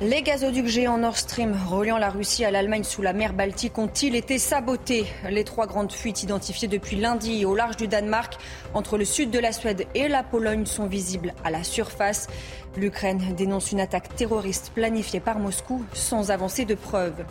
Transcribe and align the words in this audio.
Les 0.00 0.22
gazoducs 0.22 0.66
géants 0.66 0.98
Nord 0.98 1.16
Stream 1.16 1.56
reliant 1.68 1.98
la 1.98 2.10
Russie 2.10 2.44
à 2.44 2.50
l'Allemagne 2.50 2.82
sous 2.82 3.00
la 3.00 3.12
mer 3.12 3.32
Baltique 3.32 3.78
ont-ils 3.78 4.16
été 4.16 4.38
sabotés? 4.38 5.06
Les 5.30 5.44
trois 5.44 5.68
grandes 5.68 5.92
fuites 5.92 6.24
identifiées 6.24 6.66
depuis 6.66 6.96
lundi 6.96 7.44
au 7.44 7.54
large 7.54 7.76
du 7.76 7.86
Danemark 7.86 8.36
entre 8.74 8.98
le 8.98 9.04
sud 9.04 9.30
de 9.30 9.38
la 9.38 9.52
Suède 9.52 9.86
et 9.94 10.08
la 10.08 10.24
Pologne 10.24 10.66
sont 10.66 10.86
visibles 10.86 11.32
à 11.44 11.52
la 11.52 11.62
surface. 11.62 12.26
L'Ukraine 12.76 13.34
dénonce 13.36 13.70
une 13.70 13.78
attaque 13.78 14.16
terroriste 14.16 14.72
planifiée 14.74 15.20
par 15.20 15.38
Moscou 15.38 15.84
sans 15.92 16.32
avancer 16.32 16.64
de 16.64 16.74
preuves. 16.74 17.24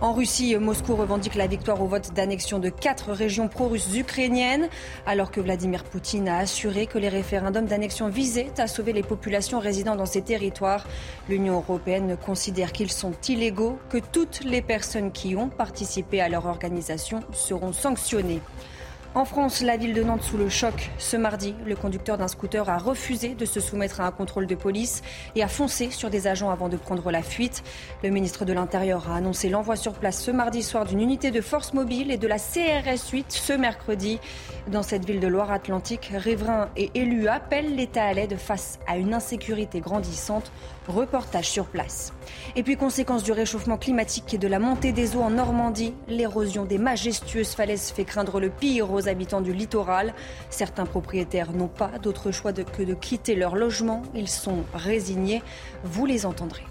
En 0.00 0.12
Russie, 0.12 0.56
Moscou 0.56 0.94
revendique 0.94 1.34
la 1.34 1.48
victoire 1.48 1.82
au 1.82 1.86
vote 1.86 2.12
d'annexion 2.14 2.60
de 2.60 2.68
quatre 2.68 3.12
régions 3.12 3.48
pro-russes 3.48 3.96
ukrainiennes, 3.96 4.68
alors 5.04 5.32
que 5.32 5.40
Vladimir 5.40 5.82
Poutine 5.82 6.28
a 6.28 6.38
assuré 6.38 6.86
que 6.86 6.98
les 6.98 7.08
référendums 7.08 7.66
d'annexion 7.66 8.08
visaient 8.08 8.52
à 8.58 8.68
sauver 8.68 8.92
les 8.92 9.02
populations 9.02 9.58
résidant 9.58 9.96
dans 9.96 10.06
ces 10.06 10.22
territoires. 10.22 10.86
L'Union 11.28 11.54
européenne 11.54 12.16
considère 12.16 12.70
qu'ils 12.70 12.92
sont 12.92 13.14
illégaux, 13.28 13.78
que 13.88 13.98
toutes 13.98 14.44
les 14.44 14.62
personnes 14.62 15.10
qui 15.10 15.34
ont 15.34 15.48
participé 15.48 16.20
à 16.20 16.28
leur 16.28 16.46
organisation 16.46 17.20
seront 17.32 17.72
sanctionnées. 17.72 18.40
En 19.16 19.24
France, 19.24 19.62
la 19.62 19.76
ville 19.76 19.94
de 19.94 20.02
Nantes 20.02 20.24
sous 20.24 20.36
le 20.36 20.48
choc. 20.48 20.90
Ce 20.98 21.16
mardi, 21.16 21.54
le 21.64 21.76
conducteur 21.76 22.18
d'un 22.18 22.26
scooter 22.26 22.68
a 22.68 22.78
refusé 22.78 23.36
de 23.36 23.44
se 23.44 23.60
soumettre 23.60 24.00
à 24.00 24.06
un 24.08 24.10
contrôle 24.10 24.48
de 24.48 24.56
police 24.56 25.02
et 25.36 25.44
a 25.44 25.46
foncé 25.46 25.92
sur 25.92 26.10
des 26.10 26.26
agents 26.26 26.50
avant 26.50 26.68
de 26.68 26.76
prendre 26.76 27.12
la 27.12 27.22
fuite. 27.22 27.62
Le 28.02 28.10
ministre 28.10 28.44
de 28.44 28.52
l'Intérieur 28.52 29.08
a 29.08 29.14
annoncé 29.14 29.48
l'envoi 29.50 29.76
sur 29.76 29.92
place 29.92 30.20
ce 30.20 30.32
mardi 30.32 30.64
soir 30.64 30.84
d'une 30.84 31.00
unité 31.00 31.30
de 31.30 31.40
force 31.40 31.74
mobile 31.74 32.10
et 32.10 32.16
de 32.16 32.26
la 32.26 32.38
CRS 32.38 33.08
8 33.12 33.26
ce 33.30 33.52
mercredi. 33.52 34.18
Dans 34.66 34.82
cette 34.82 35.04
ville 35.04 35.20
de 35.20 35.28
Loire-Atlantique, 35.28 36.10
riverains 36.12 36.68
et 36.76 36.90
élus 36.96 37.28
appellent 37.28 37.76
l'État 37.76 38.06
à 38.06 38.14
l'aide 38.14 38.36
face 38.36 38.80
à 38.88 38.96
une 38.96 39.14
insécurité 39.14 39.78
grandissante. 39.78 40.50
Reportage 40.88 41.48
sur 41.48 41.66
place. 41.66 42.12
Et 42.56 42.62
puis, 42.62 42.76
conséquence 42.76 43.22
du 43.22 43.32
réchauffement 43.32 43.78
climatique 43.78 44.34
et 44.34 44.38
de 44.38 44.48
la 44.48 44.58
montée 44.58 44.92
des 44.92 45.16
eaux 45.16 45.22
en 45.22 45.30
Normandie, 45.30 45.94
l'érosion 46.08 46.64
des 46.64 46.78
majestueuses 46.78 47.54
falaises 47.54 47.90
fait 47.90 48.04
craindre 48.04 48.38
le 48.38 48.50
pire 48.50 48.92
aux 48.92 49.08
habitants 49.08 49.40
du 49.40 49.52
littoral. 49.52 50.14
Certains 50.50 50.86
propriétaires 50.86 51.52
n'ont 51.52 51.68
pas 51.68 51.98
d'autre 52.02 52.32
choix 52.32 52.52
que 52.52 52.82
de 52.82 52.94
quitter 52.94 53.34
leur 53.34 53.56
logement. 53.56 54.02
Ils 54.14 54.28
sont 54.28 54.64
résignés. 54.74 55.42
Vous 55.84 56.04
les 56.04 56.26
entendrez. 56.26 56.64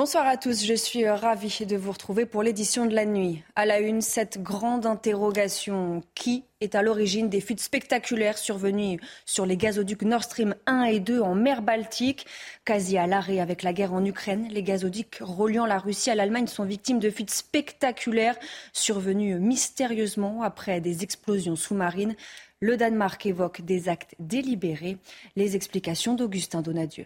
Bonsoir 0.00 0.26
à 0.26 0.38
tous, 0.38 0.64
je 0.64 0.72
suis 0.72 1.06
ravie 1.06 1.66
de 1.66 1.76
vous 1.76 1.92
retrouver 1.92 2.24
pour 2.24 2.42
l'édition 2.42 2.86
de 2.86 2.94
la 2.94 3.04
nuit. 3.04 3.42
À 3.54 3.66
la 3.66 3.80
une, 3.80 4.00
cette 4.00 4.42
grande 4.42 4.86
interrogation. 4.86 6.02
Qui 6.14 6.44
est 6.62 6.74
à 6.74 6.80
l'origine 6.80 7.28
des 7.28 7.42
fuites 7.42 7.60
spectaculaires 7.60 8.38
survenues 8.38 8.98
sur 9.26 9.44
les 9.44 9.58
gazoducs 9.58 10.00
Nord 10.00 10.22
Stream 10.22 10.54
1 10.64 10.84
et 10.84 11.00
2 11.00 11.20
en 11.20 11.34
mer 11.34 11.60
Baltique? 11.60 12.24
Quasi 12.64 12.96
à 12.96 13.06
l'arrêt 13.06 13.40
avec 13.40 13.62
la 13.62 13.74
guerre 13.74 13.92
en 13.92 14.02
Ukraine, 14.02 14.48
les 14.50 14.62
gazoducs 14.62 15.18
reliant 15.20 15.66
la 15.66 15.78
Russie 15.78 16.08
à 16.08 16.14
l'Allemagne 16.14 16.46
sont 16.46 16.64
victimes 16.64 16.98
de 16.98 17.10
fuites 17.10 17.28
spectaculaires 17.28 18.38
survenues 18.72 19.38
mystérieusement 19.38 20.42
après 20.42 20.80
des 20.80 21.02
explosions 21.02 21.56
sous-marines. 21.56 22.16
Le 22.60 22.78
Danemark 22.78 23.26
évoque 23.26 23.60
des 23.60 23.90
actes 23.90 24.14
délibérés. 24.18 24.96
Les 25.36 25.56
explications 25.56 26.14
d'Augustin 26.14 26.62
Donadieu. 26.62 27.04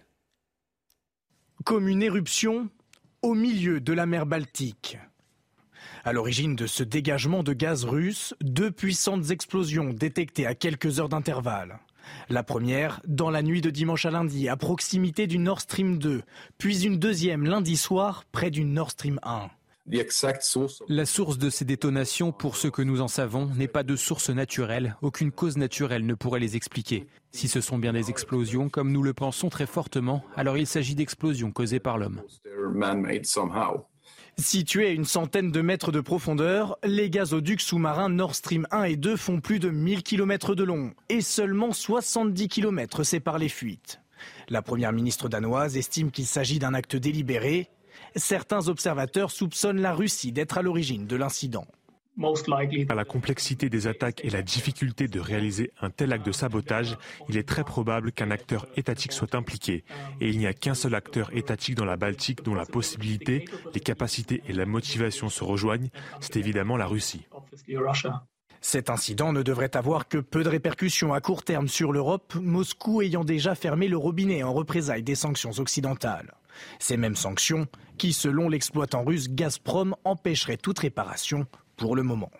Comme 1.65 1.89
une 1.89 2.05
éruption 2.05 2.71
au 3.25 3.33
milieu 3.33 3.81
de 3.81 3.95
la 3.95 4.05
mer 4.05 4.27
Baltique. 4.27 4.99
À 6.05 6.13
l'origine 6.13 6.57
de 6.57 6.67
ce 6.67 6.83
dégagement 6.83 7.43
de 7.43 7.55
gaz 7.55 7.85
russe, 7.85 8.35
deux 8.43 8.71
puissantes 8.71 9.31
explosions 9.31 9.95
détectées 9.95 10.45
à 10.45 10.55
quelques 10.55 11.01
heures 11.01 11.09
d'intervalle. 11.09 11.79
La 12.29 12.43
première, 12.43 13.01
dans 13.07 13.31
la 13.31 13.43
nuit 13.43 13.63
de 13.63 13.71
dimanche 13.71 14.05
à 14.05 14.11
lundi, 14.11 14.51
à 14.51 14.59
proximité 14.59 15.27
du 15.27 15.39
Nord 15.39 15.63
Stream 15.63 15.97
2, 15.97 16.23
puis 16.59 16.85
une 16.85 16.99
deuxième 16.99 17.47
lundi 17.47 17.79
soir, 17.79 18.25
près 18.31 18.51
du 18.51 18.63
Nord 18.63 18.91
Stream 18.91 19.19
1. 19.23 19.49
La 20.89 21.05
source 21.05 21.37
de 21.37 21.51
ces 21.51 21.67
détonations, 21.67 22.33
pour 22.33 22.57
ce 22.57 22.69
que 22.69 22.81
nous 22.81 23.03
en 23.03 23.09
savons, 23.09 23.47
n'est 23.55 23.69
pas 23.69 23.83
de 23.83 23.97
source 23.97 24.31
naturelle. 24.31 24.97
Aucune 25.03 25.31
cause 25.31 25.59
naturelle 25.59 26.07
ne 26.07 26.15
pourrait 26.15 26.41
les 26.41 26.57
expliquer. 26.57 27.07
Si 27.33 27.49
ce 27.49 27.61
sont 27.61 27.77
bien 27.77 27.93
des 27.93 28.09
explosions, 28.09 28.71
comme 28.71 28.93
nous 28.93 29.03
le 29.03 29.13
pensons 29.13 29.51
très 29.51 29.67
fortement, 29.67 30.25
alors 30.37 30.57
il 30.57 30.67
s'agit 30.67 30.95
d'explosions 30.95 31.53
causées 31.53 31.81
par 31.81 31.99
l'homme. 31.99 32.23
Situés 34.39 34.87
à 34.87 34.91
une 34.91 35.05
centaine 35.05 35.53
de 35.53 35.61
mètres 35.61 35.93
de 35.93 36.01
profondeur, 36.01 36.79
les 36.83 37.11
gazoducs 37.11 37.61
sous-marins 37.61 38.09
Nord 38.09 38.35
Stream 38.35 38.67
1 38.71 38.85
et 38.85 38.97
2 38.97 39.17
font 39.17 39.41
plus 39.41 39.59
de 39.59 39.69
1000 39.69 40.03
km 40.03 40.55
de 40.55 40.65
long 40.65 40.95
et 41.11 41.21
seulement 41.21 41.73
70 41.73 42.49
km 42.49 43.05
séparent 43.05 43.39
les 43.39 43.51
fuites. 43.51 44.01
La 44.49 44.63
première 44.63 44.93
ministre 44.93 45.29
danoise 45.29 45.77
estime 45.77 46.11
qu'il 46.11 46.27
s'agit 46.27 46.59
d'un 46.59 46.73
acte 46.73 46.97
délibéré 46.97 47.69
Certains 48.17 48.69
observateurs 48.69 49.31
soupçonnent 49.31 49.81
la 49.81 49.95
Russie 49.95 50.33
d'être 50.33 50.59
à 50.59 50.63
l'origine 50.63 51.07
de 51.07 51.17
l'incident. 51.17 51.67
À 52.89 52.95
la 52.95 53.05
complexité 53.05 53.69
des 53.69 53.89
attaques 53.89 54.25
et 54.25 54.31
la 54.31 54.43
difficulté 54.43 55.09
de 55.09 55.19
réaliser 55.19 55.73
un 55.81 55.91
tel 55.91 56.13
acte 56.13 56.25
de 56.25 56.31
sabotage, 56.31 56.97
il 57.29 57.37
est 57.37 57.49
très 57.49 57.65
probable 57.65 58.13
qu'un 58.13 58.31
acteur 58.31 58.67
étatique 58.77 59.13
soit 59.13 59.35
impliqué. 59.35 59.85
Et 60.21 60.29
il 60.29 60.39
n'y 60.39 60.47
a 60.47 60.53
qu'un 60.53 60.75
seul 60.75 60.95
acteur 60.95 61.35
étatique 61.37 61.75
dans 61.75 61.85
la 61.85 61.97
Baltique 61.97 62.45
dont 62.45 62.55
la 62.55 62.67
possibilité, 62.67 63.47
les 63.75 63.81
capacités 63.81 64.43
et 64.47 64.53
la 64.53 64.65
motivation 64.65 65.29
se 65.29 65.43
rejoignent, 65.43 65.91
c'est 66.21 66.37
évidemment 66.37 66.77
la 66.77 66.87
Russie. 66.87 67.27
Cet 68.61 68.91
incident 68.91 69.33
ne 69.33 69.43
devrait 69.43 69.77
avoir 69.77 70.09
que 70.09 70.19
peu 70.19 70.43
de 70.43 70.49
répercussions 70.49 71.13
à 71.13 71.21
court 71.21 71.43
terme 71.43 71.69
sur 71.69 71.93
l'Europe, 71.93 72.35
Moscou 72.41 73.03
ayant 73.03 73.25
déjà 73.25 73.55
fermé 73.55 73.89
le 73.89 73.97
robinet 73.97 74.43
en 74.43 74.55
représailles 74.55 75.03
des 75.03 75.17
sanctions 75.17 75.53
occidentales. 75.59 76.33
Ces 76.79 76.97
mêmes 76.97 77.17
sanctions 77.17 77.67
qui, 77.99 78.13
selon 78.13 78.49
l'exploitant 78.49 79.05
russe 79.05 79.29
Gazprom, 79.29 79.95
empêcheraient 80.05 80.57
toute 80.57 80.79
réparation 80.79 81.47
pour 81.77 81.97
le 81.97 82.03
moment. 82.03 82.31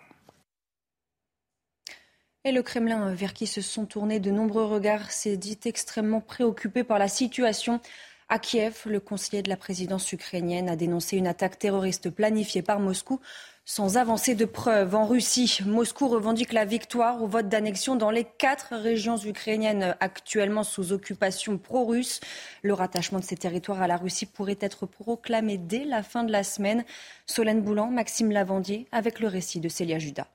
Et 2.43 2.51
le 2.51 2.61
Kremlin, 2.61 3.13
vers 3.15 3.33
qui 3.33 3.47
se 3.47 3.61
sont 3.61 3.87
tournés 3.87 4.19
de 4.19 4.29
nombreux 4.29 4.65
regards, 4.65 5.11
s'est 5.11 5.35
dit 5.35 5.59
extrêmement 5.65 6.21
préoccupé 6.21 6.83
par 6.83 6.99
la 6.99 7.07
situation. 7.07 7.81
À 8.29 8.37
Kiev, 8.37 8.83
le 8.85 8.99
conseiller 8.99 9.41
de 9.41 9.49
la 9.49 9.57
présidence 9.57 10.11
ukrainienne 10.11 10.69
a 10.69 10.75
dénoncé 10.75 11.17
une 11.17 11.25
attaque 11.25 11.57
terroriste 11.57 12.11
planifiée 12.11 12.61
par 12.61 12.79
Moscou 12.79 13.19
sans 13.65 13.97
avancer 13.97 14.35
de 14.35 14.45
preuves. 14.45 14.93
En 14.93 15.07
Russie, 15.07 15.59
Moscou 15.65 16.07
revendique 16.07 16.53
la 16.53 16.65
victoire 16.65 17.21
au 17.23 17.27
vote 17.27 17.49
d'annexion 17.49 17.95
dans 17.95 18.11
les 18.11 18.23
quatre 18.23 18.75
régions 18.75 19.17
ukrainiennes 19.17 19.95
actuellement 19.99 20.63
sous 20.63 20.93
occupation 20.93 21.57
pro-russe. 21.57 22.19
Le 22.61 22.73
rattachement 22.73 23.19
de 23.19 23.23
ces 23.23 23.35
territoires 23.35 23.81
à 23.81 23.87
la 23.87 23.97
Russie 23.97 24.27
pourrait 24.27 24.59
être 24.61 24.85
proclamé 24.85 25.57
dès 25.57 25.83
la 25.83 26.03
fin 26.03 26.23
de 26.23 26.31
la 26.31 26.43
semaine. 26.43 26.85
Solène 27.25 27.63
Boulan, 27.63 27.89
Maxime 27.89 28.31
Lavandier, 28.31 28.87
avec 28.91 29.19
le 29.19 29.27
récit 29.27 29.59
de 29.59 29.67
Célia 29.67 29.97
Judas. 29.97 30.27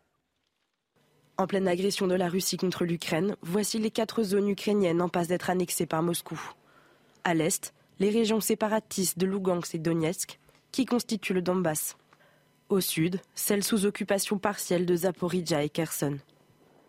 En 1.39 1.47
pleine 1.47 1.69
agression 1.69 2.07
de 2.07 2.15
la 2.15 2.29
Russie 2.29 2.59
contre 2.59 2.85
l'Ukraine, 2.85 3.37
voici 3.41 3.79
les 3.79 3.91
quatre 3.91 4.25
zones 4.25 4.49
ukrainiennes 4.49 5.01
en 5.01 5.09
passe 5.09 5.29
d'être 5.29 5.49
annexées 5.49 5.87
par 5.87 6.03
Moscou. 6.03 6.39
À 7.25 7.33
l'est, 7.33 7.73
les 8.01 8.11
régions 8.11 8.41
séparatistes 8.41 9.19
de 9.19 9.27
Lugansk 9.27 9.75
et 9.75 9.79
Donetsk, 9.79 10.39
qui 10.73 10.85
constituent 10.85 11.33
le 11.33 11.43
Donbass. 11.43 11.97
Au 12.71 12.81
sud, 12.81 13.21
celle 13.35 13.65
sous 13.65 13.85
occupation 13.85 14.39
partielle 14.39 14.87
de 14.87 14.95
Zaporizhia 14.95 15.65
et 15.65 15.69
Kherson. 15.69 16.19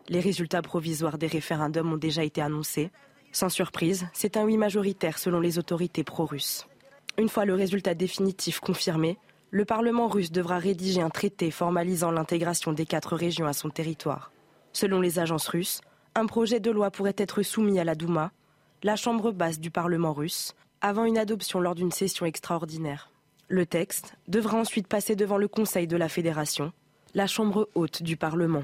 Les 0.09 0.19
résultats 0.19 0.61
provisoires 0.61 1.17
des 1.17 1.25
référendums 1.25 1.93
ont 1.93 1.97
déjà 1.97 2.23
été 2.23 2.39
annoncés. 2.39 2.91
Sans 3.31 3.49
surprise, 3.49 4.05
c'est 4.13 4.37
un 4.37 4.43
oui 4.43 4.57
majoritaire 4.57 5.17
selon 5.17 5.39
les 5.39 5.57
autorités 5.57 6.03
pro-russes. 6.03 6.67
Une 7.17 7.29
fois 7.29 7.45
le 7.45 7.55
résultat 7.55 7.95
définitif 7.95 8.59
confirmé, 8.59 9.17
le 9.49 9.65
Parlement 9.65 10.07
russe 10.07 10.31
devra 10.31 10.59
rédiger 10.59 11.01
un 11.01 11.09
traité 11.09 11.49
formalisant 11.49 12.11
l'intégration 12.11 12.73
des 12.73 12.85
quatre 12.85 13.15
régions 13.15 13.47
à 13.47 13.53
son 13.53 13.71
territoire. 13.71 14.31
Selon 14.73 15.01
les 15.01 15.17
agences 15.17 15.47
russes, 15.47 15.81
un 16.13 16.27
projet 16.27 16.59
de 16.59 16.69
loi 16.69 16.91
pourrait 16.91 17.15
être 17.17 17.41
soumis 17.41 17.79
à 17.79 17.83
la 17.83 17.95
Douma, 17.95 18.31
la 18.83 18.95
chambre 18.95 19.31
basse 19.31 19.59
du 19.59 19.71
Parlement 19.71 20.13
russe, 20.13 20.53
avant 20.79 21.05
une 21.05 21.17
adoption 21.17 21.59
lors 21.59 21.73
d'une 21.73 21.91
session 21.91 22.27
extraordinaire. 22.27 23.11
Le 23.51 23.65
texte 23.65 24.13
devra 24.29 24.57
ensuite 24.57 24.87
passer 24.87 25.17
devant 25.17 25.35
le 25.35 25.49
Conseil 25.49 25.85
de 25.85 25.97
la 25.97 26.07
Fédération, 26.07 26.71
la 27.13 27.27
Chambre 27.27 27.67
haute 27.75 28.01
du 28.01 28.15
Parlement. 28.15 28.63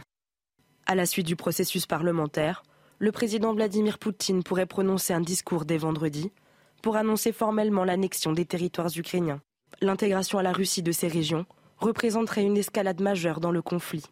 À 0.85 0.95
la 0.95 1.05
suite 1.05 1.27
du 1.27 1.35
processus 1.35 1.85
parlementaire, 1.85 2.63
le 2.97 3.11
président 3.11 3.53
Vladimir 3.53 3.99
Poutine 3.99 4.43
pourrait 4.43 4.65
prononcer 4.65 5.11
un 5.11 5.19
discours 5.19 5.65
dès 5.65 5.77
vendredi 5.77 6.31
pour 6.81 6.95
annoncer 6.95 7.33
formellement 7.33 7.83
l'annexion 7.83 8.31
des 8.31 8.45
territoires 8.45 8.97
ukrainiens. 8.97 9.41
L'intégration 9.81 10.39
à 10.39 10.43
la 10.43 10.53
Russie 10.53 10.83
de 10.83 10.93
ces 10.93 11.09
régions 11.09 11.45
représenterait 11.79 12.45
une 12.45 12.55
escalade 12.55 13.01
majeure 13.01 13.41
dans 13.41 13.51
le 13.51 13.61
conflit. 13.61 14.05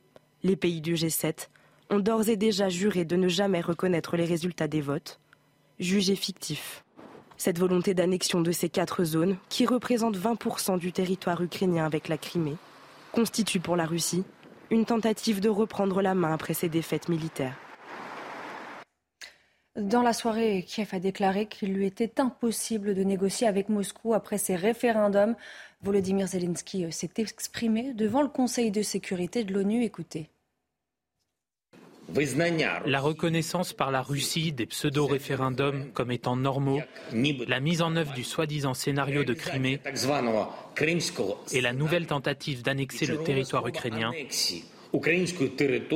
Les 0.43 0.57
pays 0.57 0.81
du 0.81 0.95
G7 0.95 1.47
ont 1.89 1.99
d'ores 1.99 2.27
et 2.27 2.35
déjà 2.35 2.67
juré 2.67 3.05
de 3.05 3.15
ne 3.15 3.29
jamais 3.29 3.61
reconnaître 3.61 4.17
les 4.17 4.25
résultats 4.25 4.67
des 4.67 4.81
votes, 4.81 5.21
jugés 5.79 6.17
fictifs. 6.17 6.84
Cette 7.37 7.59
volonté 7.59 7.93
d'annexion 7.93 8.41
de 8.41 8.51
ces 8.51 8.69
quatre 8.69 9.03
zones, 9.03 9.37
qui 9.49 9.65
représentent 9.65 10.17
20% 10.17 10.79
du 10.79 10.91
territoire 10.91 11.41
ukrainien 11.41 11.85
avec 11.85 12.07
la 12.07 12.17
Crimée, 12.17 12.57
constitue 13.11 13.59
pour 13.59 13.75
la 13.75 13.85
Russie 13.85 14.23
une 14.71 14.85
tentative 14.85 15.41
de 15.41 15.49
reprendre 15.49 16.01
la 16.01 16.15
main 16.15 16.33
après 16.33 16.53
ses 16.53 16.69
défaites 16.69 17.09
militaires. 17.09 17.55
Dans 19.75 20.01
la 20.01 20.13
soirée, 20.13 20.63
Kiev 20.65 20.89
a 20.93 20.99
déclaré 20.99 21.47
qu'il 21.47 21.73
lui 21.73 21.85
était 21.85 22.21
impossible 22.21 22.95
de 22.95 23.03
négocier 23.03 23.45
avec 23.45 23.67
Moscou 23.67 24.13
après 24.13 24.37
ces 24.37 24.55
référendums. 24.55 25.35
Volodymyr 25.81 26.27
Zelensky 26.27 26.89
s'est 26.93 27.11
exprimé 27.17 27.93
devant 27.93 28.21
le 28.21 28.29
Conseil 28.29 28.71
de 28.71 28.81
sécurité 28.81 29.43
de 29.43 29.53
l'ONU. 29.53 29.83
Écoutez. 29.83 30.29
La 32.85 32.99
reconnaissance 32.99 33.73
par 33.73 33.91
la 33.91 34.01
Russie 34.01 34.51
des 34.51 34.65
pseudo-référendums 34.65 35.91
comme 35.93 36.11
étant 36.11 36.35
normaux, 36.35 36.81
la 37.11 37.59
mise 37.59 37.81
en 37.81 37.95
œuvre 37.95 38.13
du 38.13 38.23
soi-disant 38.23 38.73
scénario 38.73 39.23
de 39.23 39.33
Crimée 39.33 39.79
et 41.51 41.61
la 41.61 41.73
nouvelle 41.73 42.07
tentative 42.07 42.61
d'annexer 42.61 43.05
le 43.05 43.23
territoire 43.23 43.67
ukrainien 43.67 44.11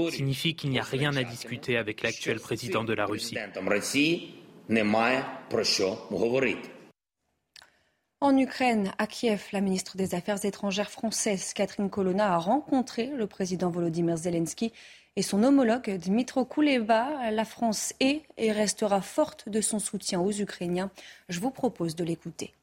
signifie 0.10 0.56
qu'il 0.56 0.72
n'y 0.72 0.80
a 0.80 0.84
rien 0.84 1.16
à 1.16 1.24
discuter 1.24 1.78
avec 1.78 2.02
l'actuel 2.02 2.40
président 2.40 2.84
de 2.84 2.94
la 2.94 3.06
Russie. 3.06 3.38
En 8.22 8.38
Ukraine, 8.38 8.92
à 8.98 9.08
Kiev, 9.08 9.46
la 9.54 9.62
ministre 9.62 9.96
des 9.96 10.14
Affaires 10.14 10.44
étrangères 10.44 10.92
française 10.92 11.54
Catherine 11.54 11.90
Colonna 11.90 12.34
a 12.34 12.38
rencontré 12.38 13.08
le 13.16 13.28
président 13.28 13.70
Volodymyr 13.70 14.18
Zelensky 14.18 14.74
et 15.20 15.22
son 15.22 15.44
homologue 15.44 15.98
Dmitro 15.98 16.46
Kuleba. 16.46 17.30
La 17.32 17.44
France 17.44 17.94
est 18.00 18.22
et 18.38 18.54
restera 18.54 19.02
forte 19.02 19.50
de 19.50 19.60
son 19.60 19.78
soutien 19.78 20.22
aux 20.22 20.32
Ukrainiens. 20.32 20.92
Je 21.28 21.42
vous 21.42 21.50
propose 21.50 21.94
de 21.98 22.06
l'écouter. 22.06 22.54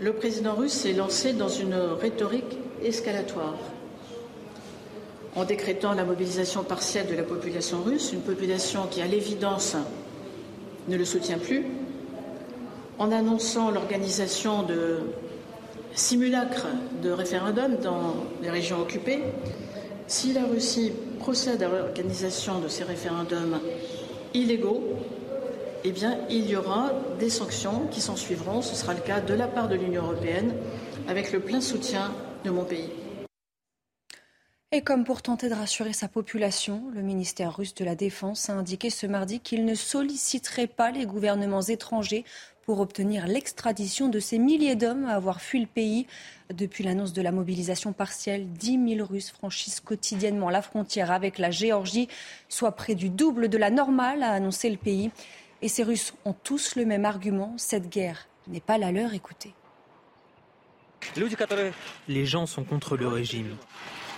Le 0.00 0.12
président 0.12 0.54
russe 0.54 0.74
s'est 0.74 0.92
lancé 0.92 1.32
dans 1.32 1.48
une 1.48 1.74
rhétorique 1.74 2.56
escalatoire 2.84 3.56
en 5.34 5.44
décrétant 5.44 5.92
la 5.92 6.04
mobilisation 6.04 6.62
partielle 6.62 7.08
de 7.08 7.16
la 7.16 7.24
population 7.24 7.82
russe, 7.82 8.12
une 8.12 8.22
population 8.22 8.86
qui, 8.86 9.02
à 9.02 9.08
l'évidence, 9.08 9.74
ne 10.86 10.96
le 10.96 11.04
soutient 11.04 11.38
plus, 11.38 11.64
en 13.00 13.10
annonçant 13.10 13.72
l'organisation 13.72 14.62
de 14.62 15.00
simulacres 15.96 16.68
de 17.02 17.10
référendums 17.10 17.78
dans 17.78 18.14
les 18.40 18.50
régions 18.50 18.80
occupées. 18.80 19.24
Si 20.06 20.32
la 20.34 20.44
Russie 20.44 20.92
procède 21.18 21.62
à 21.62 21.68
l'organisation 21.68 22.60
de 22.60 22.68
ces 22.68 22.84
référendums 22.84 23.58
illégaux, 24.34 24.82
eh 25.84 25.92
bien, 25.92 26.18
il 26.28 26.48
y 26.48 26.56
aura 26.56 26.92
des 27.18 27.30
sanctions 27.30 27.86
qui 27.90 28.00
s'en 28.00 28.16
suivront. 28.16 28.62
Ce 28.62 28.74
sera 28.74 28.94
le 28.94 29.00
cas 29.00 29.20
de 29.20 29.34
la 29.34 29.46
part 29.46 29.68
de 29.68 29.76
l'Union 29.76 30.02
européenne, 30.02 30.54
avec 31.08 31.32
le 31.32 31.40
plein 31.40 31.60
soutien 31.60 32.12
de 32.44 32.50
mon 32.50 32.64
pays. 32.64 32.90
Et 34.72 34.82
comme 34.82 35.04
pour 35.04 35.22
tenter 35.22 35.48
de 35.48 35.54
rassurer 35.54 35.92
sa 35.92 36.08
population, 36.08 36.82
le 36.92 37.00
ministère 37.00 37.56
russe 37.56 37.74
de 37.74 37.84
la 37.84 37.94
Défense 37.94 38.50
a 38.50 38.54
indiqué 38.54 38.90
ce 38.90 39.06
mardi 39.06 39.40
qu'il 39.40 39.64
ne 39.64 39.74
solliciterait 39.74 40.66
pas 40.66 40.90
les 40.90 41.06
gouvernements 41.06 41.62
étrangers 41.62 42.24
pour 42.66 42.80
obtenir 42.80 43.26
l'extradition 43.26 44.08
de 44.08 44.18
ces 44.18 44.38
milliers 44.38 44.76
d'hommes 44.76 45.06
à 45.06 45.14
avoir 45.14 45.40
fui 45.40 45.60
le 45.60 45.66
pays. 45.66 46.06
Depuis 46.52 46.84
l'annonce 46.84 47.12
de 47.12 47.22
la 47.22 47.32
mobilisation 47.32 47.92
partielle, 47.92 48.48
10 48.48 48.96
000 48.96 49.06
Russes 49.06 49.30
franchissent 49.30 49.80
quotidiennement 49.80 50.50
la 50.50 50.62
frontière 50.62 51.10
avec 51.10 51.38
la 51.38 51.50
Géorgie, 51.50 52.08
soit 52.48 52.72
près 52.72 52.94
du 52.94 53.10
double 53.10 53.48
de 53.48 53.58
la 53.58 53.70
normale, 53.70 54.22
a 54.22 54.32
annoncé 54.32 54.70
le 54.70 54.76
pays. 54.76 55.10
Et 55.62 55.68
ces 55.68 55.82
Russes 55.82 56.14
ont 56.24 56.34
tous 56.34 56.76
le 56.76 56.84
même 56.84 57.04
argument, 57.04 57.54
cette 57.56 57.88
guerre 57.88 58.28
n'est 58.48 58.60
pas 58.60 58.78
la 58.78 58.92
leur, 58.92 59.14
écoutez. 59.14 59.54
Les 62.08 62.26
gens 62.26 62.46
sont 62.46 62.64
contre 62.64 62.96
le 62.96 63.08
régime. 63.08 63.56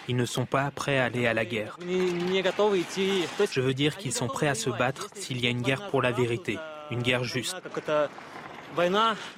Ils 0.09 0.17
ne 0.17 0.25
sont 0.25 0.47
pas 0.47 0.71
prêts 0.71 0.99
à 0.99 1.05
aller 1.05 1.27
à 1.27 1.35
la 1.35 1.45
guerre. 1.45 1.79
Je 1.81 3.61
veux 3.61 3.75
dire 3.75 3.97
qu'ils 3.97 4.13
sont 4.13 4.29
prêts 4.29 4.49
à 4.49 4.55
se 4.55 4.71
battre 4.71 5.09
s'il 5.15 5.41
y 5.41 5.47
a 5.47 5.51
une 5.51 5.63
guerre 5.63 5.89
pour 5.89 6.01
la 6.01 6.13
vérité, 6.13 6.59
une 6.91 7.03
guerre 7.03 7.25
juste. 7.25 7.57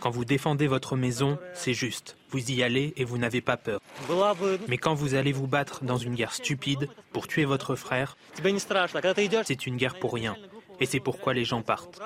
Quand 0.01 0.11
vous 0.11 0.25
défendez 0.25 0.67
votre 0.67 0.97
maison, 0.97 1.39
c'est 1.55 1.75
juste. 1.75 2.17
Vous 2.31 2.51
y 2.51 2.63
allez 2.63 2.93
et 2.97 3.05
vous 3.05 3.19
n'avez 3.19 3.41
pas 3.41 3.57
peur. 3.57 3.81
Mais 4.69 4.79
quand 4.79 4.95
vous 4.95 5.15
allez 5.15 5.33
vous 5.33 5.47
battre 5.47 5.85
dans 5.85 5.97
une 5.97 6.15
guerre 6.15 6.35
stupide 6.35 6.89
pour 7.13 7.27
tuer 7.27 7.45
votre 7.45 7.75
frère, 7.75 8.17
c'est 9.45 9.67
une 9.67 9.77
guerre 9.77 9.99
pour 9.99 10.13
rien. 10.15 10.37
Et 10.81 10.87
c'est 10.87 11.01
pourquoi 11.01 11.35
les 11.35 11.45
gens 11.45 11.63
partent. 11.63 12.01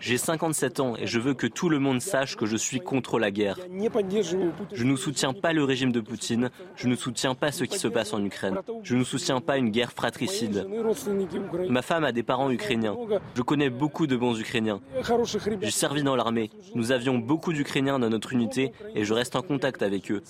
J'ai 0.00 0.18
57 0.18 0.80
ans 0.80 0.94
et 0.96 1.06
je 1.06 1.18
veux 1.18 1.34
que 1.34 1.46
tout 1.46 1.68
le 1.68 1.78
monde 1.78 2.00
sache 2.00 2.36
que 2.36 2.46
je 2.46 2.56
suis 2.56 2.80
contre 2.80 3.18
la 3.18 3.30
guerre. 3.30 3.58
Je 4.72 4.84
ne 4.84 4.96
soutiens 4.96 5.32
pas 5.32 5.52
le 5.52 5.64
régime 5.64 5.92
de 5.92 6.00
Poutine, 6.00 6.50
je 6.76 6.88
ne 6.88 6.94
soutiens 6.94 7.34
pas 7.34 7.52
ce 7.52 7.64
qui 7.64 7.78
se 7.78 7.88
passe 7.88 8.12
en 8.12 8.24
Ukraine, 8.24 8.58
je 8.82 8.96
ne 8.96 9.04
soutiens 9.04 9.40
pas 9.40 9.58
une 9.58 9.70
guerre 9.70 9.92
fratricide. 9.92 10.66
Ma 11.68 11.82
femme 11.82 12.04
a 12.04 12.12
des 12.12 12.22
parents 12.22 12.50
ukrainiens, 12.50 12.96
je 13.34 13.42
connais 13.42 13.70
beaucoup 13.70 14.06
de 14.06 14.16
bons 14.16 14.38
Ukrainiens. 14.38 14.80
J'ai 15.60 15.70
servi 15.70 16.02
dans 16.02 16.16
l'armée, 16.16 16.50
nous 16.74 16.92
avions 16.92 17.18
beaucoup 17.18 17.52
d'Ukrainiens 17.52 17.98
dans 17.98 18.10
notre 18.10 18.32
unité 18.32 18.72
et 18.94 19.04
je 19.04 19.14
reste 19.14 19.36
en 19.36 19.42
contact 19.42 19.82
avec 19.82 20.10
eux. 20.10 20.22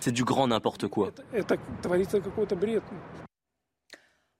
C'est 0.00 0.12
du 0.12 0.24
grand 0.24 0.48
n'importe 0.48 0.88
quoi. 0.88 1.10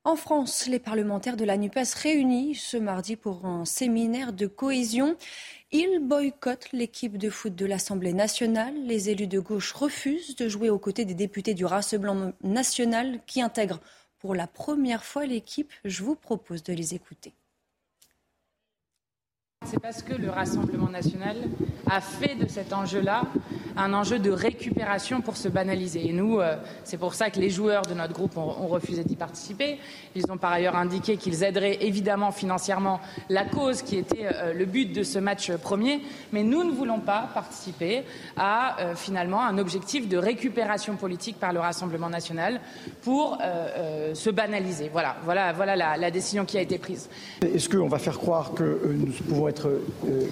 En 0.09 0.17
France, 0.17 0.67
les 0.69 0.79
parlementaires 0.79 1.37
de 1.37 1.45
la 1.45 1.59
NUPES 1.59 1.93
réunis 1.95 2.55
ce 2.55 2.79
mardi 2.79 3.15
pour 3.15 3.45
un 3.45 3.67
séminaire 3.67 4.33
de 4.33 4.47
cohésion. 4.47 5.19
Ils 5.71 5.99
boycottent 6.01 6.73
l'équipe 6.73 7.19
de 7.19 7.29
foot 7.29 7.55
de 7.55 7.67
l'Assemblée 7.67 8.15
nationale. 8.15 8.73
Les 8.87 9.11
élus 9.11 9.27
de 9.27 9.39
gauche 9.39 9.75
refusent 9.75 10.35
de 10.35 10.49
jouer 10.49 10.71
aux 10.71 10.79
côtés 10.79 11.05
des 11.05 11.13
députés 11.13 11.53
du 11.53 11.67
Rassemblement 11.67 12.33
national 12.43 13.21
qui 13.27 13.43
intègrent 13.43 13.81
pour 14.19 14.35
la 14.35 14.47
première 14.47 15.05
fois 15.05 15.27
l'équipe. 15.27 15.75
Je 15.85 16.03
vous 16.03 16.15
propose 16.15 16.63
de 16.63 16.73
les 16.73 16.95
écouter. 16.95 17.35
C'est 19.67 19.79
parce 19.79 20.03
que 20.03 20.15
le 20.15 20.31
Rassemblement 20.31 20.89
national 20.89 21.37
a 21.91 22.01
fait 22.01 22.35
de 22.35 22.49
cet 22.49 22.73
enjeu-là 22.73 23.23
un 23.79 23.95
enjeu 23.95 24.19
de 24.19 24.31
récupération 24.31 25.21
pour 25.21 25.37
se 25.37 25.49
banaliser. 25.49 26.09
Et 26.09 26.13
nous, 26.13 26.41
euh, 26.41 26.57
c'est 26.85 26.97
pour 26.97 27.15
ça 27.15 27.31
que 27.31 27.39
les 27.39 27.49
joueurs 27.49 27.83
de 27.83 27.95
notre 27.95 28.13
groupe 28.13 28.37
ont, 28.37 28.67
refusé 28.69 29.05
d'y 29.05 29.17
participer. 29.17 29.79
Ils 30.15 30.31
ont 30.31 30.37
par 30.37 30.53
ailleurs 30.53 30.77
indiqué 30.77 31.17
qu'ils 31.17 31.43
aideraient 31.43 31.79
évidemment 31.81 32.33
financièrement 32.33 33.01
la 33.31 33.45
cause 33.45 33.83
qui 33.83 33.97
était 33.97 34.27
euh, 34.27 34.53
le 34.53 34.67
but 34.67 34.93
de 34.93 35.03
ce 35.03 35.19
match 35.19 35.53
premier. 35.53 36.03
Mais 36.33 36.43
nous 36.43 36.65
ne 36.65 36.73
voulons 36.73 36.99
pas 36.99 37.29
participer 37.33 38.03
à 38.37 38.81
euh, 38.81 38.95
finalement 38.95 39.43
un 39.43 39.59
objectif 39.59 40.09
de 40.09 40.19
récupération 40.19 40.97
politique 40.97 41.39
par 41.39 41.53
le 41.53 41.61
Rassemblement 41.61 42.11
national 42.11 42.61
pour 43.03 43.39
se 44.15 44.31
banaliser. 44.31 44.89
Voilà, 44.91 45.17
voilà, 45.25 45.53
voilà 45.53 45.77
la, 45.77 45.97
la, 45.97 46.11
décision 46.11 46.45
qui 46.45 46.59
a 46.59 46.61
été 46.61 46.79
prise. 46.79 47.09
Est-ce 47.43 47.69
qu'on 47.69 47.89
va 47.89 47.99
faire 47.99 48.19
croire 48.19 48.53
que 48.55 48.81
nous 48.93 49.13
pouvons 49.29 49.49
être 49.49 49.71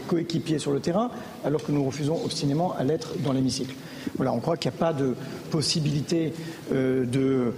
coéquipiers 0.09 0.59
sur 0.59 0.73
le 0.73 0.81
terrain? 0.81 1.11
Alors 1.47 1.63
que 1.63 1.71
nous 1.71 1.85
refusons 1.85 2.21
obstinément 2.25 2.75
à 2.77 2.83
l'être 2.83 3.15
dans 3.23 3.33
l'hémicycle. 3.33 3.75
Voilà, 4.17 4.33
on 4.33 4.41
croit 4.41 4.57
qu'il 4.57 4.71
n'y 4.71 4.77
a 4.77 4.81
pas 4.81 4.93
de 4.93 5.15
possibilité 5.51 6.33
euh, 6.73 7.05
euh, 7.15 7.51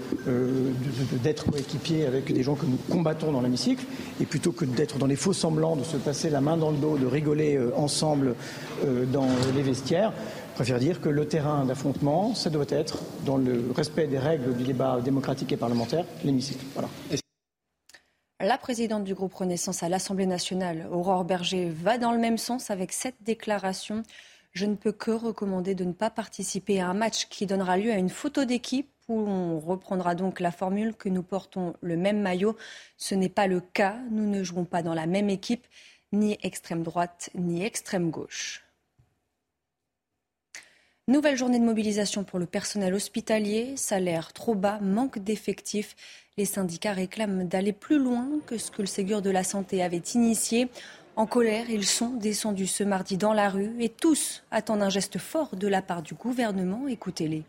d'être 1.22 1.50
coéquipier 1.50 2.06
avec 2.06 2.32
des 2.32 2.42
gens 2.42 2.54
que 2.54 2.66
nous 2.66 2.78
combattons 2.90 3.32
dans 3.32 3.40
l'hémicycle, 3.40 3.84
et 4.20 4.26
plutôt 4.26 4.52
que 4.52 4.66
d'être 4.66 4.98
dans 4.98 5.06
les 5.06 5.16
faux 5.16 5.32
semblants, 5.32 5.74
de 5.74 5.84
se 5.84 5.96
passer 5.96 6.28
la 6.28 6.42
main 6.42 6.56
dans 6.56 6.70
le 6.70 6.76
dos, 6.76 6.98
de 6.98 7.06
rigoler 7.06 7.56
euh, 7.56 7.70
ensemble 7.76 8.34
dans 9.12 9.26
les 9.56 9.62
vestiaires, 9.62 10.12
je 10.50 10.54
préfère 10.54 10.78
dire 10.78 11.00
que 11.00 11.08
le 11.08 11.26
terrain 11.26 11.64
d'affrontement, 11.64 12.34
ça 12.34 12.48
doit 12.50 12.66
être, 12.68 12.98
dans 13.24 13.36
le 13.36 13.64
respect 13.74 14.06
des 14.06 14.18
règles 14.18 14.54
du 14.56 14.64
débat 14.64 15.00
démocratique 15.04 15.50
et 15.50 15.56
parlementaire, 15.56 16.04
l'hémicycle. 16.24 16.64
Voilà. 16.74 16.88
La 18.40 18.56
présidente 18.56 19.02
du 19.02 19.16
groupe 19.16 19.34
Renaissance 19.34 19.82
à 19.82 19.88
l'Assemblée 19.88 20.24
nationale, 20.24 20.86
Aurore 20.92 21.24
Berger, 21.24 21.68
va 21.70 21.98
dans 21.98 22.12
le 22.12 22.18
même 22.18 22.38
sens 22.38 22.70
avec 22.70 22.92
cette 22.92 23.20
déclaration. 23.24 24.04
Je 24.52 24.64
ne 24.64 24.76
peux 24.76 24.92
que 24.92 25.10
recommander 25.10 25.74
de 25.74 25.82
ne 25.82 25.92
pas 25.92 26.08
participer 26.08 26.80
à 26.80 26.86
un 26.86 26.94
match 26.94 27.26
qui 27.26 27.46
donnera 27.46 27.76
lieu 27.76 27.90
à 27.90 27.96
une 27.96 28.08
photo 28.08 28.44
d'équipe 28.44 28.88
où 29.08 29.18
on 29.18 29.58
reprendra 29.58 30.14
donc 30.14 30.38
la 30.38 30.52
formule 30.52 30.94
que 30.94 31.08
nous 31.08 31.24
portons 31.24 31.74
le 31.80 31.96
même 31.96 32.20
maillot. 32.20 32.56
Ce 32.96 33.16
n'est 33.16 33.28
pas 33.28 33.48
le 33.48 33.60
cas. 33.60 33.96
Nous 34.12 34.30
ne 34.30 34.44
jouons 34.44 34.64
pas 34.64 34.84
dans 34.84 34.94
la 34.94 35.06
même 35.06 35.30
équipe, 35.30 35.66
ni 36.12 36.38
extrême 36.44 36.84
droite, 36.84 37.30
ni 37.34 37.64
extrême 37.64 38.08
gauche. 38.08 38.67
Nouvelle 41.08 41.38
journée 41.38 41.58
de 41.58 41.64
mobilisation 41.64 42.22
pour 42.22 42.38
le 42.38 42.44
personnel 42.44 42.92
hospitalier. 42.92 43.78
Salaire 43.78 44.34
trop 44.34 44.54
bas, 44.54 44.78
manque 44.82 45.18
d'effectifs. 45.18 45.96
Les 46.36 46.44
syndicats 46.44 46.92
réclament 46.92 47.48
d'aller 47.48 47.72
plus 47.72 47.98
loin 47.98 48.28
que 48.44 48.58
ce 48.58 48.70
que 48.70 48.82
le 48.82 48.86
Ségur 48.86 49.22
de 49.22 49.30
la 49.30 49.42
Santé 49.42 49.82
avait 49.82 50.02
initié. 50.14 50.68
En 51.16 51.24
colère, 51.24 51.70
ils 51.70 51.86
sont 51.86 52.10
descendus 52.10 52.66
ce 52.66 52.84
mardi 52.84 53.16
dans 53.16 53.32
la 53.32 53.48
rue 53.48 53.74
et 53.80 53.88
tous 53.88 54.44
attendent 54.50 54.82
un 54.82 54.90
geste 54.90 55.16
fort 55.16 55.56
de 55.56 55.66
la 55.66 55.80
part 55.80 56.02
du 56.02 56.12
gouvernement. 56.12 56.86
Écoutez-les. 56.86 57.42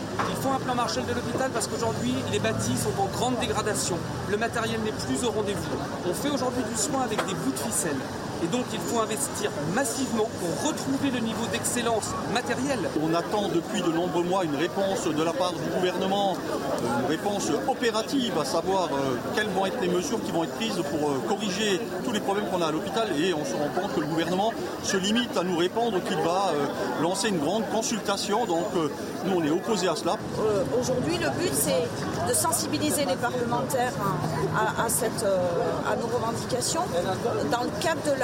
Il 0.00 0.06
faut 0.06 0.36
besoin 0.36 0.56
un 0.56 0.60
plan 0.60 0.74
Marshall 0.74 1.04
de 1.04 1.12
l'hôpital 1.12 1.50
parce 1.52 1.68
qu'aujourd'hui, 1.68 2.14
les 2.32 2.38
bâtis 2.38 2.78
sont 2.78 2.98
en 2.98 3.08
grande 3.08 3.38
dégradation. 3.40 3.98
Le 4.30 4.38
matériel 4.38 4.80
n'est 4.80 4.92
plus 4.92 5.22
au 5.22 5.32
rendez-vous. 5.32 5.76
On 6.08 6.14
fait 6.14 6.30
aujourd'hui 6.30 6.62
du 6.64 6.76
soin 6.80 7.02
avec 7.02 7.18
des 7.26 7.34
bouts 7.34 7.52
de 7.52 7.58
ficelle. 7.58 7.98
Et 8.42 8.46
donc 8.46 8.64
il 8.72 8.80
faut 8.80 9.00
investir 9.00 9.50
massivement 9.74 10.28
pour 10.40 10.68
retrouver 10.68 11.10
le 11.10 11.20
niveau 11.20 11.46
d'excellence 11.52 12.10
matérielle. 12.32 12.88
On 13.02 13.14
attend 13.14 13.48
depuis 13.48 13.82
de 13.82 13.92
nombreux 13.92 14.22
mois 14.22 14.44
une 14.44 14.56
réponse 14.56 15.04
de 15.06 15.22
la 15.22 15.32
part 15.32 15.52
du 15.52 15.68
gouvernement, 15.74 16.36
une 17.02 17.06
réponse 17.06 17.48
opérative, 17.68 18.38
à 18.38 18.44
savoir 18.44 18.84
euh, 18.86 19.16
quelles 19.34 19.48
vont 19.48 19.66
être 19.66 19.80
les 19.80 19.88
mesures 19.88 20.22
qui 20.24 20.32
vont 20.32 20.44
être 20.44 20.54
prises 20.54 20.80
pour 20.90 21.10
euh, 21.10 21.20
corriger 21.28 21.80
tous 22.04 22.12
les 22.12 22.20
problèmes 22.20 22.46
qu'on 22.46 22.62
a 22.62 22.68
à 22.68 22.72
l'hôpital. 22.72 23.08
Et 23.18 23.34
on 23.34 23.44
se 23.44 23.52
rend 23.52 23.68
compte 23.78 23.94
que 23.94 24.00
le 24.00 24.06
gouvernement 24.06 24.52
se 24.82 24.96
limite 24.96 25.36
à 25.36 25.42
nous 25.42 25.56
répondre 25.56 26.02
qu'il 26.02 26.18
va 26.18 26.52
euh, 26.54 27.02
lancer 27.02 27.28
une 27.28 27.38
grande 27.38 27.68
consultation. 27.70 28.46
Donc 28.46 28.66
nous, 29.26 29.36
on 29.36 29.44
est 29.44 29.50
opposés 29.50 29.88
à 29.88 29.96
cela. 29.96 30.16
Aujourd'hui, 30.80 31.18
le 31.18 31.28
but, 31.30 31.52
c'est 31.52 31.86
de 32.28 32.34
sensibiliser 32.34 33.04
les 33.04 33.16
parlementaires 33.16 33.92
à, 34.56 34.88
cette, 34.88 35.24
à 35.24 35.96
nos 35.96 36.06
revendications 36.06 36.82
dans 37.50 37.62
le 37.62 37.82
cadre 37.82 38.02
de 38.04 38.18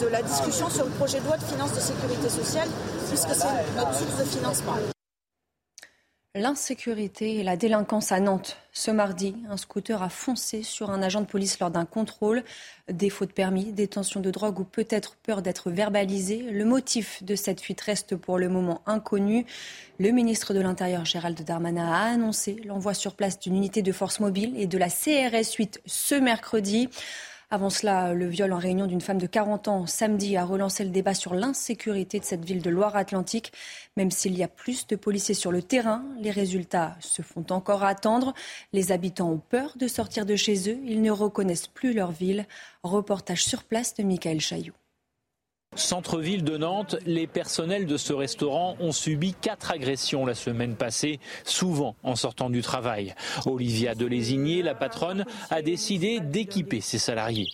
de 0.00 0.08
la 0.08 0.22
discussion 0.22 0.68
sur 0.70 0.84
le 0.84 0.90
projet 0.92 1.20
de 1.20 1.24
loi 1.24 1.36
de 1.36 1.44
finances 1.44 1.74
de 1.74 1.80
sécurité 1.80 2.28
sociale, 2.28 2.68
puisque 3.08 3.34
c'est 3.34 3.76
notre 3.76 3.94
source 3.94 4.18
de 4.18 4.24
financement. 4.24 4.76
L'insécurité 6.38 7.36
et 7.36 7.42
la 7.42 7.56
délinquance 7.56 8.12
à 8.12 8.20
Nantes. 8.20 8.58
Ce 8.70 8.90
mardi, 8.90 9.34
un 9.48 9.56
scooter 9.56 10.02
a 10.02 10.10
foncé 10.10 10.62
sur 10.62 10.90
un 10.90 11.02
agent 11.02 11.22
de 11.22 11.26
police 11.26 11.58
lors 11.60 11.70
d'un 11.70 11.86
contrôle. 11.86 12.44
Défaut 12.92 13.24
de 13.24 13.32
permis, 13.32 13.72
détention 13.72 14.20
de 14.20 14.30
drogue 14.30 14.60
ou 14.60 14.64
peut-être 14.64 15.16
peur 15.16 15.40
d'être 15.40 15.70
verbalisé. 15.70 16.42
Le 16.42 16.66
motif 16.66 17.22
de 17.22 17.36
cette 17.36 17.62
fuite 17.62 17.80
reste 17.80 18.16
pour 18.16 18.36
le 18.36 18.50
moment 18.50 18.82
inconnu. 18.84 19.46
Le 19.98 20.10
ministre 20.10 20.52
de 20.52 20.60
l'Intérieur, 20.60 21.06
Gérald 21.06 21.42
Darmanin, 21.42 21.90
a 21.90 22.12
annoncé 22.12 22.56
l'envoi 22.66 22.92
sur 22.92 23.14
place 23.14 23.40
d'une 23.40 23.56
unité 23.56 23.80
de 23.80 23.92
force 23.92 24.20
mobile 24.20 24.52
et 24.58 24.66
de 24.66 24.76
la 24.76 24.90
CRS 24.90 25.54
8 25.56 25.80
ce 25.86 26.16
mercredi. 26.16 26.90
Avant 27.48 27.70
cela, 27.70 28.12
le 28.12 28.26
viol 28.26 28.52
en 28.52 28.58
réunion 28.58 28.88
d'une 28.88 29.00
femme 29.00 29.20
de 29.20 29.26
40 29.28 29.68
ans 29.68 29.86
samedi 29.86 30.36
a 30.36 30.44
relancé 30.44 30.82
le 30.82 30.90
débat 30.90 31.14
sur 31.14 31.32
l'insécurité 31.32 32.18
de 32.18 32.24
cette 32.24 32.44
ville 32.44 32.60
de 32.60 32.70
Loire-Atlantique. 32.70 33.52
Même 33.96 34.10
s'il 34.10 34.36
y 34.36 34.42
a 34.42 34.48
plus 34.48 34.88
de 34.88 34.96
policiers 34.96 35.34
sur 35.34 35.52
le 35.52 35.62
terrain, 35.62 36.04
les 36.18 36.32
résultats 36.32 36.96
se 36.98 37.22
font 37.22 37.46
encore 37.50 37.84
attendre. 37.84 38.34
Les 38.72 38.90
habitants 38.90 39.30
ont 39.30 39.38
peur 39.38 39.74
de 39.76 39.86
sortir 39.86 40.26
de 40.26 40.34
chez 40.34 40.68
eux. 40.68 40.80
Ils 40.86 41.02
ne 41.02 41.12
reconnaissent 41.12 41.68
plus 41.68 41.94
leur 41.94 42.10
ville. 42.10 42.46
Reportage 42.82 43.44
sur 43.44 43.62
place 43.62 43.94
de 43.94 44.02
Michael 44.02 44.40
Chailloux. 44.40 44.74
Centre-ville 45.76 46.42
de 46.42 46.56
Nantes, 46.56 46.96
les 47.06 47.26
personnels 47.26 47.86
de 47.86 47.96
ce 47.96 48.12
restaurant 48.12 48.76
ont 48.80 48.92
subi 48.92 49.34
quatre 49.34 49.70
agressions 49.70 50.26
la 50.26 50.34
semaine 50.34 50.74
passée, 50.74 51.20
souvent 51.44 51.96
en 52.02 52.16
sortant 52.16 52.50
du 52.50 52.62
travail. 52.62 53.14
Olivia 53.44 53.94
Delésigné, 53.94 54.62
la 54.62 54.74
patronne, 54.74 55.24
a 55.50 55.62
décidé 55.62 56.20
d'équiper 56.20 56.80
ses 56.80 56.98
salariés. 56.98 57.48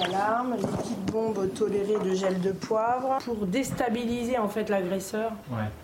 Alarme, 0.00 0.56
liquide 0.56 1.04
bombe 1.12 1.52
toléré 1.52 1.98
de 2.02 2.14
gel 2.14 2.40
de 2.40 2.52
poivre 2.52 3.18
pour 3.26 3.46
déstabiliser 3.46 4.38
en 4.38 4.48
fait 4.48 4.70
l'agresseur 4.70 5.32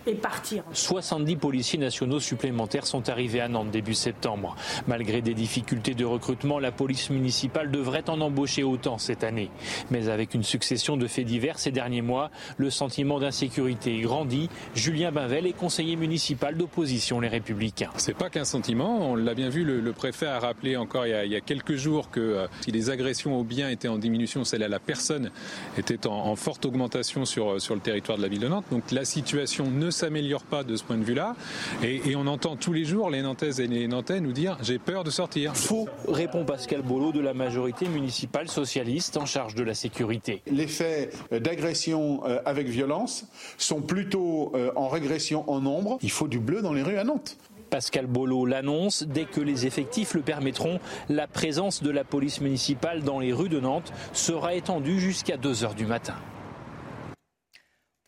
et 0.06 0.14
partir. 0.14 0.64
70 0.72 1.36
policiers 1.36 1.78
nationaux 1.78 2.18
supplémentaires 2.18 2.86
sont 2.86 3.10
arrivés 3.10 3.42
à 3.42 3.48
Nantes 3.48 3.70
début 3.70 3.92
septembre. 3.92 4.56
Malgré 4.86 5.20
des 5.20 5.34
difficultés 5.34 5.92
de 5.92 6.06
recrutement, 6.06 6.58
la 6.58 6.72
police 6.72 7.10
municipale 7.10 7.70
devrait 7.70 8.08
en 8.08 8.22
embaucher 8.22 8.62
autant 8.62 8.96
cette 8.96 9.24
année. 9.24 9.50
Mais 9.90 10.08
avec 10.08 10.32
une 10.32 10.42
succession 10.42 10.96
de 10.96 11.06
faits 11.06 11.26
divers 11.26 11.58
ces 11.58 11.70
derniers 11.70 12.00
mois, 12.00 12.30
le 12.56 12.70
sentiment 12.70 13.20
d'insécurité 13.20 14.00
grandit. 14.00 14.48
Julien 14.74 15.12
Bavel 15.12 15.46
est 15.46 15.52
conseiller 15.52 15.96
municipal 15.96 16.56
d'opposition 16.56 17.20
Les 17.20 17.28
Républicains. 17.28 17.90
C'est 17.98 18.16
pas 18.16 18.30
qu'un 18.30 18.44
sentiment, 18.46 19.10
on 19.10 19.16
l'a 19.16 19.34
bien 19.34 19.50
vu, 19.50 19.64
le, 19.64 19.92
préfet 19.92 20.26
a 20.26 20.38
rappelé 20.38 20.78
encore 20.78 21.06
il 21.06 21.30
y 21.30 21.36
a, 21.36 21.40
quelques 21.42 21.74
jours 21.74 22.10
que 22.10 22.20
euh, 22.20 22.46
si 22.62 22.70
les 22.70 22.88
agressions 22.88 23.38
aux 23.38 23.44
biens 23.44 23.68
étaient 23.68 23.88
en 23.88 23.97
diminution, 23.98 24.44
celle 24.44 24.62
à 24.62 24.68
la 24.68 24.78
personne 24.78 25.30
était 25.76 26.06
en, 26.06 26.36
forte 26.36 26.66
augmentation 26.66 27.24
sur, 27.24 27.60
sur 27.60 27.74
le 27.74 27.80
territoire 27.80 28.18
de 28.18 28.22
la 28.22 28.28
ville 28.28 28.40
de 28.40 28.48
Nantes. 28.48 28.66
Donc 28.70 28.90
la 28.92 29.04
situation 29.04 29.70
ne 29.70 29.90
s'améliore 29.90 30.42
pas 30.42 30.64
de 30.64 30.76
ce 30.76 30.84
point 30.84 30.96
de 30.96 31.04
vue-là. 31.04 31.34
Et, 31.82 32.16
on 32.16 32.26
entend 32.26 32.56
tous 32.56 32.72
les 32.72 32.84
jours 32.84 33.10
les 33.10 33.22
Nantaises 33.22 33.60
et 33.60 33.68
les 33.68 33.86
Nantais 33.86 34.20
nous 34.20 34.32
dire 34.32 34.58
j'ai 34.62 34.78
peur 34.78 35.04
de 35.04 35.10
sortir. 35.10 35.56
Faux, 35.56 35.88
répond 36.08 36.44
Pascal 36.44 36.82
Bolo 36.82 37.12
de 37.12 37.20
la 37.20 37.32
majorité 37.32 37.86
municipale 37.86 38.48
socialiste 38.48 39.16
en 39.16 39.26
charge 39.26 39.54
de 39.54 39.62
la 39.62 39.74
sécurité. 39.74 40.42
Les 40.50 40.66
faits 40.66 41.16
d'agression 41.30 42.22
euh, 42.26 42.40
avec 42.44 42.66
violence 42.66 43.26
sont 43.56 43.82
plutôt 43.82 44.52
euh, 44.54 44.72
en 44.74 44.88
régression 44.88 45.48
en 45.48 45.60
nombre. 45.60 45.98
Il 46.02 46.10
faut 46.10 46.28
du 46.28 46.40
bleu 46.40 46.62
dans 46.62 46.72
les 46.72 46.82
rues 46.82 46.98
à 46.98 47.04
Nantes. 47.04 47.36
Pascal 47.68 48.06
Bolo 48.06 48.46
l'annonce, 48.46 49.04
dès 49.04 49.24
que 49.24 49.40
les 49.40 49.66
effectifs 49.66 50.14
le 50.14 50.22
permettront, 50.22 50.80
la 51.08 51.26
présence 51.26 51.82
de 51.82 51.90
la 51.90 52.04
police 52.04 52.40
municipale 52.40 53.02
dans 53.02 53.18
les 53.18 53.32
rues 53.32 53.48
de 53.48 53.60
Nantes 53.60 53.92
sera 54.12 54.54
étendue 54.54 54.98
jusqu'à 54.98 55.36
2 55.36 55.64
heures 55.64 55.74
du 55.74 55.86
matin. 55.86 56.16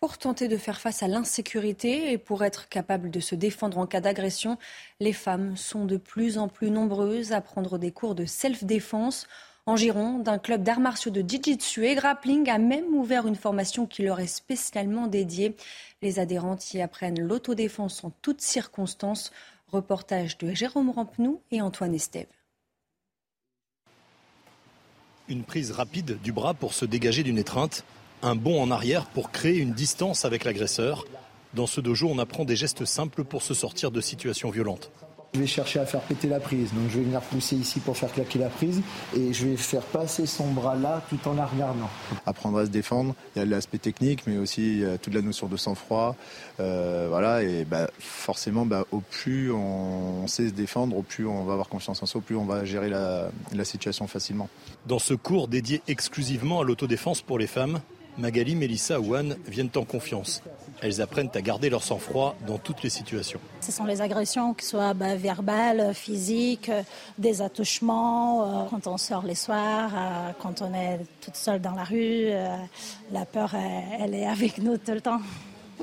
Pour 0.01 0.17
tenter 0.17 0.49
de 0.49 0.57
faire 0.57 0.81
face 0.81 1.03
à 1.03 1.09
l'insécurité 1.09 2.11
et 2.13 2.17
pour 2.17 2.43
être 2.43 2.71
capable 2.71 3.11
de 3.11 3.21
se 3.21 3.35
défendre 3.35 3.77
en 3.77 3.87
cas 3.87 4.01
d'agression, 4.01 4.57
les 4.99 5.13
femmes 5.13 5.59
sont 5.59 5.85
de 5.85 5.99
plus 5.99 6.39
en 6.39 6.49
plus 6.49 6.71
nombreuses 6.71 7.33
à 7.33 7.43
prendre 7.43 7.77
des 7.77 7.93
cours 7.93 8.15
de 8.15 8.25
self-défense. 8.25 9.27
En 9.67 9.77
Gironde, 9.77 10.27
un 10.27 10.39
club 10.39 10.63
d'arts 10.63 10.81
martiaux 10.81 11.11
de 11.11 11.21
Jiu-Jitsu 11.21 11.85
et 11.85 11.95
grappling 11.95 12.49
a 12.49 12.57
même 12.57 12.95
ouvert 12.95 13.27
une 13.27 13.37
formation 13.37 13.87
qui 13.87 14.03
leur 14.03 14.21
est 14.21 14.27
spécialement 14.27 15.07
dédiée. 15.07 15.55
Les 16.01 16.19
adhérentes 16.19 16.73
y 16.73 16.81
apprennent 16.81 17.21
l'autodéfense 17.21 18.03
en 18.03 18.11
toutes 18.23 18.41
circonstances. 18.41 19.31
Reportage 19.73 20.37
de 20.39 20.53
Jérôme 20.53 20.91
Rampenou 20.91 21.41
et 21.53 21.61
Antoine 21.61 21.95
Estève. 21.95 22.27
Une 25.29 25.45
prise 25.45 25.71
rapide 25.71 26.21
du 26.23 26.33
bras 26.33 26.55
pour 26.55 26.75
se 26.75 26.85
dégager 26.85 27.23
d'une 27.23 27.39
étreinte, 27.39 27.85
un 28.23 28.35
bond 28.35 28.61
en 28.61 28.73
arrière 28.73 29.07
pour 29.07 29.31
créer 29.31 29.59
une 29.59 29.73
distance 29.73 30.25
avec 30.25 30.43
l'agresseur. 30.45 31.05
Dans 31.55 31.69
ce 31.69 31.81
dojo, 31.81 32.09
on 32.11 32.19
apprend 32.19 32.45
des 32.45 32.57
gestes 32.57 32.85
simples 32.85 33.23
pour 33.23 33.43
se 33.43 33.55
sortir 33.55 33.93
de 33.93 34.01
situations 34.01 34.51
violentes. 34.51 34.91
Je 35.33 35.39
vais 35.39 35.47
chercher 35.47 35.79
à 35.79 35.87
faire 35.87 36.01
péter 36.01 36.29
la 36.29 36.41
prise. 36.41 36.73
Donc 36.75 36.91
je 36.91 36.99
vais 36.99 37.05
venir 37.05 37.21
pousser 37.21 37.55
ici 37.55 37.79
pour 37.79 37.97
faire 37.97 38.13
claquer 38.13 38.41
la 38.41 38.49
prise 38.49 38.83
et 39.17 39.33
je 39.33 39.47
vais 39.47 39.57
faire 39.57 39.83
passer 39.83 40.27
son 40.27 40.51
bras 40.51 40.75
là 40.75 41.03
tout 41.09 41.21
en 41.29 41.35
la 41.35 41.47
regardant. 41.47 41.89
Apprendre 42.27 42.59
à 42.59 42.67
se 42.67 42.71
défendre, 42.71 43.15
il 43.35 43.39
y 43.39 43.43
a 43.43 43.45
l'aspect 43.45 43.79
technique 43.79 44.27
mais 44.27 44.39
aussi 44.39 44.83
toute 45.03 45.15
la 45.15 45.23
notion 45.23 45.47
de 45.47 45.57
sang-froid. 45.57 46.17
Euh, 46.59 47.07
voilà, 47.09 47.45
et 47.45 47.65
bah, 47.65 47.89
forcément, 48.01 48.67
bah, 48.67 48.85
au 48.91 49.01
plus 49.01 49.53
on 49.53 50.27
sait 50.27 50.49
se 50.49 50.53
défendre, 50.53 50.97
au 50.97 51.03
plus 51.03 51.27
on 51.27 51.45
va 51.45 51.53
avoir 51.53 51.69
confiance 51.69 52.03
en 52.03 52.07
soi, 52.07 52.19
au 52.19 52.23
plus 52.23 52.35
on 52.37 52.45
va 52.45 52.65
gérer 52.65 52.89
la, 52.89 53.31
la 53.53 53.65
situation 53.65 54.09
facilement. 54.09 54.49
Dans 54.87 54.99
ce 54.99 55.15
cours 55.15 55.47
dédié 55.47 55.81
exclusivement 55.87 56.61
à 56.61 56.65
l'autodéfense 56.65 57.23
pour 57.23 57.39
les 57.39 57.47
femmes, 57.47 57.81
Magali, 58.19 58.57
Mélissa 58.57 59.01
ou 59.01 59.15
Anne 59.15 59.37
viennent 59.47 59.71
en 59.77 59.85
confiance. 59.85 60.43
Elles 60.83 61.03
apprennent 61.03 61.31
à 61.35 61.43
garder 61.43 61.69
leur 61.69 61.83
sang-froid 61.83 62.37
dans 62.47 62.59
toutes 62.59 62.83
les 62.83 62.91
situations. 62.91 63.41
Ce 63.61 63.73
sont 63.73 63.85
les 63.85 64.01
agressions, 64.01 64.55
qui 64.55 64.65
soient 64.65 64.95
bah, 64.95 65.15
verbales, 65.15 65.95
physiques, 65.95 66.71
des 67.19 67.43
attouchements, 67.43 68.63
euh, 68.63 68.69
quand 68.71 68.87
on 68.87 68.97
sort 68.97 69.23
les 69.23 69.35
soirs, 69.35 69.91
euh, 69.95 70.31
quand 70.41 70.63
on 70.63 70.73
est 70.73 71.01
toute 71.21 71.37
seule 71.37 71.61
dans 71.61 71.75
la 71.75 71.85
rue. 71.85 72.29
Euh, 72.31 72.57
la 73.13 73.27
peur, 73.27 73.55
elle 73.99 74.15
est 74.15 74.27
avec 74.27 74.59
nous 74.59 74.79
tout 74.79 74.93
le 74.93 75.01
temps. 75.01 75.21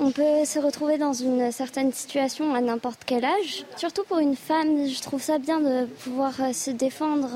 On 0.00 0.12
peut 0.12 0.44
se 0.44 0.60
retrouver 0.60 0.96
dans 0.96 1.12
une 1.12 1.50
certaine 1.50 1.92
situation 1.92 2.54
à 2.54 2.60
n'importe 2.60 3.00
quel 3.04 3.24
âge. 3.24 3.64
Surtout 3.76 4.04
pour 4.04 4.18
une 4.18 4.36
femme, 4.36 4.86
je 4.88 5.00
trouve 5.00 5.20
ça 5.20 5.38
bien 5.38 5.60
de 5.60 5.86
pouvoir 5.86 6.34
se 6.54 6.70
défendre, 6.70 7.28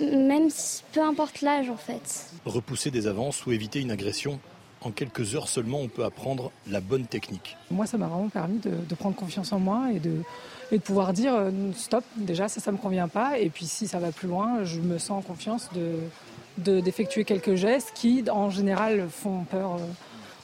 même 0.00 0.48
peu 0.92 1.00
importe 1.00 1.40
l'âge 1.40 1.70
en 1.70 1.78
fait. 1.78 2.26
Repousser 2.44 2.90
des 2.90 3.06
avances 3.06 3.46
ou 3.46 3.52
éviter 3.52 3.80
une 3.80 3.90
agression, 3.90 4.38
en 4.82 4.90
quelques 4.90 5.34
heures 5.34 5.48
seulement, 5.48 5.80
on 5.80 5.88
peut 5.88 6.04
apprendre 6.04 6.50
la 6.68 6.80
bonne 6.80 7.06
technique. 7.06 7.56
Moi, 7.70 7.86
ça 7.86 7.98
m'a 7.98 8.06
vraiment 8.06 8.28
permis 8.28 8.58
de, 8.58 8.94
prendre 8.94 9.16
confiance 9.16 9.52
en 9.52 9.58
moi 9.58 9.92
et 9.92 10.00
de, 10.00 10.22
et 10.72 10.78
de 10.78 10.82
pouvoir 10.82 11.12
dire 11.12 11.34
euh, 11.34 11.50
stop, 11.74 12.04
déjà, 12.16 12.48
ça, 12.48 12.60
ça 12.60 12.70
ne 12.70 12.76
me 12.76 12.82
convient 12.82 13.08
pas. 13.08 13.38
Et 13.38 13.50
puis, 13.50 13.66
si 13.66 13.86
ça 13.86 13.98
va 13.98 14.12
plus 14.12 14.28
loin, 14.28 14.64
je 14.64 14.80
me 14.80 14.98
sens 14.98 15.24
en 15.24 15.26
confiance 15.26 15.68
de, 15.74 16.80
d'effectuer 16.80 17.24
quelques 17.24 17.54
gestes 17.54 17.92
qui, 17.94 18.24
en 18.30 18.50
général, 18.50 19.08
font 19.10 19.44
peur. 19.44 19.74
Euh, 19.74 19.84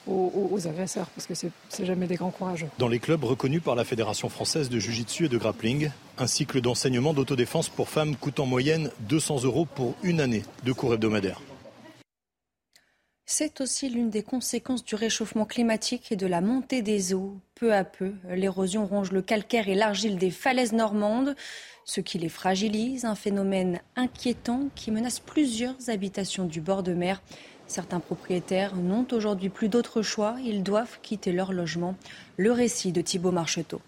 aux, 0.09 0.69
agresseurs, 0.69 1.07
parce 1.09 1.27
que 1.27 1.35
c'est 1.35 1.85
jamais 1.85 2.07
des 2.07 2.15
grands 2.15 2.31
courageux. 2.31 2.69
Dans 2.79 2.89
les 2.89 2.99
clubs 2.99 3.25
reconnus 3.25 3.63
par 3.63 3.75
la 3.75 3.85
Fédération 3.85 4.29
française 4.29 4.69
de 4.69 4.79
Jiu-Jitsu 4.79 5.25
et 5.25 5.29
de 5.29 5.37
Grappling, 5.39 5.91
un 6.19 6.27
cycle 6.27 6.61
d'enseignement 6.61 7.13
d'autodéfense 7.13 7.69
pour 7.69 7.89
femmes 7.89 8.17
coûte 8.17 8.41
en 8.41 8.47
moyenne 8.47 8.91
200 9.01 9.45
euros 9.45 9.67
pour 9.67 9.95
une 10.03 10.21
année 10.21 10.45
de 10.65 10.73
cours 10.73 10.95
hebdomadaires. 10.95 11.41
C'est 13.29 13.61
aussi 13.61 13.89
l'une 13.89 14.09
des 14.09 14.23
conséquences 14.23 14.85
du 14.85 14.95
réchauffement 14.95 15.47
climatique 15.47 16.13
et 16.13 16.17
de 16.17 16.29
la 16.29 16.41
montée 16.41 16.81
des 16.81 17.13
eaux. 17.13 17.35
Peu 17.57 17.75
à 17.75 17.83
peu, 17.83 18.13
l'érosion 18.29 18.87
ronge 18.87 19.11
le 19.11 19.21
calcaire 19.21 19.69
et 19.69 19.75
l'argile 19.75 20.17
des 20.17 20.31
falaises 20.31 20.73
normandes, 20.73 21.35
ce 21.85 22.01
qui 22.01 22.19
les 22.19 22.29
fragilise, 22.29 23.05
un 23.05 23.17
phénomène 23.17 23.81
inquiétant 23.97 24.69
qui 24.77 24.93
menace 24.93 25.19
plusieurs 25.19 25.75
habitations 25.89 26.45
du 26.45 26.61
bord 26.61 26.85
de 26.85 26.95
mer. 26.95 27.21
Certains 27.67 27.99
propriétaires 27.99 28.77
n'ont 28.77 29.09
aujourd'hui 29.11 29.49
plus 29.49 29.69
d'autre 29.69 30.03
choix. 30.03 30.37
Ils 30.45 30.63
doivent 30.63 31.01
quitter 31.03 31.33
leur 31.33 31.53
logement. 31.53 31.97
Le 32.37 32.53
récit 32.53 32.93
de 32.93 33.01
Thibault 33.01 33.33
Marcheteau. 33.33 33.81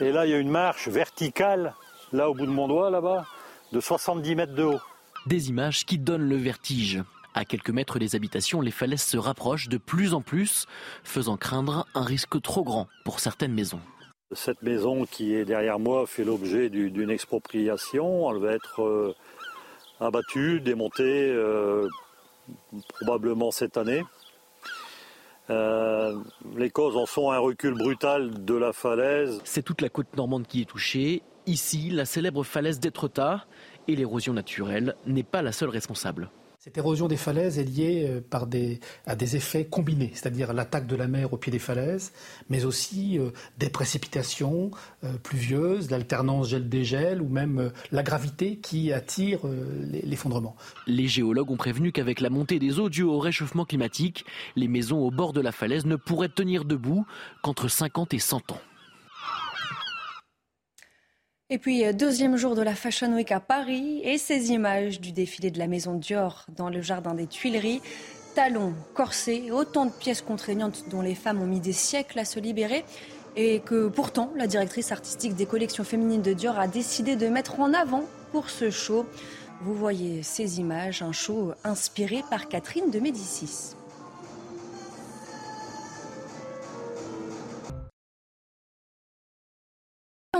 Et 0.00 0.12
là, 0.12 0.26
il 0.26 0.32
y 0.32 0.34
a 0.34 0.38
une 0.38 0.50
marche 0.50 0.88
verticale, 0.88 1.72
là 2.12 2.28
au 2.28 2.34
bout 2.34 2.44
de 2.44 2.50
mon 2.50 2.68
doigt, 2.68 2.90
là-bas, 2.90 3.24
de 3.72 3.80
70 3.80 4.34
mètres 4.36 4.54
de 4.54 4.64
haut. 4.64 4.80
Des 5.24 5.48
images 5.48 5.86
qui 5.86 5.96
donnent 5.96 6.28
le 6.28 6.36
vertige. 6.36 7.02
À 7.34 7.44
quelques 7.44 7.70
mètres 7.70 7.98
des 7.98 8.14
habitations, 8.14 8.60
les 8.60 8.70
falaises 8.70 9.02
se 9.02 9.16
rapprochent 9.16 9.68
de 9.68 9.76
plus 9.76 10.14
en 10.14 10.20
plus, 10.20 10.66
faisant 11.02 11.36
craindre 11.36 11.86
un 11.94 12.04
risque 12.04 12.40
trop 12.40 12.62
grand 12.62 12.86
pour 13.04 13.18
certaines 13.18 13.52
maisons. 13.52 13.80
Cette 14.32 14.62
maison 14.62 15.04
qui 15.04 15.34
est 15.34 15.44
derrière 15.44 15.80
moi 15.80 16.06
fait 16.06 16.24
l'objet 16.24 16.70
d'une 16.70 17.10
expropriation. 17.10 18.30
Elle 18.30 18.40
va 18.40 18.52
être 18.52 18.82
euh, 18.82 19.14
abattue, 20.00 20.60
démontée 20.60 21.30
euh, 21.30 21.88
probablement 23.00 23.50
cette 23.50 23.76
année. 23.76 24.04
Euh, 25.50 26.16
les 26.56 26.70
causes 26.70 26.96
en 26.96 27.04
sont 27.04 27.30
un 27.30 27.38
recul 27.38 27.74
brutal 27.74 28.44
de 28.44 28.54
la 28.54 28.72
falaise. 28.72 29.40
C'est 29.44 29.62
toute 29.62 29.82
la 29.82 29.88
côte 29.88 30.16
normande 30.16 30.46
qui 30.46 30.62
est 30.62 30.68
touchée. 30.68 31.22
Ici, 31.46 31.90
la 31.90 32.06
célèbre 32.06 32.44
falaise 32.44 32.80
d'Étretat 32.80 33.44
et 33.88 33.96
l'érosion 33.96 34.32
naturelle 34.32 34.96
n'est 35.04 35.24
pas 35.24 35.42
la 35.42 35.52
seule 35.52 35.68
responsable. 35.68 36.30
Cette 36.64 36.78
érosion 36.78 37.08
des 37.08 37.18
falaises 37.18 37.58
est 37.58 37.64
liée 37.64 38.06
euh, 38.08 38.78
à 39.04 39.16
des 39.16 39.36
effets 39.36 39.66
combinés, 39.66 40.12
c'est-à-dire 40.14 40.54
l'attaque 40.54 40.86
de 40.86 40.96
la 40.96 41.08
mer 41.08 41.34
au 41.34 41.36
pied 41.36 41.52
des 41.52 41.58
falaises, 41.58 42.10
mais 42.48 42.64
aussi 42.64 43.18
euh, 43.18 43.32
des 43.58 43.68
précipitations 43.68 44.70
euh, 45.04 45.12
pluvieuses, 45.22 45.90
l'alternance 45.90 46.48
gel-dégel 46.48 47.20
ou 47.20 47.28
même 47.28 47.70
la 47.92 48.02
gravité 48.02 48.56
qui 48.56 48.94
attire 48.94 49.40
l'effondrement. 49.92 50.56
Les 50.86 51.06
géologues 51.06 51.50
ont 51.50 51.58
prévenu 51.58 51.92
qu'avec 51.92 52.22
la 52.22 52.30
montée 52.30 52.58
des 52.58 52.78
eaux 52.78 52.88
dues 52.88 53.02
au 53.02 53.18
réchauffement 53.18 53.66
climatique, 53.66 54.24
les 54.56 54.66
maisons 54.66 55.00
au 55.00 55.10
bord 55.10 55.34
de 55.34 55.42
la 55.42 55.52
falaise 55.52 55.84
ne 55.84 55.96
pourraient 55.96 56.30
tenir 56.30 56.64
debout 56.64 57.04
qu'entre 57.42 57.68
50 57.68 58.14
et 58.14 58.18
100 58.18 58.52
ans. 58.52 58.60
Et 61.50 61.58
puis, 61.58 61.84
euh, 61.84 61.92
deuxième 61.92 62.36
jour 62.38 62.54
de 62.54 62.62
la 62.62 62.74
Fashion 62.74 63.14
Week 63.14 63.30
à 63.30 63.38
Paris 63.38 64.00
et 64.02 64.16
ces 64.16 64.52
images 64.52 64.98
du 64.98 65.12
défilé 65.12 65.50
de 65.50 65.58
la 65.58 65.66
maison 65.66 65.92
Dior 65.92 66.46
dans 66.56 66.70
le 66.70 66.80
jardin 66.80 67.12
des 67.12 67.26
Tuileries. 67.26 67.82
Talons, 68.34 68.72
corsets, 68.94 69.50
autant 69.50 69.84
de 69.84 69.90
pièces 69.90 70.22
contraignantes 70.22 70.84
dont 70.88 71.02
les 71.02 71.14
femmes 71.14 71.42
ont 71.42 71.46
mis 71.46 71.60
des 71.60 71.74
siècles 71.74 72.18
à 72.18 72.24
se 72.24 72.40
libérer 72.40 72.82
et 73.36 73.60
que 73.60 73.88
pourtant 73.88 74.32
la 74.36 74.46
directrice 74.46 74.90
artistique 74.90 75.34
des 75.34 75.44
collections 75.44 75.84
féminines 75.84 76.22
de 76.22 76.32
Dior 76.32 76.58
a 76.58 76.66
décidé 76.66 77.14
de 77.14 77.28
mettre 77.28 77.60
en 77.60 77.74
avant 77.74 78.04
pour 78.32 78.48
ce 78.48 78.70
show. 78.70 79.04
Vous 79.60 79.74
voyez 79.74 80.22
ces 80.22 80.60
images, 80.60 81.02
un 81.02 81.12
show 81.12 81.52
inspiré 81.62 82.24
par 82.30 82.48
Catherine 82.48 82.90
de 82.90 83.00
Médicis. 83.00 83.76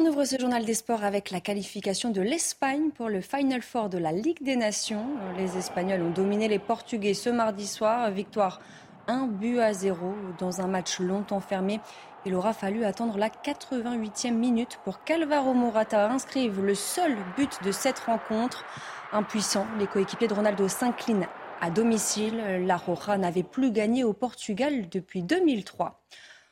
On 0.04 0.08
ouvre 0.08 0.26
ce 0.26 0.38
journal 0.38 0.66
des 0.66 0.74
sports 0.74 1.02
avec 1.02 1.30
la 1.30 1.40
qualification 1.40 2.10
de 2.10 2.20
l'Espagne 2.20 2.90
pour 2.90 3.08
le 3.08 3.22
Final 3.22 3.62
Four 3.62 3.88
de 3.88 3.96
la 3.96 4.12
Ligue 4.12 4.42
des 4.42 4.54
Nations. 4.54 5.06
Les 5.38 5.56
Espagnols 5.56 6.02
ont 6.02 6.10
dominé 6.10 6.46
les 6.46 6.58
Portugais 6.58 7.14
ce 7.14 7.30
mardi 7.30 7.66
soir. 7.66 8.10
Victoire 8.10 8.60
1 9.06 9.28
but 9.28 9.60
à 9.60 9.72
0 9.72 10.14
dans 10.38 10.60
un 10.60 10.66
match 10.66 11.00
longtemps 11.00 11.40
fermé. 11.40 11.80
Il 12.26 12.34
aura 12.34 12.52
fallu 12.52 12.84
attendre 12.84 13.16
la 13.16 13.30
88e 13.30 14.34
minute 14.34 14.78
pour 14.84 15.04
qu'Alvaro 15.04 15.54
Morata 15.54 16.10
inscrive 16.10 16.62
le 16.62 16.74
seul 16.74 17.16
but 17.38 17.64
de 17.64 17.72
cette 17.72 18.00
rencontre. 18.00 18.62
Impuissant, 19.10 19.66
les 19.78 19.86
coéquipiers 19.86 20.28
de 20.28 20.34
Ronaldo 20.34 20.68
s'inclinent 20.68 21.28
à 21.62 21.70
domicile. 21.70 22.66
La 22.66 22.76
Roja 22.76 23.16
n'avait 23.16 23.42
plus 23.42 23.72
gagné 23.72 24.04
au 24.04 24.12
Portugal 24.12 24.86
depuis 24.90 25.22
2003. 25.22 25.98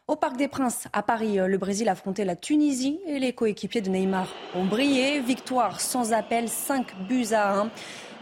Au 0.08 0.16
Parc 0.16 0.36
des 0.36 0.48
Princes, 0.48 0.88
à 0.92 1.04
Paris, 1.04 1.38
euh, 1.38 1.46
le 1.46 1.58
Brésil 1.58 1.88
affrontait 1.88 2.24
la 2.24 2.34
Tunisie 2.34 2.98
et 3.06 3.20
les 3.20 3.32
coéquipiers 3.32 3.82
de 3.82 3.88
Neymar 3.88 4.26
ont 4.56 4.64
brillé. 4.64 5.20
Victoire 5.20 5.80
sans 5.80 6.12
appel, 6.12 6.48
5 6.48 7.06
buts 7.06 7.32
à 7.32 7.54
1. 7.60 7.70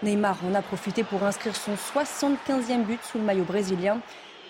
Neymar 0.03 0.39
en 0.45 0.55
a 0.55 0.61
profité 0.61 1.05
pour 1.05 1.23
inscrire 1.23 1.57
son 1.57 1.73
75e 1.73 2.85
but 2.85 3.01
sous 3.03 3.17
le 3.17 3.25
maillot 3.25 3.45
brésilien. 3.45 4.03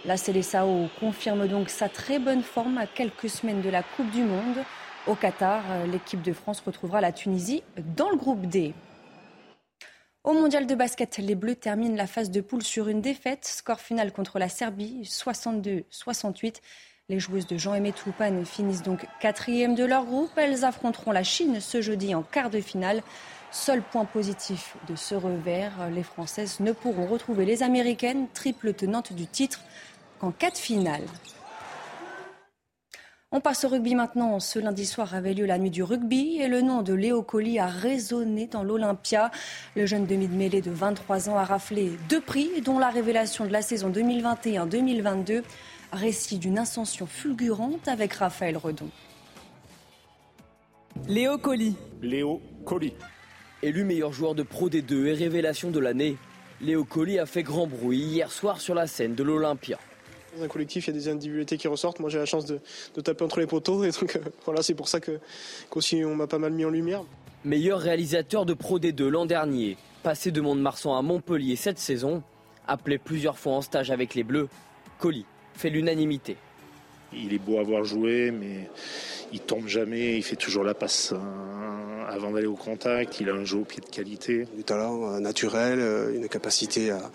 La 0.05 0.17
Célessao 0.17 0.89
confirme 0.99 1.47
donc 1.47 1.69
sa 1.69 1.89
très 1.89 2.19
bonne 2.19 2.43
forme 2.43 2.79
à 2.79 2.89
quelques 2.89 3.31
semaines 3.31 3.63
de 3.63 3.71
la 3.71 3.85
Coupe 3.85 4.11
du 4.11 4.25
Monde. 4.25 4.65
Au 5.07 5.15
Qatar, 5.15 5.63
euh, 5.71 5.87
l'équipe 5.87 6.23
de 6.23 6.33
France 6.33 6.61
retrouvera 6.67 7.01
la 7.01 7.13
Tunisie 7.13 7.63
dans 7.97 8.11
le 8.11 8.17
groupe 8.17 8.47
D. 8.47 8.75
Au 10.25 10.33
mondial 10.33 10.67
de 10.67 10.75
basket, 10.75 11.19
les 11.19 11.37
Bleus 11.37 11.55
terminent 11.55 11.97
la 11.97 12.09
phase 12.09 12.31
de 12.31 12.41
poule 12.41 12.65
sur 12.65 12.89
une 12.89 13.01
défaite. 13.01 13.45
Score 13.45 13.81
final 13.81 14.13
contre 14.13 14.41
la 14.41 14.49
Serbie, 14.49 15.03
62-68. 15.05 16.57
Les 17.11 17.19
joueuses 17.19 17.49
de 17.49 17.59
Jean-Aimé 17.59 17.93
Toupane 17.93 18.47
finissent 18.47 18.85
donc 18.85 19.05
quatrième 19.19 19.75
de 19.75 19.85
leur 19.85 20.05
groupe. 20.05 20.31
Elles 20.37 20.65
affronteront 20.65 21.11
la 21.11 21.25
Chine 21.25 21.59
ce 21.59 21.83
jeudi 21.83 22.15
en 22.15 22.23
quart 22.23 22.51
de 22.51 22.61
finale. 22.61 23.03
Seul 23.51 23.83
point 23.83 24.05
positif 24.05 24.77
de 24.89 24.95
ce 24.95 25.17
revers, 25.17 25.91
les 25.93 26.05
Françaises 26.05 26.61
ne 26.61 26.71
pourront 26.71 27.07
retrouver 27.07 27.45
les 27.45 27.65
Américaines, 27.65 28.29
triple 28.33 28.75
tenante 28.75 29.13
du 29.13 29.27
titre, 29.27 29.61
qu'en 30.21 30.31
quatre 30.31 30.57
finales. 30.57 31.03
On 33.33 33.41
passe 33.41 33.65
au 33.65 33.69
rugby 33.69 33.97
maintenant. 33.97 34.39
Ce 34.39 34.61
lundi 34.61 34.87
soir 34.87 35.13
avait 35.13 35.35
lieu 35.35 35.47
la 35.47 35.59
nuit 35.59 35.71
du 35.71 35.83
rugby 35.83 36.39
et 36.41 36.47
le 36.47 36.63
nom 36.63 36.83
de 36.83 36.95
Léo 36.95 37.23
Colli 37.23 37.59
a 37.59 37.67
résonné 37.67 38.47
dans 38.47 38.63
l'Olympia. 38.63 39.33
Le 39.75 39.85
jeune 39.85 40.07
demi 40.07 40.29
de 40.29 40.35
mêlée 40.35 40.63
de 40.63 40.71
23 40.71 41.29
ans 41.29 41.39
a 41.39 41.45
raflé 41.45 41.91
deux 42.09 42.21
prix, 42.21 42.61
dont 42.65 42.79
la 42.79 42.91
révélation 42.91 43.47
de 43.47 43.53
la 43.53 43.63
saison 43.63 43.91
2021-2022. 43.91 45.43
Récit 45.93 46.39
d'une 46.39 46.59
ascension 46.59 47.07
fulgurante 47.07 47.89
avec 47.89 48.13
Raphaël 48.15 48.57
Redon. 48.57 48.89
Léo 51.09 51.39
Colli. 51.39 51.75
Léo 52.01 52.41
Colli. 52.65 52.93
Élu 53.63 53.85
meilleur 53.85 54.13
joueur 54.13 54.35
de 54.35 54.45
Pro 54.45 54.71
D2 54.71 55.07
et 55.07 55.13
révélation 55.15 55.71
de 55.71 55.81
l'année, 55.81 56.17
Léo 56.61 56.85
Colli 56.85 57.19
a 57.19 57.27
fait 57.27 57.43
grand 57.43 57.67
bruit 57.67 57.99
hier 57.99 58.31
soir 58.31 58.61
sur 58.61 58.75
la 58.75 58.87
scène 58.87 59.15
de 59.15 59.23
l'Olympia. 59.25 59.79
Dans 60.37 60.45
un 60.45 60.49
collectif, 60.49 60.87
il 60.87 60.91
y 60.95 60.97
a 60.97 61.01
des 61.01 61.09
individualités 61.09 61.57
qui 61.57 61.67
ressortent. 61.67 61.99
Moi, 61.99 62.09
j'ai 62.09 62.19
la 62.19 62.27
chance 62.27 62.47
de, 62.47 62.61
taper 63.03 63.25
entre 63.25 63.41
les 63.41 63.47
poteaux. 63.47 63.83
Et 63.83 63.91
donc, 63.91 64.15
euh, 64.15 64.21
voilà, 64.45 64.63
c'est 64.63 64.75
pour 64.75 64.87
ça 64.87 65.01
que, 65.01 65.19
qu'aussi 65.71 66.05
on 66.05 66.15
m'a 66.15 66.29
pas 66.29 66.39
mal 66.39 66.53
mis 66.53 66.65
en 66.65 66.71
lumière. 66.71 67.03
Meilleur 67.45 67.81
réalisateur 67.81 68.47
de 68.47 68.55
Pro 68.55 68.79
D2 68.79 69.09
l'an 69.09 69.27
dernier, 69.27 69.77
passé 70.05 70.31
de 70.31 70.41
Mont-de-Marsan 70.41 70.97
à 70.97 71.03
Montpellier 71.03 71.57
cette 71.57 71.79
saison, 71.79 72.23
appelé 72.69 72.99
plusieurs 72.99 73.39
fois 73.39 73.55
en 73.55 73.63
stage 73.63 73.91
avec 73.91 74.15
les 74.15 74.23
Bleus, 74.23 74.49
Colli 74.99 75.25
fait 75.61 75.71
l'unanimité. 75.71 76.37
Il 77.13 77.35
est 77.35 77.39
beau 77.39 77.59
à 77.59 77.63
voir 77.63 77.85
jouer, 77.85 78.31
mais 78.31 78.71
il 79.33 79.41
tombe 79.41 79.67
jamais, 79.67 80.17
il 80.17 80.23
fait 80.23 80.37
toujours 80.37 80.65
la 80.65 80.75
passe 80.75 81.13
hein, 81.13 82.07
avant 82.09 82.31
d'aller 82.31 82.47
au 82.47 82.57
contact, 82.57 83.21
il 83.21 83.29
a 83.29 83.35
un 83.35 83.45
jeu 83.45 83.59
au 83.59 83.65
pied 83.65 83.81
de 83.81 83.91
qualité. 83.91 84.47
Du 84.57 84.65
talent 84.65 85.15
euh, 85.15 85.21
naturel, 85.21 85.79
euh, 85.81 86.15
une 86.15 86.29
capacité 86.29 86.91
à, 86.91 87.11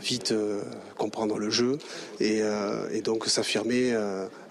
vite 0.00 0.32
euh, 0.32 0.62
comprendre 0.98 1.38
le 1.38 1.48
jeu 1.48 1.78
et, 2.20 2.42
donc 3.02 3.24
s'affirmer 3.24 3.96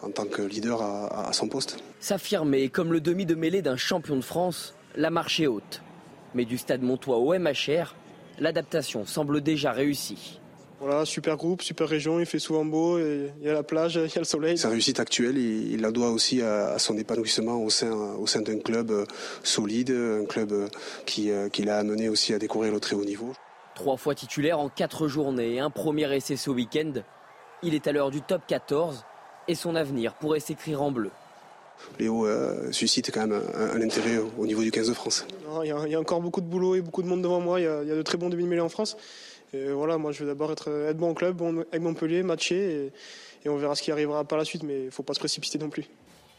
en 0.01 0.09
tant 0.09 0.25
que 0.25 0.41
leader 0.41 0.81
à, 0.81 1.31
son 1.31 1.47
poste. 1.47 1.77
S'affirmer 1.99 2.69
comme 2.69 2.91
le 2.91 3.01
demi 3.01 3.27
de 3.27 3.35
mêlée 3.35 3.61
d'un 3.61 3.77
champion 3.77 4.15
de 4.15 4.21
France, 4.21 4.73
la 4.95 5.11
marche 5.11 5.39
est 5.39 5.45
haute. 5.45 5.83
Mais 6.33 6.45
du 6.45 6.57
stade 6.57 6.81
Montois 6.81 7.17
au 7.17 7.37
MHR, 7.37 7.93
l'adaptation 8.39 9.05
semble 9.05 9.41
déjà 9.41 9.71
réussie. 9.71 10.39
Voilà, 10.79 11.05
super 11.05 11.37
groupe, 11.37 11.63
super 11.63 11.89
région, 11.89 12.19
il 12.19 12.27
fait 12.27 12.37
souvent 12.37 12.63
beau, 12.63 12.99
il 12.99 13.31
y 13.41 13.49
a 13.49 13.53
la 13.53 13.63
plage, 13.63 13.95
il 13.95 14.13
y 14.13 14.17
a 14.17 14.19
le 14.19 14.25
soleil. 14.25 14.59
Sa 14.59 14.69
réussite 14.69 14.99
actuelle, 14.99 15.35
il, 15.37 15.81
la 15.81 15.89
doit 15.89 16.11
aussi 16.11 16.43
à, 16.43 16.77
son 16.77 16.95
épanouissement 16.97 17.55
au 17.63 17.71
sein, 17.71 17.91
au 17.91 18.27
sein 18.27 18.41
d'un 18.41 18.59
club 18.59 18.91
euh, 18.91 19.05
solide, 19.41 19.89
un 19.89 20.25
club 20.25 20.51
euh, 20.51 20.67
qui, 21.07 21.31
euh, 21.31 21.49
qui 21.49 21.63
l'a 21.63 21.79
amené 21.79 22.09
aussi 22.09 22.31
à 22.33 22.37
découvrir 22.37 22.71
le 22.71 22.79
très 22.79 22.95
haut 22.95 23.05
niveau. 23.05 23.33
Trois 23.73 23.97
fois 23.97 24.13
titulaire 24.13 24.59
en 24.59 24.69
quatre 24.69 25.07
journées, 25.07 25.59
un 25.59 25.71
premier 25.71 26.15
essai 26.15 26.35
ce 26.35 26.51
week-end. 26.51 26.93
Il 27.63 27.73
est 27.73 27.87
à 27.87 27.91
l'heure 27.91 28.11
du 28.11 28.21
top 28.21 28.43
14 28.47 29.03
et 29.47 29.55
son 29.55 29.75
avenir 29.75 30.13
pourrait 30.13 30.39
s'écrire 30.39 30.83
en 30.83 30.91
bleu. 30.91 31.09
Léo 31.99 32.27
suscite 32.71 33.11
quand 33.11 33.27
même 33.27 33.39
un, 33.55 33.81
intérêt 33.81 34.17
au, 34.37 34.47
niveau 34.47 34.63
du 34.63 34.71
15 34.71 34.89
de 34.89 34.93
France. 34.93 35.27
Il 35.63 35.67
y, 35.67 35.71
a, 35.71 35.99
encore 35.99 36.21
beaucoup 36.21 36.41
de 36.41 36.47
boulot 36.47 36.73
et 36.73 36.81
beaucoup 36.81 37.03
de 37.03 37.07
monde 37.07 37.21
devant 37.21 37.39
moi. 37.39 37.59
Il 37.59 37.63
y 37.63 37.67
a, 37.67 37.83
il 37.83 37.89
y 37.89 37.91
a 37.91 37.95
de 37.95 38.01
très 38.01 38.17
bons 38.17 38.29
demi-mêlés 38.29 38.61
en 38.61 38.69
France. 38.69 38.97
Et 39.53 39.71
voilà, 39.71 39.97
moi 39.97 40.11
je 40.11 40.23
veux 40.23 40.27
d'abord 40.27 40.51
être, 40.51 40.69
être, 40.69 40.97
bon 40.97 41.11
au 41.11 41.13
club, 41.13 41.37
bon 41.37 41.63
avec 41.71 41.81
Montpellier, 41.81 42.23
matcher, 42.23 42.91
et, 43.45 43.49
on 43.49 43.55
verra 43.55 43.75
ce 43.75 43.81
qui 43.81 43.91
arrivera 43.91 44.25
par 44.25 44.37
la 44.37 44.43
suite, 44.43 44.63
mais 44.63 44.79
il 44.79 44.85
ne 44.87 44.91
faut 44.91 45.03
pas 45.03 45.13
se 45.13 45.19
précipiter 45.19 45.57
non 45.57 45.69
plus. 45.69 45.85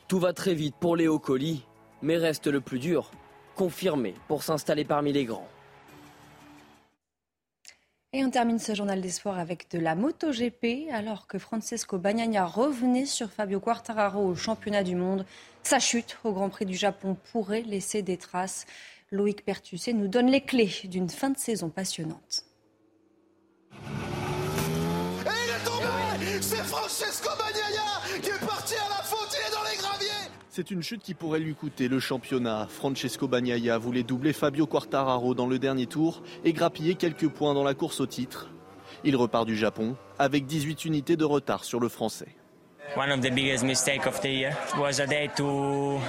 Tout 0.08 0.18
va 0.18 0.34
très 0.34 0.54
vite 0.54 0.74
pour 0.78 0.94
Léo 0.94 1.18
Colli, 1.18 1.64
mais 2.02 2.18
reste 2.18 2.46
le 2.46 2.60
plus 2.60 2.78
dur, 2.78 3.10
confirmé 3.56 4.14
pour 4.26 4.42
s'installer 4.42 4.84
parmi 4.84 5.12
les 5.12 5.24
grands. 5.24 5.48
Et 8.14 8.24
on 8.24 8.30
termine 8.30 8.58
ce 8.58 8.74
journal 8.74 9.02
des 9.02 9.10
sports 9.10 9.36
avec 9.36 9.70
de 9.70 9.78
la 9.78 9.94
MotoGP, 9.94 10.90
alors 10.92 11.26
que 11.26 11.38
Francesco 11.38 11.98
Bagnaia 11.98 12.46
revenait 12.46 13.04
sur 13.04 13.30
Fabio 13.30 13.60
Quartararo 13.60 14.26
au 14.26 14.34
championnat 14.34 14.82
du 14.82 14.96
monde. 14.96 15.26
Sa 15.62 15.78
chute 15.78 16.16
au 16.24 16.32
Grand 16.32 16.48
Prix 16.48 16.64
du 16.64 16.74
Japon 16.74 17.18
pourrait 17.32 17.62
laisser 17.62 18.00
des 18.00 18.16
traces. 18.16 18.64
Loïc 19.10 19.44
Pertusset 19.44 19.92
nous 19.92 20.08
donne 20.08 20.28
les 20.28 20.40
clés 20.40 20.72
d'une 20.84 21.10
fin 21.10 21.28
de 21.28 21.38
saison 21.38 21.68
passionnante. 21.68 22.47
C'est 30.58 30.72
une 30.72 30.82
chute 30.82 31.02
qui 31.02 31.14
pourrait 31.14 31.38
lui 31.38 31.54
coûter 31.54 31.86
le 31.86 32.00
championnat. 32.00 32.66
Francesco 32.68 33.28
Bagnaia 33.28 33.78
voulait 33.78 34.02
doubler 34.02 34.32
Fabio 34.32 34.66
Quartararo 34.66 35.32
dans 35.32 35.46
le 35.46 35.60
dernier 35.60 35.86
tour 35.86 36.20
et 36.44 36.52
grappiller 36.52 36.96
quelques 36.96 37.28
points 37.28 37.54
dans 37.54 37.62
la 37.62 37.74
course 37.74 38.00
au 38.00 38.06
titre. 38.06 38.50
Il 39.04 39.14
repart 39.14 39.46
du 39.46 39.56
Japon 39.56 39.94
avec 40.18 40.46
18 40.46 40.84
unités 40.84 41.14
de 41.14 41.24
retard 41.24 41.62
sur 41.62 41.78
le 41.78 41.88
français. 41.88 42.34
One 42.96 43.12
of 43.12 43.20
the 43.20 43.32
biggest 43.32 43.62
mistakes 43.62 44.04
of 44.08 44.20
the 44.20 44.24
year 44.24 44.52
was 44.76 45.00
a 45.00 45.06
day 45.06 45.30
to 45.36 46.00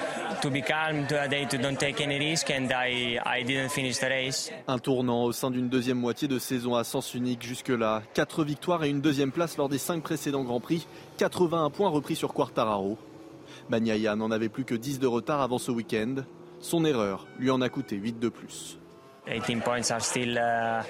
to 0.42 0.50
be 0.50 0.64
calm, 0.66 1.06
to 1.06 1.22
a 1.22 1.28
day 1.28 1.46
to 1.46 1.58
don't 1.60 1.78
take 1.78 2.02
any 2.02 2.18
risk, 2.18 2.50
and 2.50 2.70
I 2.72 3.20
I 3.24 3.44
didn't 3.44 3.70
finish 3.70 4.00
the 4.00 4.10
race. 4.10 4.52
Un 4.68 4.80
tournant 4.80 5.26
au 5.26 5.32
sein 5.32 5.52
d'une 5.52 5.70
deuxième 5.70 6.00
moitié 6.00 6.28
de 6.28 6.40
saison 6.40 6.74
à 6.74 6.84
sens 6.84 7.14
unique 7.14 7.44
jusque-là. 7.44 8.02
Quatre 8.16 8.44
victoires 8.44 8.84
et 8.84 8.90
une 8.90 9.02
deuxième 9.02 9.32
place 9.32 9.58
lors 9.58 9.70
des 9.70 9.78
cinq 9.78 10.02
précédents 10.02 10.44
Grands 10.44 10.60
Prix. 10.60 10.88
81 11.20 11.70
points 11.70 11.90
repris 11.90 12.16
sur 12.16 12.34
Quartararo. 12.34 12.98
Bagnaia 13.70 14.16
n'en 14.16 14.32
avait 14.32 14.50
plus 14.50 14.66
que 14.66 14.76
10 14.76 15.00
de 15.00 15.08
retard 15.08 15.42
avant 15.42 15.58
ce 15.58 15.72
week-end. 15.72 16.16
Son 16.60 16.84
erreur 16.86 17.28
lui 17.38 17.52
en 17.52 17.62
a 17.62 17.70
coûté 17.70 17.96
8 17.96 18.20
de 18.20 18.30
plus. 18.30 18.80
18 19.30 19.62
points 19.62 19.92
are 19.92 20.02
still 20.02 20.38
uh, 20.38 20.82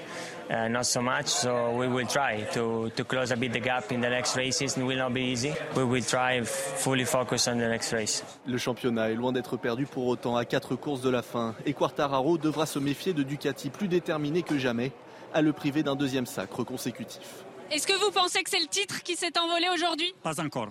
uh, 0.50 0.68
not 0.70 0.86
so 0.86 1.02
much, 1.02 1.28
so 1.28 1.72
we 1.72 1.88
will 1.88 2.08
try 2.08 2.46
to, 2.54 2.90
to 2.96 3.04
close 3.04 3.32
a 3.32 3.36
bit 3.36 3.52
the 3.52 3.60
gap 3.60 3.92
in 3.92 4.00
the 4.00 4.10
next 4.10 4.36
races. 4.38 4.78
It 4.78 4.84
will 4.84 4.98
not 4.98 5.14
be 5.14 5.22
easy. 5.22 5.52
We 5.76 5.84
will 5.84 6.04
try 6.04 6.42
fully 6.44 7.06
focus 7.06 7.48
on 7.48 7.58
the 7.58 7.68
next 7.68 7.92
race. 7.92 8.24
Le 8.48 8.58
championnat 8.58 9.12
est 9.12 9.16
loin 9.16 9.32
d'être 9.32 9.58
perdu 9.58 9.86
pour 9.86 10.08
autant 10.08 10.38
à 10.38 10.46
quatre 10.46 10.76
courses 10.76 11.02
de 11.02 11.10
la 11.10 11.22
fin 11.22 11.56
et 11.66 11.74
Quartararo 11.74 12.38
devra 12.38 12.66
se 12.66 12.80
méfier 12.80 13.14
de 13.14 13.24
Ducati 13.24 13.70
plus 13.70 13.88
déterminé 13.88 14.44
que 14.44 14.58
jamais 14.58 14.92
à 15.34 15.42
le 15.42 15.52
priver 15.54 15.84
d'un 15.84 15.96
deuxième 15.96 16.26
sacre 16.26 16.64
consécutif. 16.64 17.44
Est-ce 17.72 17.86
que 17.86 17.94
vous 17.94 18.12
pensez 18.12 18.42
que 18.42 18.50
c'est 18.50 18.60
le 18.60 18.68
titre 18.68 19.04
qui 19.04 19.16
s'est 19.16 19.38
envolé 19.38 19.68
aujourd'hui? 19.74 20.14
Pas 20.24 20.40
encore. 20.42 20.70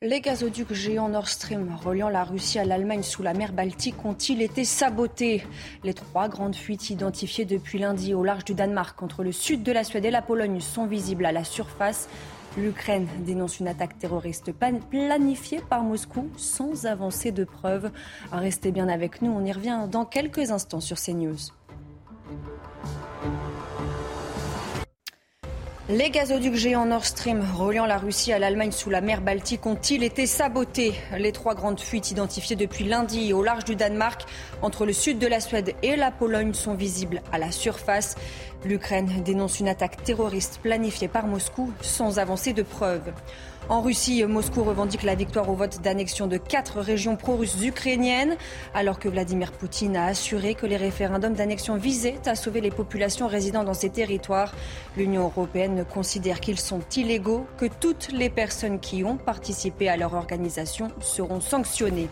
Les 0.00 0.20
gazoducs 0.20 0.74
géants 0.74 1.08
Nord 1.08 1.26
Stream 1.26 1.74
reliant 1.74 2.08
la 2.08 2.22
Russie 2.22 2.60
à 2.60 2.64
l'Allemagne 2.64 3.02
sous 3.02 3.24
la 3.24 3.34
mer 3.34 3.52
Baltique 3.52 4.04
ont-ils 4.04 4.40
été 4.42 4.64
sabotés? 4.64 5.42
Les 5.82 5.92
trois 5.92 6.28
grandes 6.28 6.54
fuites 6.54 6.90
identifiées 6.90 7.44
depuis 7.44 7.80
lundi 7.80 8.14
au 8.14 8.22
large 8.22 8.44
du 8.44 8.54
Danemark 8.54 9.02
entre 9.02 9.24
le 9.24 9.32
sud 9.32 9.64
de 9.64 9.72
la 9.72 9.82
Suède 9.82 10.04
et 10.04 10.12
la 10.12 10.22
Pologne 10.22 10.60
sont 10.60 10.86
visibles 10.86 11.26
à 11.26 11.32
la 11.32 11.42
surface. 11.42 12.08
L'Ukraine 12.56 13.08
dénonce 13.26 13.58
une 13.58 13.66
attaque 13.66 13.98
terroriste 13.98 14.52
planifiée 14.52 15.62
par 15.68 15.82
Moscou 15.82 16.30
sans 16.36 16.86
avancer 16.86 17.32
de 17.32 17.42
preuves. 17.42 17.90
Restez 18.30 18.70
bien 18.70 18.88
avec 18.88 19.20
nous, 19.20 19.32
on 19.32 19.44
y 19.44 19.50
revient 19.50 19.88
dans 19.90 20.04
quelques 20.04 20.52
instants 20.52 20.78
sur 20.78 20.96
CNews. 20.96 21.50
Les 25.90 26.10
gazoducs 26.10 26.54
géants 26.54 26.84
Nord 26.84 27.06
Stream 27.06 27.42
reliant 27.56 27.86
la 27.86 27.96
Russie 27.96 28.30
à 28.34 28.38
l'Allemagne 28.38 28.72
sous 28.72 28.90
la 28.90 29.00
mer 29.00 29.22
Baltique 29.22 29.64
ont-ils 29.64 30.04
été 30.04 30.26
sabotés? 30.26 30.92
Les 31.16 31.32
trois 31.32 31.54
grandes 31.54 31.80
fuites 31.80 32.10
identifiées 32.10 32.56
depuis 32.56 32.84
lundi 32.84 33.32
au 33.32 33.42
large 33.42 33.64
du 33.64 33.74
Danemark 33.74 34.26
entre 34.60 34.84
le 34.84 34.92
sud 34.92 35.18
de 35.18 35.26
la 35.26 35.40
Suède 35.40 35.74
et 35.82 35.96
la 35.96 36.10
Pologne 36.10 36.52
sont 36.52 36.74
visibles 36.74 37.22
à 37.32 37.38
la 37.38 37.50
surface. 37.50 38.16
L'Ukraine 38.66 39.22
dénonce 39.24 39.60
une 39.60 39.68
attaque 39.68 40.02
terroriste 40.02 40.60
planifiée 40.62 41.08
par 41.08 41.26
Moscou 41.26 41.72
sans 41.80 42.18
avancer 42.18 42.52
de 42.52 42.62
preuves. 42.62 43.10
En 43.70 43.82
Russie, 43.82 44.24
Moscou 44.24 44.64
revendique 44.64 45.02
la 45.02 45.14
victoire 45.14 45.50
au 45.50 45.54
vote 45.54 45.82
d'annexion 45.82 46.26
de 46.26 46.38
quatre 46.38 46.80
régions 46.80 47.16
pro-russes 47.16 47.62
ukrainiennes, 47.62 48.38
alors 48.72 48.98
que 48.98 49.10
Vladimir 49.10 49.52
Poutine 49.52 49.94
a 49.94 50.06
assuré 50.06 50.54
que 50.54 50.64
les 50.64 50.78
référendums 50.78 51.34
d'annexion 51.34 51.76
visaient 51.76 52.18
à 52.24 52.34
sauver 52.34 52.62
les 52.62 52.70
populations 52.70 53.26
résidant 53.26 53.64
dans 53.64 53.74
ces 53.74 53.90
territoires. 53.90 54.54
L'Union 54.96 55.24
européenne 55.24 55.84
considère 55.84 56.40
qu'ils 56.40 56.58
sont 56.58 56.80
illégaux, 56.96 57.46
que 57.58 57.66
toutes 57.66 58.08
les 58.10 58.30
personnes 58.30 58.80
qui 58.80 59.04
ont 59.04 59.18
participé 59.18 59.90
à 59.90 59.98
leur 59.98 60.14
organisation 60.14 60.88
seront 61.02 61.42
sanctionnées. 61.42 62.08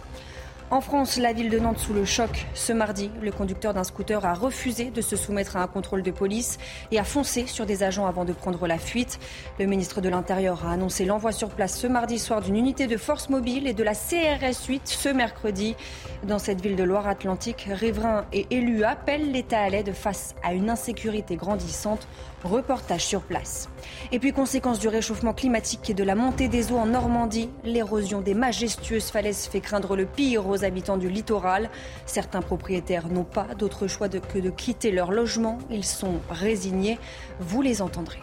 En 0.68 0.81
France, 0.81 1.16
la 1.16 1.33
ville 1.33 1.48
de 1.48 1.61
Nantes 1.61 1.79
sous 1.79 1.92
le 1.92 2.05
choc. 2.05 2.44
Ce 2.55 2.72
mardi, 2.72 3.12
le 3.22 3.31
conducteur 3.31 3.72
d'un 3.72 3.85
scooter 3.85 4.26
a 4.26 4.35
refusé 4.35 4.90
de 4.90 5.00
se 5.00 5.14
soumettre 5.14 5.57
à 5.57 5.62
un 5.62 5.68
contrôle 5.68 6.02
de 6.02 6.11
police 6.11 6.59
et 6.90 6.98
a 6.98 7.05
foncé 7.05 7.46
sur 7.46 7.66
des 7.66 7.85
agents 7.85 8.07
avant 8.07 8.24
de 8.24 8.33
prendre 8.33 8.66
la 8.66 8.76
fuite. 8.76 9.20
Le 9.61 9.66
ministre 9.66 10.00
de 10.00 10.09
l'Intérieur 10.09 10.66
a 10.66 10.72
annoncé 10.72 11.05
l'envoi 11.05 11.31
sur 11.31 11.50
place 11.50 11.79
ce 11.79 11.87
mardi 11.87 12.18
soir 12.18 12.42
d'une 12.42 12.57
unité 12.57 12.88
de 12.88 12.96
force 12.96 13.29
mobile 13.29 13.68
et 13.68 13.74
de 13.74 13.85
la 13.85 13.94
CRS 13.94 14.66
8 14.66 14.83
ce 14.88 15.09
mercredi. 15.09 15.76
Dans 16.24 16.40
cette 16.40 16.61
ville 16.61 16.74
de 16.74 16.83
Loire-Atlantique, 16.83 17.68
riverains 17.70 18.24
et 18.33 18.48
élus 18.50 18.83
appellent 18.83 19.31
l'État 19.31 19.61
à 19.61 19.68
l'aide 19.68 19.94
face 19.94 20.35
à 20.42 20.52
une 20.52 20.68
insécurité 20.68 21.37
grandissante. 21.37 22.09
Reportage 22.44 23.05
sur 23.05 23.22
place. 23.22 23.68
Et 24.12 24.18
puis, 24.18 24.33
conséquence 24.33 24.79
du 24.79 24.88
réchauffement 24.88 25.33
climatique 25.33 25.90
et 25.90 25.94
de 25.94 26.05
la 26.05 26.14
montée 26.14 26.49
des 26.49 26.70
eaux 26.70 26.77
en 26.77 26.87
Normandie, 26.87 27.51
l'érosion 27.64 28.20
des 28.20 28.35
majestueuses 28.35 29.11
falaises 29.11 29.46
fait 29.46 29.61
craindre 29.61 29.96
le 29.96 30.07
pire 30.07 30.46
aux 30.49 30.64
habitants 30.64 30.96
du 30.96 31.09
littoral. 31.09 31.70
Certains 32.05 32.42
propriétaires 32.42 33.09
n'ont 33.09 33.25
pas 33.25 33.55
d'autre 33.59 33.87
choix 33.87 34.09
que 34.09 34.38
de 34.38 34.51
quitter 34.51 34.92
leur 34.92 35.12
logement. 35.12 35.59
Ils 35.70 35.85
sont 35.85 36.20
résignés. 36.31 36.99
Vous 37.40 37.62
les 37.62 37.83
entendrez. 37.83 38.20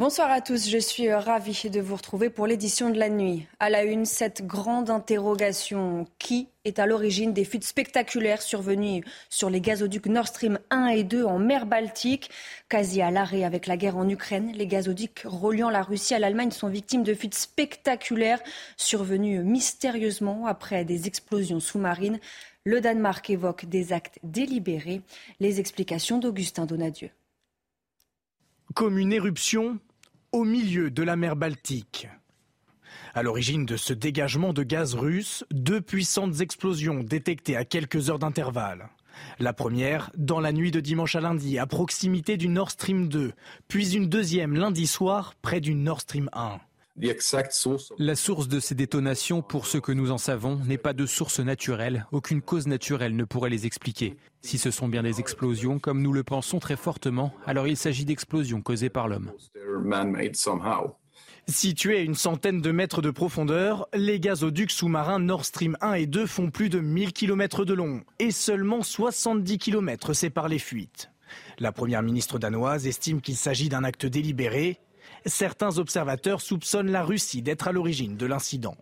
Bonsoir 0.00 0.30
à 0.30 0.40
tous, 0.40 0.70
je 0.70 0.78
suis 0.78 1.12
ravie 1.12 1.68
de 1.68 1.78
vous 1.78 1.94
retrouver 1.94 2.30
pour 2.30 2.46
l'édition 2.46 2.88
de 2.88 2.98
la 2.98 3.10
nuit. 3.10 3.46
À 3.58 3.68
la 3.68 3.84
une, 3.84 4.06
cette 4.06 4.46
grande 4.46 4.88
interrogation. 4.88 6.06
Qui 6.18 6.48
est 6.64 6.78
à 6.78 6.86
l'origine 6.86 7.34
des 7.34 7.44
fuites 7.44 7.64
spectaculaires 7.64 8.40
survenues 8.40 9.04
sur 9.28 9.50
les 9.50 9.60
gazoducs 9.60 10.06
Nord 10.06 10.28
Stream 10.28 10.58
1 10.70 10.86
et 10.86 11.04
2 11.04 11.26
en 11.26 11.38
mer 11.38 11.66
Baltique? 11.66 12.30
Quasi 12.70 13.02
à 13.02 13.10
l'arrêt 13.10 13.44
avec 13.44 13.66
la 13.66 13.76
guerre 13.76 13.98
en 13.98 14.08
Ukraine, 14.08 14.52
les 14.54 14.66
gazoducs 14.66 15.20
reliant 15.26 15.68
la 15.68 15.82
Russie 15.82 16.14
à 16.14 16.18
l'Allemagne 16.18 16.50
sont 16.50 16.68
victimes 16.68 17.02
de 17.02 17.12
fuites 17.12 17.34
spectaculaires 17.34 18.40
survenues 18.78 19.42
mystérieusement 19.42 20.46
après 20.46 20.86
des 20.86 21.08
explosions 21.08 21.60
sous-marines. 21.60 22.20
Le 22.64 22.80
Danemark 22.80 23.28
évoque 23.28 23.66
des 23.66 23.92
actes 23.92 24.18
délibérés. 24.22 25.02
Les 25.40 25.60
explications 25.60 26.16
d'Augustin 26.16 26.64
Donadieu. 26.64 27.10
Comme 28.74 28.98
une 28.98 29.12
éruption, 29.12 29.78
au 30.32 30.44
milieu 30.44 30.90
de 30.90 31.02
la 31.02 31.16
mer 31.16 31.34
Baltique. 31.34 32.08
À 33.14 33.22
l'origine 33.22 33.66
de 33.66 33.76
ce 33.76 33.92
dégagement 33.92 34.52
de 34.52 34.62
gaz 34.62 34.94
russe, 34.94 35.44
deux 35.50 35.80
puissantes 35.80 36.40
explosions 36.40 37.02
détectées 37.02 37.56
à 37.56 37.64
quelques 37.64 38.10
heures 38.10 38.20
d'intervalle. 38.20 38.90
La 39.40 39.52
première, 39.52 40.10
dans 40.16 40.38
la 40.38 40.52
nuit 40.52 40.70
de 40.70 40.80
dimanche 40.80 41.16
à 41.16 41.20
lundi, 41.20 41.58
à 41.58 41.66
proximité 41.66 42.36
du 42.36 42.48
Nord 42.48 42.70
Stream 42.70 43.08
2, 43.08 43.32
puis 43.66 43.96
une 43.96 44.08
deuxième 44.08 44.54
lundi 44.54 44.86
soir, 44.86 45.34
près 45.42 45.60
du 45.60 45.74
Nord 45.74 46.00
Stream 46.00 46.30
1. 46.32 46.60
La 47.98 48.16
source 48.16 48.48
de 48.48 48.60
ces 48.60 48.74
détonations, 48.74 49.42
pour 49.42 49.66
ce 49.66 49.78
que 49.78 49.92
nous 49.92 50.10
en 50.10 50.18
savons, 50.18 50.56
n'est 50.66 50.78
pas 50.78 50.92
de 50.92 51.06
source 51.06 51.40
naturelle. 51.40 52.06
Aucune 52.12 52.42
cause 52.42 52.66
naturelle 52.66 53.16
ne 53.16 53.24
pourrait 53.24 53.50
les 53.50 53.66
expliquer. 53.66 54.16
Si 54.42 54.58
ce 54.58 54.70
sont 54.70 54.88
bien 54.88 55.02
des 55.02 55.20
explosions, 55.20 55.78
comme 55.78 56.02
nous 56.02 56.12
le 56.12 56.24
pensons 56.24 56.58
très 56.58 56.76
fortement, 56.76 57.32
alors 57.46 57.68
il 57.68 57.76
s'agit 57.76 58.04
d'explosions 58.04 58.60
causées 58.60 58.90
par 58.90 59.08
l'homme. 59.08 59.32
Situés 61.48 61.96
à 61.98 62.02
une 62.02 62.14
centaine 62.14 62.60
de 62.60 62.70
mètres 62.70 63.02
de 63.02 63.10
profondeur, 63.10 63.88
les 63.94 64.20
gazoducs 64.20 64.70
sous-marins 64.70 65.18
Nord 65.18 65.44
Stream 65.44 65.76
1 65.80 65.94
et 65.94 66.06
2 66.06 66.26
font 66.26 66.50
plus 66.50 66.68
de 66.68 66.80
1000 66.80 67.12
km 67.12 67.64
de 67.64 67.74
long 67.74 68.02
et 68.18 68.30
seulement 68.30 68.82
70 68.82 69.58
km 69.58 70.12
séparent 70.12 70.48
les 70.48 70.58
fuites. 70.58 71.10
La 71.58 71.72
première 71.72 72.02
ministre 72.02 72.38
danoise 72.38 72.86
estime 72.86 73.20
qu'il 73.20 73.36
s'agit 73.36 73.68
d'un 73.68 73.84
acte 73.84 74.06
délibéré 74.06 74.80
Certains 75.26 75.78
observateurs 75.78 76.40
soupçonnent 76.40 76.90
la 76.90 77.02
Russie 77.02 77.42
d'être 77.42 77.68
à 77.68 77.72
l'origine 77.72 78.16
de 78.16 78.26
l'incident. 78.26 78.76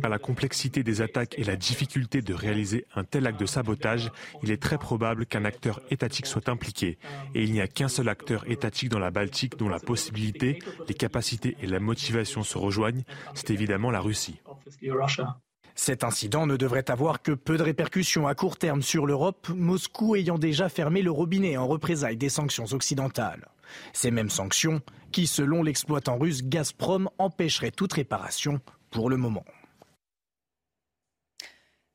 Par 0.00 0.10
la 0.10 0.18
complexité 0.18 0.84
des 0.84 1.00
attaques 1.00 1.34
et 1.38 1.44
la 1.44 1.56
difficulté 1.56 2.22
de 2.22 2.34
réaliser 2.34 2.86
un 2.94 3.04
tel 3.04 3.26
acte 3.26 3.40
de 3.40 3.46
sabotage, 3.46 4.12
il 4.42 4.50
est 4.50 4.62
très 4.62 4.78
probable 4.78 5.26
qu'un 5.26 5.44
acteur 5.44 5.80
étatique 5.90 6.26
soit 6.26 6.48
impliqué. 6.48 6.98
Et 7.34 7.42
il 7.42 7.52
n'y 7.52 7.60
a 7.60 7.66
qu'un 7.66 7.88
seul 7.88 8.08
acteur 8.08 8.48
étatique 8.48 8.90
dans 8.90 8.98
la 8.98 9.10
Baltique 9.10 9.56
dont 9.58 9.68
la 9.68 9.80
possibilité, 9.80 10.60
les 10.86 10.94
capacités 10.94 11.56
et 11.62 11.66
la 11.66 11.80
motivation 11.80 12.42
se 12.42 12.58
rejoignent, 12.58 13.02
c'est 13.34 13.50
évidemment 13.50 13.90
la 13.90 14.00
Russie. 14.00 14.40
Cet 15.74 16.04
incident 16.04 16.46
ne 16.46 16.56
devrait 16.56 16.88
avoir 16.90 17.20
que 17.20 17.32
peu 17.32 17.56
de 17.56 17.64
répercussions 17.64 18.28
à 18.28 18.36
court 18.36 18.56
terme 18.56 18.82
sur 18.82 19.06
l'Europe, 19.06 19.48
Moscou 19.48 20.14
ayant 20.14 20.38
déjà 20.38 20.68
fermé 20.68 21.02
le 21.02 21.10
robinet 21.10 21.56
en 21.56 21.66
représailles 21.66 22.16
des 22.16 22.28
sanctions 22.28 22.66
occidentales. 22.72 23.48
Ces 23.92 24.10
mêmes 24.10 24.30
sanctions 24.30 24.82
qui, 25.12 25.26
selon 25.26 25.62
l'exploitant 25.62 26.18
russe 26.18 26.42
Gazprom, 26.42 27.08
empêcheraient 27.18 27.70
toute 27.70 27.92
réparation 27.92 28.60
pour 28.90 29.10
le 29.10 29.16
moment. 29.16 29.44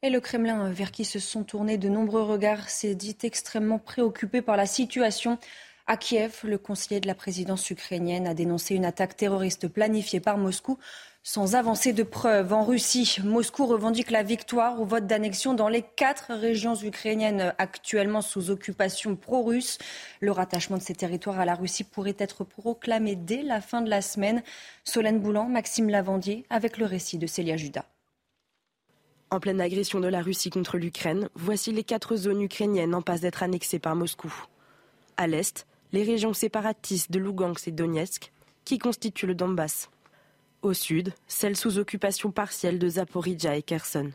Et 0.02 0.10
le 0.10 0.22
Kremlin, 0.22 0.72
vers 0.72 0.92
qui 0.92 1.04
se 1.04 1.20
sont 1.20 1.44
tournés 1.44 1.78
de 1.78 1.90
nombreux 1.90 2.24
regards, 2.24 2.70
s'est 2.70 2.96
dit 2.96 3.18
extrêmement 3.24 3.80
préoccupé 3.80 4.42
par 4.42 4.56
la 4.56 4.66
situation 4.66 5.38
À 5.88 5.98
Kiev, 5.98 6.40
le 6.44 6.58
conseiller 6.58 7.02
de 7.02 7.08
la 7.08 7.16
présidence 7.16 7.70
ukrainienne 7.70 8.26
a 8.26 8.34
dénoncé 8.34 8.76
une 8.76 8.86
attaque 8.86 9.18
terroriste 9.18 9.68
planifiée 9.68 10.22
par 10.22 10.38
Moscou 10.38 10.78
sans 11.24 11.56
avancer 11.56 11.94
de 11.94 12.04
preuves. 12.04 12.54
En 12.54 12.64
Russie, 12.64 13.18
Moscou 13.24 13.66
revendique 13.66 14.12
la 14.12 14.24
victoire 14.24 14.82
au 14.82 14.86
vote 14.86 15.06
d'annexion 15.06 15.54
dans 15.54 15.68
les 15.68 15.82
quatre 15.82 16.34
régions 16.34 16.76
ukrainiennes 16.76 17.54
actuellement 17.58 18.22
sous 18.22 18.50
occupation 18.50 19.16
pro-russe. 19.16 19.78
Le 20.22 20.32
rattachement 20.32 20.78
de 20.78 20.82
ces 20.82 20.96
territoires 20.96 21.40
à 21.40 21.46
la 21.46 21.56
Russie 21.56 21.84
pourrait 21.84 22.16
être 22.18 22.44
proclamé 22.44 23.16
dès 23.16 23.44
la 23.44 23.62
fin 23.62 23.82
de 23.82 23.90
la 23.90 24.02
semaine. 24.02 24.44
Solène 24.84 25.20
Boulan, 25.20 25.46
Maxime 25.46 25.90
Lavandier, 25.90 26.46
avec 26.50 26.78
le 26.78 26.86
récit 26.86 27.18
de 27.18 27.28
Célia 27.28 27.58
Judas. 27.58 27.86
En 29.32 29.40
pleine 29.40 29.62
agression 29.62 30.00
de 30.00 30.08
la 30.08 30.24
Russie 30.24 30.50
contre 30.50 30.78
l'Ukraine, 30.78 31.30
voici 31.36 31.72
les 31.72 31.84
quatre 31.84 32.16
zones 32.16 32.42
ukrainiennes 32.42 32.96
en 32.96 33.04
passe 33.04 33.22
d'être 33.22 33.44
annexées 33.44 33.78
par 33.78 33.96
Moscou. 33.96 34.34
À 35.18 35.28
l'est, 35.28 35.68
les 35.92 36.02
régions 36.02 36.34
séparatistes 36.34 37.12
de 37.12 37.20
Lugansk 37.20 37.68
et 37.68 37.72
Donetsk, 37.72 38.32
qui 38.66 38.80
constituent 38.80 39.28
le 39.28 39.36
Donbass. 39.36 39.90
Au 40.62 40.74
sud, 40.74 41.14
celles 41.28 41.56
sous 41.56 41.78
occupation 41.78 42.32
partielle 42.32 42.80
de 42.80 42.90
Zaporizhia 42.90 43.56
et 43.56 43.62
Kherson. 43.62 44.12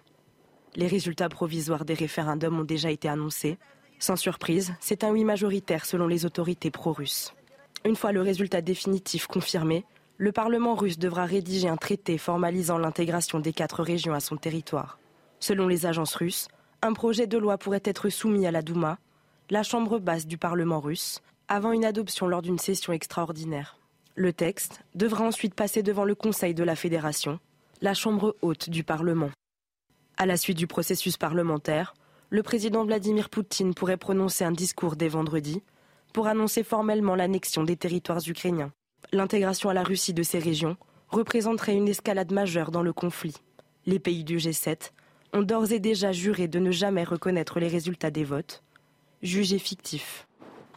Les 0.76 0.86
résultats 0.86 1.30
provisoires 1.30 1.86
des 1.86 1.94
référendums 1.94 2.60
ont 2.60 2.64
déjà 2.64 2.90
été 2.90 3.08
annoncés. 3.08 3.56
Sans 3.98 4.16
surprise, 4.16 4.74
c'est 4.78 5.04
un 5.04 5.10
oui 5.10 5.24
majoritaire 5.24 5.86
selon 5.86 6.06
les 6.06 6.26
autorités 6.26 6.70
pro-russes. 6.70 7.32
Une 7.86 7.96
fois 7.96 8.12
le 8.12 8.20
résultat 8.20 8.60
définitif 8.60 9.26
confirmé, 9.26 9.86
le 10.18 10.32
Parlement 10.32 10.74
russe 10.74 10.98
devra 10.98 11.24
rédiger 11.24 11.68
un 11.68 11.78
traité 11.78 12.18
formalisant 12.18 12.76
l'intégration 12.76 13.40
des 13.40 13.54
quatre 13.54 13.82
régions 13.82 14.12
à 14.12 14.20
son 14.20 14.36
territoire. 14.36 14.98
Selon 15.40 15.66
les 15.66 15.86
agences 15.86 16.14
russes, 16.14 16.48
un 16.82 16.92
projet 16.92 17.26
de 17.26 17.38
loi 17.38 17.56
pourrait 17.56 17.82
être 17.84 18.10
soumis 18.10 18.46
à 18.46 18.50
la 18.50 18.60
Douma, 18.60 18.98
la 19.48 19.62
chambre 19.62 19.98
basse 19.98 20.26
du 20.26 20.36
Parlement 20.36 20.80
russe, 20.80 21.22
avant 21.48 21.72
une 21.72 21.86
adoption 21.86 22.26
lors 22.26 22.42
d'une 22.42 22.58
session 22.58 22.92
extraordinaire. 22.92 23.78
Le 24.16 24.32
texte 24.32 24.80
devra 24.94 25.24
ensuite 25.24 25.56
passer 25.56 25.82
devant 25.82 26.04
le 26.04 26.14
Conseil 26.14 26.54
de 26.54 26.62
la 26.62 26.76
Fédération, 26.76 27.40
la 27.80 27.94
chambre 27.94 28.36
haute 28.42 28.70
du 28.70 28.84
Parlement. 28.84 29.30
À 30.16 30.24
la 30.24 30.36
suite 30.36 30.56
du 30.56 30.68
processus 30.68 31.16
parlementaire, 31.16 31.94
le 32.30 32.44
président 32.44 32.84
Vladimir 32.84 33.28
Poutine 33.28 33.74
pourrait 33.74 33.96
prononcer 33.96 34.44
un 34.44 34.52
discours 34.52 34.94
dès 34.94 35.08
vendredi 35.08 35.64
pour 36.12 36.28
annoncer 36.28 36.62
formellement 36.62 37.16
l'annexion 37.16 37.64
des 37.64 37.76
territoires 37.76 38.22
ukrainiens. 38.28 38.70
L'intégration 39.10 39.68
à 39.68 39.74
la 39.74 39.82
Russie 39.82 40.14
de 40.14 40.22
ces 40.22 40.38
régions 40.38 40.76
représenterait 41.08 41.74
une 41.74 41.88
escalade 41.88 42.30
majeure 42.30 42.70
dans 42.70 42.82
le 42.82 42.92
conflit. 42.92 43.34
Les 43.84 43.98
pays 43.98 44.22
du 44.22 44.36
G7 44.36 44.92
ont 45.32 45.42
d'ores 45.42 45.72
et 45.72 45.80
déjà 45.80 46.12
juré 46.12 46.46
de 46.46 46.60
ne 46.60 46.70
jamais 46.70 47.02
reconnaître 47.02 47.58
les 47.58 47.68
résultats 47.68 48.12
des 48.12 48.24
votes, 48.24 48.62
jugés 49.22 49.58
fictifs. 49.58 50.28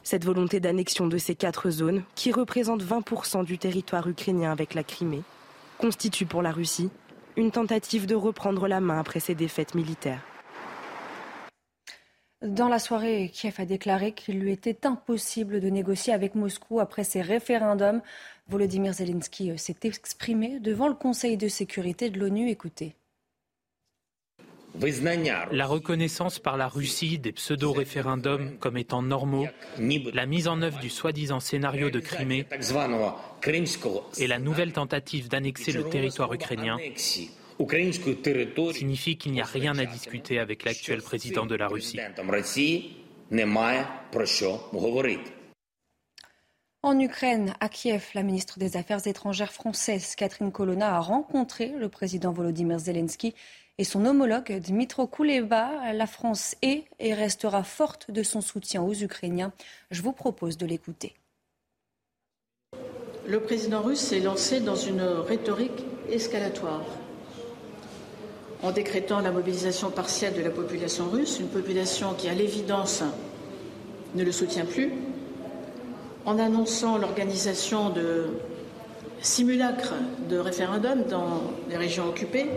Cette 0.09 0.23
volonté 0.23 0.61
d'annexion 0.61 1.07
de 1.07 1.17
ces 1.17 1.35
quatre 1.35 1.69
zones, 1.69 2.01
qui 2.15 2.31
représentent 2.31 2.81
20% 2.81 3.43
du 3.43 3.57
territoire 3.57 4.07
ukrainien 4.07 4.53
avec 4.53 4.73
la 4.73 4.81
Crimée, 4.81 5.23
constitue 5.79 6.25
pour 6.25 6.41
la 6.41 6.53
Russie 6.53 6.89
une 7.35 7.51
tentative 7.51 8.05
de 8.05 8.15
reprendre 8.15 8.69
la 8.69 8.79
main 8.79 8.99
après 8.99 9.19
ses 9.19 9.35
défaites 9.35 9.75
militaires. 9.75 10.21
Dans 12.41 12.69
la 12.69 12.79
soirée, 12.79 13.29
Kiev 13.33 13.55
a 13.57 13.65
déclaré 13.65 14.13
qu'il 14.13 14.39
lui 14.39 14.53
était 14.53 14.87
impossible 14.87 15.59
de 15.59 15.67
négocier 15.67 16.13
avec 16.13 16.35
Moscou 16.35 16.79
après 16.79 17.03
ces 17.03 17.21
référendums. 17.21 18.01
Volodymyr 18.47 18.93
Zelensky 18.93 19.57
s'est 19.57 19.75
exprimé 19.83 20.61
devant 20.61 20.87
le 20.87 20.95
Conseil 20.95 21.35
de 21.35 21.49
sécurité 21.49 22.09
de 22.09 22.17
l'ONU. 22.17 22.49
Écoutez. 22.49 22.95
La 25.51 25.65
reconnaissance 25.65 26.39
par 26.39 26.57
la 26.57 26.67
Russie 26.67 27.17
des 27.17 27.31
pseudo-référendums 27.31 28.57
comme 28.59 28.77
étant 28.77 29.01
normaux, 29.01 29.47
la 30.13 30.25
mise 30.25 30.47
en 30.47 30.61
œuvre 30.61 30.79
du 30.79 30.89
soi-disant 30.89 31.39
scénario 31.39 31.89
de 31.89 31.99
Crimée 31.99 32.45
et 34.17 34.27
la 34.27 34.39
nouvelle 34.39 34.73
tentative 34.73 35.29
d'annexer 35.29 35.71
le 35.71 35.89
territoire 35.89 36.33
ukrainien 36.33 36.77
signifie 38.73 39.17
qu'il 39.17 39.31
n'y 39.31 39.41
a 39.41 39.45
rien 39.45 39.77
à 39.77 39.85
discuter 39.85 40.39
avec 40.39 40.63
l'actuel 40.63 41.01
président 41.01 41.45
de 41.45 41.55
la 41.55 41.67
Russie. 41.67 41.99
En 46.83 46.99
Ukraine, 46.99 47.55
à 47.59 47.69
Kiev, 47.69 48.05
la 48.13 48.21
ministre 48.21 48.59
des 48.59 48.77
Affaires 48.77 49.07
étrangères 49.07 49.51
française 49.51 50.15
Catherine 50.15 50.51
Colonna 50.51 50.95
a 50.95 50.99
rencontré 50.99 51.69
le 51.69 51.89
président 51.89 52.31
Volodymyr 52.31 52.77
Zelensky 52.77 53.33
et 53.79 53.83
son 53.83 54.05
homologue 54.05 54.59
Dmitro 54.59 55.07
Kuleba. 55.07 55.91
La 55.93 56.05
France 56.05 56.55
est 56.61 56.85
et 56.99 57.15
restera 57.15 57.63
forte 57.63 58.11
de 58.11 58.21
son 58.21 58.41
soutien 58.41 58.83
aux 58.83 58.93
Ukrainiens. 58.93 59.51
Je 59.89 60.03
vous 60.03 60.13
propose 60.13 60.55
de 60.57 60.67
l'écouter. 60.67 61.15
Le 63.25 63.41
président 63.41 63.81
russe 63.81 64.01
s'est 64.01 64.19
lancé 64.19 64.59
dans 64.59 64.75
une 64.75 65.01
rhétorique 65.01 65.83
escalatoire 66.09 66.85
en 68.61 68.71
décrétant 68.71 69.19
la 69.19 69.31
mobilisation 69.31 69.89
partielle 69.89 70.35
de 70.35 70.41
la 70.41 70.51
population 70.51 71.09
russe, 71.09 71.39
une 71.39 71.49
population 71.49 72.13
qui, 72.13 72.29
à 72.29 72.33
l'évidence, 72.33 73.03
ne 74.15 74.23
le 74.23 74.31
soutient 74.31 74.65
plus, 74.65 74.93
en 76.27 76.39
annonçant 76.39 76.97
l'organisation 76.97 77.89
de 77.89 78.25
simulacres 79.21 79.95
de 80.29 80.37
référendums 80.37 81.05
dans 81.09 81.41
les 81.69 81.77
régions 81.77 82.05
occupées. 82.07 82.47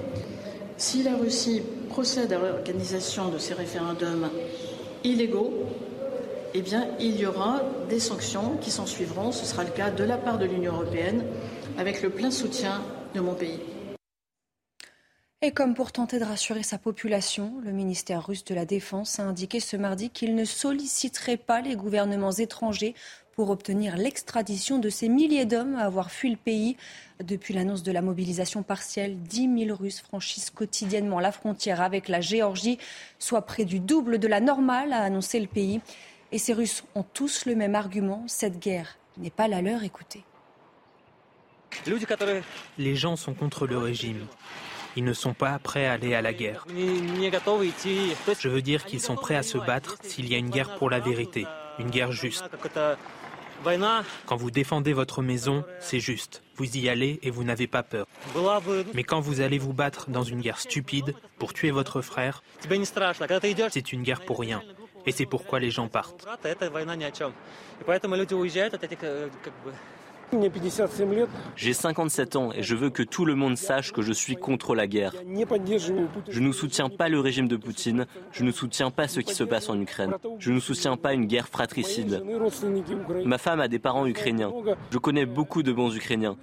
Si 0.76 1.04
la 1.04 1.16
Russie 1.16 1.62
procède 1.88 2.32
à 2.32 2.38
l'organisation 2.38 3.28
de 3.28 3.38
ces 3.38 3.54
référendums 3.54 4.28
illégaux, 5.04 5.52
eh 6.52 6.62
bien, 6.62 6.88
il 6.98 7.18
y 7.18 7.26
aura 7.26 7.62
des 7.88 8.00
sanctions 8.00 8.56
qui 8.60 8.72
s'en 8.72 8.86
suivront. 8.86 9.30
Ce 9.30 9.46
sera 9.46 9.62
le 9.62 9.70
cas 9.70 9.90
de 9.90 10.02
la 10.02 10.16
part 10.16 10.38
de 10.38 10.46
l'Union 10.46 10.72
européenne, 10.72 11.22
avec 11.78 12.02
le 12.02 12.10
plein 12.10 12.32
soutien 12.32 12.82
de 13.14 13.20
mon 13.20 13.34
pays. 13.34 13.60
Et 15.42 15.52
comme 15.52 15.72
pour 15.72 15.90
tenter 15.90 16.18
de 16.18 16.24
rassurer 16.24 16.62
sa 16.62 16.76
population, 16.76 17.54
le 17.64 17.72
ministère 17.72 18.26
russe 18.26 18.44
de 18.44 18.54
la 18.54 18.66
Défense 18.66 19.18
a 19.18 19.22
indiqué 19.22 19.58
ce 19.58 19.74
mardi 19.78 20.10
qu'il 20.10 20.34
ne 20.34 20.44
solliciterait 20.44 21.38
pas 21.38 21.62
les 21.62 21.76
gouvernements 21.76 22.30
étrangers 22.30 22.94
pour 23.34 23.50
obtenir 23.50 23.96
l'extradition 23.96 24.78
de 24.78 24.88
ces 24.88 25.08
milliers 25.08 25.46
d'hommes 25.46 25.76
à 25.76 25.84
avoir 25.84 26.10
fui 26.10 26.30
le 26.30 26.36
pays. 26.36 26.76
Depuis 27.22 27.54
l'annonce 27.54 27.82
de 27.82 27.92
la 27.92 28.02
mobilisation 28.02 28.62
partielle, 28.62 29.18
10 29.18 29.66
000 29.66 29.76
Russes 29.76 30.00
franchissent 30.00 30.50
quotidiennement 30.50 31.20
la 31.20 31.32
frontière 31.32 31.80
avec 31.80 32.08
la 32.08 32.20
Géorgie, 32.20 32.78
soit 33.18 33.42
près 33.42 33.64
du 33.64 33.80
double 33.80 34.18
de 34.18 34.28
la 34.28 34.40
normale, 34.40 34.92
a 34.92 35.02
annoncé 35.02 35.40
le 35.40 35.46
pays. 35.46 35.80
Et 36.32 36.38
ces 36.38 36.52
Russes 36.52 36.84
ont 36.94 37.04
tous 37.04 37.46
le 37.46 37.54
même 37.54 37.74
argument, 37.74 38.24
cette 38.26 38.58
guerre 38.58 38.96
n'est 39.18 39.30
pas 39.30 39.48
la 39.48 39.62
leur, 39.62 39.82
écoutez. 39.82 40.24
Les 42.78 42.96
gens 42.96 43.16
sont 43.16 43.34
contre 43.34 43.66
le 43.66 43.78
régime. 43.78 44.26
Ils 44.96 45.04
ne 45.04 45.12
sont 45.12 45.34
pas 45.34 45.56
prêts 45.60 45.86
à 45.86 45.92
aller 45.92 46.14
à 46.14 46.22
la 46.22 46.32
guerre. 46.32 46.66
Je 46.68 48.48
veux 48.48 48.62
dire 48.62 48.84
qu'ils 48.84 49.00
sont 49.00 49.14
prêts 49.14 49.36
à 49.36 49.42
se 49.42 49.58
battre 49.58 49.96
s'il 50.02 50.28
y 50.28 50.34
a 50.34 50.38
une 50.38 50.50
guerre 50.50 50.74
pour 50.76 50.90
la 50.90 50.98
vérité, 50.98 51.46
une 51.80 51.90
guerre 51.90 52.12
juste. 52.12 52.44
Quand 54.26 54.36
vous 54.36 54.50
défendez 54.50 54.92
votre 54.92 55.22
maison, 55.22 55.64
c'est 55.80 56.00
juste. 56.00 56.42
Vous 56.56 56.76
y 56.76 56.88
allez 56.88 57.18
et 57.22 57.30
vous 57.30 57.44
n'avez 57.44 57.66
pas 57.66 57.82
peur. 57.82 58.06
Mais 58.94 59.04
quand 59.04 59.20
vous 59.20 59.40
allez 59.40 59.58
vous 59.58 59.72
battre 59.72 60.10
dans 60.10 60.22
une 60.22 60.40
guerre 60.40 60.58
stupide 60.58 61.14
pour 61.38 61.52
tuer 61.52 61.70
votre 61.70 62.00
frère, 62.00 62.42
c'est 63.70 63.92
une 63.92 64.02
guerre 64.02 64.24
pour 64.24 64.40
rien. 64.40 64.62
Et 65.06 65.12
c'est 65.12 65.26
pourquoi 65.26 65.60
les 65.60 65.70
gens 65.70 65.88
partent. 65.88 66.26
J'ai 71.56 71.72
57 71.72 72.36
ans 72.36 72.50
et 72.52 72.62
je 72.62 72.74
veux 72.74 72.90
que 72.90 73.02
tout 73.02 73.24
le 73.24 73.34
monde 73.34 73.56
sache 73.56 73.92
que 73.92 74.02
je 74.02 74.12
suis 74.12 74.36
contre 74.36 74.74
la 74.74 74.86
guerre. 74.86 75.14
Je 76.28 76.40
ne 76.40 76.52
soutiens 76.52 76.88
pas 76.88 77.08
le 77.08 77.20
régime 77.20 77.48
de 77.48 77.56
Poutine, 77.56 78.06
je 78.32 78.44
ne 78.44 78.52
soutiens 78.52 78.90
pas 78.90 79.08
ce 79.08 79.20
qui 79.20 79.34
se 79.34 79.44
passe 79.44 79.68
en 79.68 79.80
Ukraine, 79.80 80.14
je 80.38 80.52
ne 80.52 80.60
soutiens 80.60 80.96
pas 80.96 81.14
une 81.14 81.26
guerre 81.26 81.48
fratricide. 81.48 82.22
Ma 83.24 83.38
femme 83.38 83.60
a 83.60 83.68
des 83.68 83.78
parents 83.78 84.06
ukrainiens. 84.06 84.52
Je 84.90 84.98
connais 84.98 85.26
beaucoup 85.26 85.62
de 85.62 85.72
bons 85.72 85.94
Ukrainiens. 85.94 86.36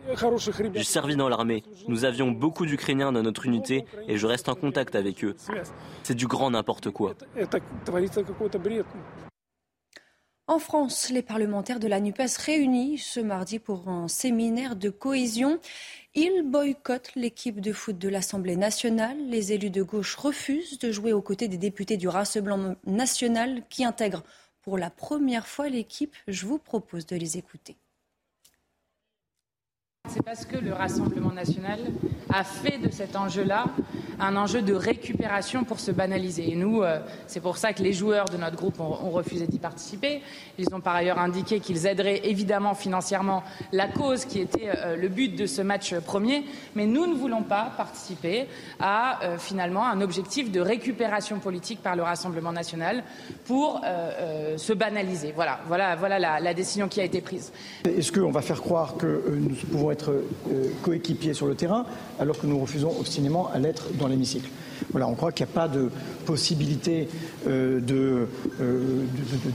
J'ai 0.74 0.84
servi 0.84 1.16
dans 1.16 1.30
l'armée. 1.30 1.64
Nous 1.88 2.06
avions 2.06 2.32
beaucoup 2.32 2.66
d'Ukrainiens 2.66 3.12
dans 3.12 3.24
notre 3.24 3.46
unité 3.46 3.86
et 4.08 4.18
je 4.18 4.28
reste 4.28 4.50
en 4.50 4.56
contact 4.56 4.96
avec 4.96 5.24
eux. 5.24 5.36
C'est 6.04 6.16
du 6.16 6.28
grand 6.28 6.52
n'importe 6.52 6.92
quoi. 6.92 7.14
En 10.50 10.60
France, 10.60 11.10
les 11.10 11.22
parlementaires 11.22 11.82
de 11.82 11.90
la 11.90 12.00
NUPES 12.00 12.38
réunis 12.38 12.98
ce 13.00 13.20
mardi 13.20 13.60
pour 13.60 13.90
un 13.90 14.08
séminaire 14.08 14.78
de 14.78 14.90
cohésion. 14.90 15.60
Ils 16.16 16.44
boycottent 16.44 17.12
l'équipe 17.16 17.60
de 17.60 17.74
foot 17.74 17.98
de 17.98 18.08
l'Assemblée 18.08 18.56
nationale. 18.56 19.18
Les 19.28 19.52
élus 19.52 19.72
de 19.72 19.84
gauche 19.84 20.16
refusent 20.16 20.80
de 20.80 20.90
jouer 20.90 21.12
aux 21.12 21.22
côtés 21.22 21.50
des 21.50 21.58
députés 21.58 21.98
du 21.98 22.08
Rassemblement 22.08 22.76
national 22.86 23.64
qui 23.70 23.84
intègrent 23.84 24.24
pour 24.62 24.78
la 24.78 24.90
première 24.90 25.50
fois 25.50 25.68
l'équipe. 25.68 26.16
Je 26.30 26.46
vous 26.46 26.60
propose 26.60 27.06
de 27.06 27.18
les 27.18 27.38
écouter. 27.38 27.76
C'est 30.10 30.24
parce 30.24 30.46
que 30.46 30.58
le 30.58 30.74
Rassemblement 30.74 31.32
national 31.32 31.80
a 32.34 32.44
fait 32.44 32.78
de 32.78 32.90
cet 32.90 33.16
enjeu-là 33.16 33.66
un 34.20 34.36
enjeu 34.36 34.62
de 34.62 34.74
récupération 34.74 35.64
pour 35.64 35.80
se 35.80 35.92
banaliser. 35.92 36.52
Et 36.52 36.56
nous, 36.56 36.82
euh, 36.82 37.00
c'est 37.28 37.40
pour 37.40 37.58
ça 37.58 37.74
que 37.74 37.84
les 37.84 37.94
joueurs 37.94 38.26
de 38.26 38.38
notre 38.38 38.56
groupe 38.56 38.80
ont, 38.80 39.12
refusé 39.12 39.48
d'y 39.48 39.60
participer. 39.60 40.22
Ils 40.58 40.74
ont 40.74 40.82
par 40.82 40.96
ailleurs 40.96 41.20
indiqué 41.20 41.60
qu'ils 41.60 41.86
aideraient 41.86 42.22
évidemment 42.24 42.74
financièrement 42.74 43.44
la 43.72 43.88
cause 43.88 44.26
qui 44.26 44.40
était 44.40 44.70
euh, 44.76 44.96
le 44.96 45.08
but 45.08 45.36
de 45.36 45.46
ce 45.46 45.62
match 45.62 45.96
premier. 46.00 46.44
Mais 46.76 46.86
nous 46.86 47.06
ne 47.06 47.14
voulons 47.14 47.44
pas 47.44 47.72
participer 47.78 48.48
à 48.80 49.24
euh, 49.24 49.38
finalement 49.38 49.86
un 49.86 50.02
objectif 50.02 50.52
de 50.52 50.60
récupération 50.60 51.40
politique 51.40 51.82
par 51.82 51.96
le 51.96 52.04
Rassemblement 52.04 52.52
national 52.52 53.04
pour 53.46 53.82
se 54.58 54.74
banaliser. 54.74 55.32
Voilà, 55.36 55.60
voilà, 55.68 55.96
voilà 55.96 56.20
la, 56.20 56.40
la 56.40 56.54
décision 56.54 56.88
qui 56.88 57.00
a 57.00 57.04
été 57.04 57.22
prise. 57.22 57.52
Est-ce 57.86 58.12
qu'on 58.12 58.32
va 58.32 58.42
faire 58.42 58.62
croire 58.62 58.98
que 58.98 59.38
nous 59.40 59.56
pouvons 59.56 59.92
être 59.92 59.97
coéquipiers 60.82 61.34
sur 61.34 61.48
le 61.48 61.56
terrain 61.56 61.86
alors 62.20 62.40
que 62.40 62.48
nous 62.48 62.60
refusons 62.60 62.94
obstinément 63.00 63.50
à 63.54 63.60
l'être 63.60 63.86
dans 63.98 64.08
l'hémicycle. 64.08 64.50
Voilà, 64.92 65.08
on 65.08 65.16
croit 65.16 65.32
qu'il 65.32 65.46
n'y 65.46 65.52
a 65.52 65.56
pas 65.56 65.68
de 65.68 65.90
possibilité 66.26 67.08
euh, 67.48 67.80
euh, 67.90 68.26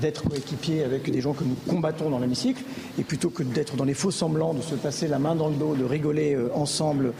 d'être 0.00 0.28
coéquipier 0.28 0.84
avec 0.84 1.10
des 1.10 1.20
gens 1.20 1.32
que 1.32 1.44
nous 1.44 1.56
combattons 1.68 2.10
dans 2.10 2.18
l'hémicycle, 2.18 2.62
et 2.98 3.02
plutôt 3.02 3.30
que 3.30 3.42
d'être 3.42 3.76
dans 3.76 3.84
les 3.84 3.94
faux 3.94 4.10
semblants, 4.10 4.54
de 4.54 4.62
se 4.62 4.74
passer 4.74 5.08
la 5.08 5.18
main 5.18 5.34
dans 5.34 5.48
le 5.48 5.54
dos, 5.54 5.74
de 5.74 5.84
rigoler 5.84 6.34
euh, 6.34 6.48
ensemble 6.54 7.12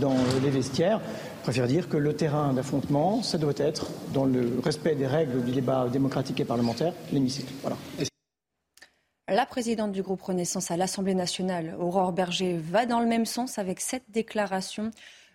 dans 0.00 0.16
les 0.42 0.50
vestiaires, 0.50 1.00
je 1.38 1.44
préfère 1.44 1.66
dire 1.66 1.88
que 1.88 1.96
le 1.96 2.12
terrain 2.14 2.52
d'affrontement, 2.52 3.22
ça 3.22 3.38
doit 3.38 3.52
être, 3.56 3.86
dans 4.12 4.26
le 4.26 4.60
respect 4.62 4.94
des 4.94 5.06
règles 5.06 5.42
du 5.44 5.52
débat 5.52 5.88
démocratique 5.90 6.40
et 6.40 6.44
parlementaire, 6.44 6.92
l'hémicycle. 7.12 7.52
Voilà. 7.62 7.76
La 9.32 9.46
présidente 9.46 9.92
du 9.92 10.02
groupe 10.02 10.20
Renaissance 10.20 10.70
à 10.70 10.76
l'Assemblée 10.76 11.14
nationale, 11.14 11.74
Aurore 11.80 12.12
Berger, 12.12 12.58
va 12.58 12.84
dans 12.84 13.00
le 13.00 13.06
même 13.06 13.24
sens 13.24 13.58
avec 13.58 13.80
cette 13.80 14.10
déclaration. 14.10 14.90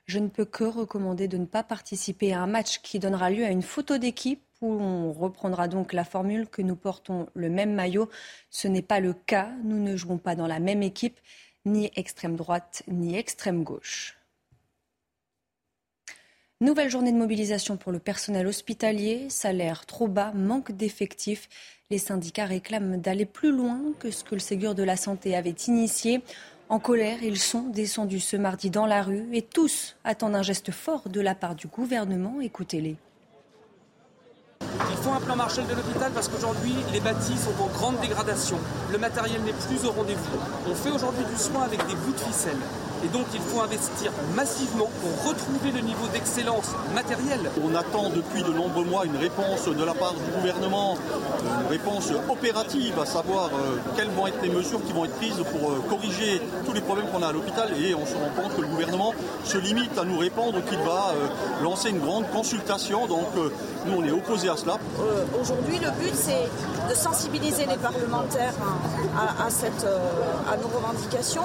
Je 0.06 0.20
ne 0.20 0.28
peux 0.28 0.46
que 0.46 0.66
recommander 0.66 1.28
de 1.28 1.38
ne 1.38 1.48
pas 1.48 1.64
participer 1.64 2.32
à 2.32 2.42
un 2.42 2.46
match 2.46 2.78
qui 2.84 3.00
donnera 3.00 3.32
lieu 3.32 3.44
à 3.44 3.50
une 3.50 3.64
photo 3.64 3.98
d'équipe 3.98 4.44
où 4.62 4.72
on 4.72 5.12
reprendra 5.14 5.68
donc 5.68 5.94
la 5.94 6.04
formule 6.04 6.48
que 6.48 6.62
nous 6.62 6.76
portons 6.76 7.26
le 7.34 7.50
même 7.50 7.74
maillot. 7.74 8.08
Ce 8.52 8.68
n'est 8.68 8.84
pas 8.84 9.00
le 9.00 9.14
cas. 9.14 9.50
Nous 9.64 9.80
ne 9.80 9.96
jouons 9.96 10.20
pas 10.20 10.36
dans 10.36 10.46
la 10.46 10.60
même 10.60 10.84
équipe, 10.84 11.20
ni 11.66 11.90
extrême 11.96 12.36
droite, 12.36 12.84
ni 12.88 13.18
extrême 13.18 13.64
gauche. 13.64 14.16
Nouvelle 16.60 16.90
journée 16.90 17.12
de 17.12 17.18
mobilisation 17.18 17.78
pour 17.78 17.92
le 17.92 18.00
personnel 18.00 18.48
hospitalier. 18.48 19.28
Salaire 19.30 19.86
trop 19.86 20.08
bas, 20.08 20.32
manque 20.34 20.72
d'effectifs. 20.72 21.50
Les 21.92 22.00
syndicats 22.00 22.46
réclament 22.46 23.00
d'aller 23.00 23.28
plus 23.28 23.52
loin 23.52 23.80
que 24.00 24.10
ce 24.10 24.24
que 24.24 24.34
le 24.34 24.40
Ségur 24.40 24.74
de 24.74 24.82
la 24.82 24.98
Santé 24.98 25.36
avait 25.36 25.52
initié. 25.68 26.24
En 26.68 26.80
colère, 26.80 27.22
ils 27.22 27.38
sont 27.38 27.70
descendus 27.70 28.22
ce 28.22 28.38
mardi 28.38 28.72
dans 28.72 28.88
la 28.88 29.04
rue 29.04 29.28
et 29.34 29.44
tous 29.44 29.98
attendent 30.04 30.36
un 30.36 30.42
geste 30.42 30.72
fort 30.72 31.10
de 31.10 31.22
la 31.22 31.36
part 31.36 31.54
du 31.54 31.68
gouvernement. 31.68 32.42
Écoutez-les. 32.42 32.96
Il 34.62 34.98
faut 34.98 35.12
un 35.12 35.22
plan 35.22 35.36
Marshall 35.36 35.68
de 35.68 35.76
l'hôpital 35.76 36.12
parce 36.12 36.28
qu'aujourd'hui, 36.28 36.74
les 36.92 37.00
bâtis 37.00 37.38
sont 37.38 37.62
en 37.62 37.68
grande 37.68 38.02
dégradation. 38.02 38.58
Le 38.92 38.98
matériel 38.98 39.44
n'est 39.44 39.54
plus 39.54 39.86
au 39.86 39.92
rendez-vous. 39.92 40.40
On 40.68 40.74
fait 40.74 40.90
aujourd'hui 40.90 41.24
du 41.24 41.38
soin 41.40 41.62
avec 41.62 41.86
des 41.86 41.94
bouts 41.94 42.14
de 42.14 42.20
ficelle. 42.20 42.58
Et 43.04 43.08
donc 43.10 43.26
il 43.34 43.42
faut 43.42 43.62
investir 43.62 44.12
massivement 44.36 44.90
pour 45.02 45.30
retrouver 45.30 45.72
le 45.72 45.82
niveau 45.82 46.08
d'excellence 46.12 46.72
matérielle. 46.96 47.50
On 47.64 47.76
attend 47.76 48.10
depuis 48.10 48.44
de 48.44 48.52
nombreux 48.52 48.86
mois 48.86 49.06
une 49.06 49.18
réponse 49.18 49.68
de 49.68 49.84
la 49.84 49.94
part 49.94 50.14
du 50.14 50.32
gouvernement, 50.38 50.98
une 51.62 51.68
réponse 51.70 52.10
opérative, 52.30 53.00
à 53.00 53.06
savoir 53.06 53.48
euh, 53.48 53.78
quelles 53.96 54.10
vont 54.10 54.28
être 54.28 54.42
les 54.42 54.50
mesures 54.50 54.84
qui 54.84 54.94
vont 54.94 55.06
être 55.06 55.16
prises 55.16 55.42
pour 55.52 55.72
euh, 55.72 55.84
corriger 55.90 56.42
tous 56.66 56.74
les 56.74 56.82
problèmes 56.82 57.08
qu'on 57.08 57.22
a 57.22 57.28
à 57.28 57.32
l'hôpital. 57.32 57.70
Et 57.80 57.94
on 57.94 58.06
se 58.06 58.14
rend 58.14 58.32
compte 58.36 58.56
que 58.56 58.62
le 58.62 58.68
gouvernement 58.68 59.14
se 59.44 59.58
limite 59.58 59.98
à 59.98 60.04
nous 60.04 60.18
répondre 60.18 60.64
qu'il 60.66 60.80
va 60.80 61.14
euh, 61.14 61.28
lancer 61.64 61.90
une 61.90 62.00
grande 62.00 62.28
consultation. 62.32 63.08
Donc 63.08 63.28
nous 63.86 63.94
on 63.98 64.04
est 64.04 64.12
opposés 64.12 64.50
à 64.50 64.58
cela. 64.58 64.78
Aujourd'hui 65.40 65.80
le 65.80 65.92
but 65.92 66.14
c'est 66.16 66.50
de 66.90 66.96
sensibiliser 66.96 67.66
les 67.66 67.78
parlementaires 67.78 68.54
à, 69.18 69.46
à 69.48 70.58
nos 70.58 70.68
revendications 70.68 71.44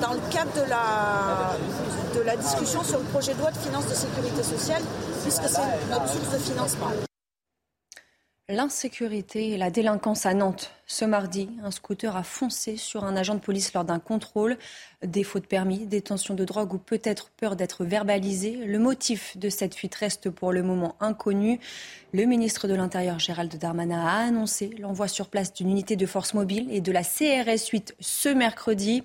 dans 0.00 0.12
le 0.12 0.20
cadre 0.30 0.52
de 0.54 0.70
de 2.14 2.20
la 2.20 2.36
discussion 2.36 2.82
sur 2.82 2.98
le 2.98 3.04
projet 3.04 3.34
de 3.34 3.38
loi 3.38 3.50
de 3.50 3.58
finances 3.58 3.88
de 3.88 3.94
sécurité 3.94 4.42
sociale, 4.42 4.82
puisque 5.22 5.48
c'est 5.48 5.90
notre 5.90 6.08
source 6.08 6.32
de 6.32 6.38
financement. 6.38 6.90
L'insécurité 8.48 9.48
et 9.48 9.58
la 9.58 9.70
délinquance 9.70 10.24
à 10.24 10.32
Nantes. 10.32 10.70
Ce 10.86 11.04
mardi, 11.04 11.50
un 11.64 11.72
scooter 11.72 12.14
a 12.14 12.22
foncé 12.22 12.76
sur 12.76 13.02
un 13.02 13.16
agent 13.16 13.34
de 13.34 13.40
police 13.40 13.74
lors 13.74 13.84
d'un 13.84 13.98
contrôle. 13.98 14.56
Défaut 15.04 15.40
de 15.40 15.46
permis, 15.46 15.84
détention 15.84 16.34
de 16.34 16.44
drogue 16.44 16.72
ou 16.74 16.78
peut-être 16.78 17.30
peur 17.30 17.56
d'être 17.56 17.84
verbalisé. 17.84 18.52
Le 18.52 18.78
motif 18.78 19.36
de 19.36 19.48
cette 19.48 19.74
fuite 19.74 19.96
reste 19.96 20.30
pour 20.30 20.52
le 20.52 20.62
moment 20.62 20.94
inconnu. 21.00 21.58
Le 22.12 22.24
ministre 22.24 22.68
de 22.68 22.74
l'Intérieur, 22.74 23.18
Gérald 23.18 23.52
Darmanin, 23.58 24.06
a 24.06 24.28
annoncé 24.28 24.70
l'envoi 24.78 25.08
sur 25.08 25.26
place 25.26 25.52
d'une 25.52 25.68
unité 25.68 25.96
de 25.96 26.06
force 26.06 26.32
mobile 26.32 26.68
et 26.70 26.80
de 26.80 26.92
la 26.92 27.02
CRS 27.02 27.66
8 27.72 27.96
ce 27.98 28.28
mercredi. 28.28 29.02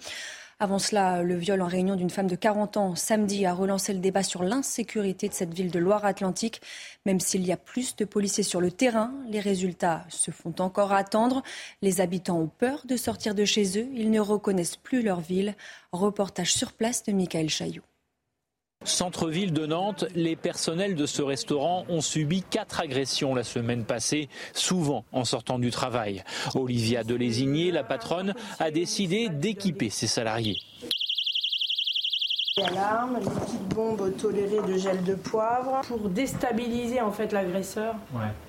Avant 0.62 0.78
cela, 0.78 1.24
le 1.24 1.38
viol 1.38 1.60
en 1.64 1.66
réunion 1.66 1.96
d'une 1.96 2.12
femme 2.12 2.28
de 2.28 2.36
40 2.36 2.78
ans 2.78 2.94
samedi 2.94 3.48
a 3.48 3.54
relancé 3.56 3.94
le 3.94 4.00
débat 4.00 4.22
sur 4.22 4.44
l'insécurité 4.44 5.28
de 5.28 5.34
cette 5.34 5.56
ville 5.56 5.72
de 5.72 5.80
Loire-Atlantique. 5.80 6.62
Même 7.08 7.20
s'il 7.20 7.44
y 7.44 7.52
a 7.52 7.58
plus 7.58 7.96
de 7.96 8.06
policiers 8.06 8.44
sur 8.44 8.62
le 8.62 8.70
terrain, 8.70 9.12
les 9.28 9.40
résultats 9.40 10.06
se 10.10 10.30
font 10.30 10.54
encore 10.60 10.92
attendre. 10.92 11.42
Les 11.82 12.00
habitants 12.00 12.38
ont 12.38 12.52
peur 12.60 12.84
de 12.86 12.96
sortir 12.96 13.34
de 13.34 13.44
chez 13.44 13.80
eux. 13.80 13.88
Ils 13.96 14.12
ne 14.12 14.20
reconnaissent 14.20 14.78
plus 14.78 15.02
leur 15.02 15.20
ville. 15.20 15.56
Reportage 15.94 16.54
sur 16.54 16.74
place 16.74 17.02
de 17.06 17.12
Michael 17.12 17.50
Chailloux. 17.50 17.82
Centre-ville 18.84 19.54
de 19.54 19.66
Nantes, 19.66 20.06
les 20.16 20.36
personnels 20.36 20.96
de 20.96 21.06
ce 21.06 21.22
restaurant 21.22 21.86
ont 21.88 22.02
subi 22.02 22.42
quatre 22.42 22.80
agressions 22.80 23.36
la 23.36 23.44
semaine 23.44 23.86
passée, 23.86 24.28
souvent 24.54 25.06
en 25.12 25.24
sortant 25.24 25.60
du 25.60 25.70
travail. 25.70 26.24
Olivia 26.56 27.04
Delésigné, 27.04 27.72
la 27.72 27.84
patronne, 27.84 28.34
a 28.60 28.72
décidé 28.72 29.30
d'équiper 29.30 29.90
ses 29.90 30.08
salariés. 30.08 30.58
Alarme, 32.58 33.18
liquide 33.22 33.74
bombe 33.74 34.14
toléré 34.18 34.58
de 34.68 34.78
gel 34.78 35.02
de 35.06 35.16
poivre 35.16 35.80
pour 35.88 36.10
déstabiliser 36.10 37.00
en 37.00 37.14
fait 37.14 37.32
l'agresseur 37.32 37.96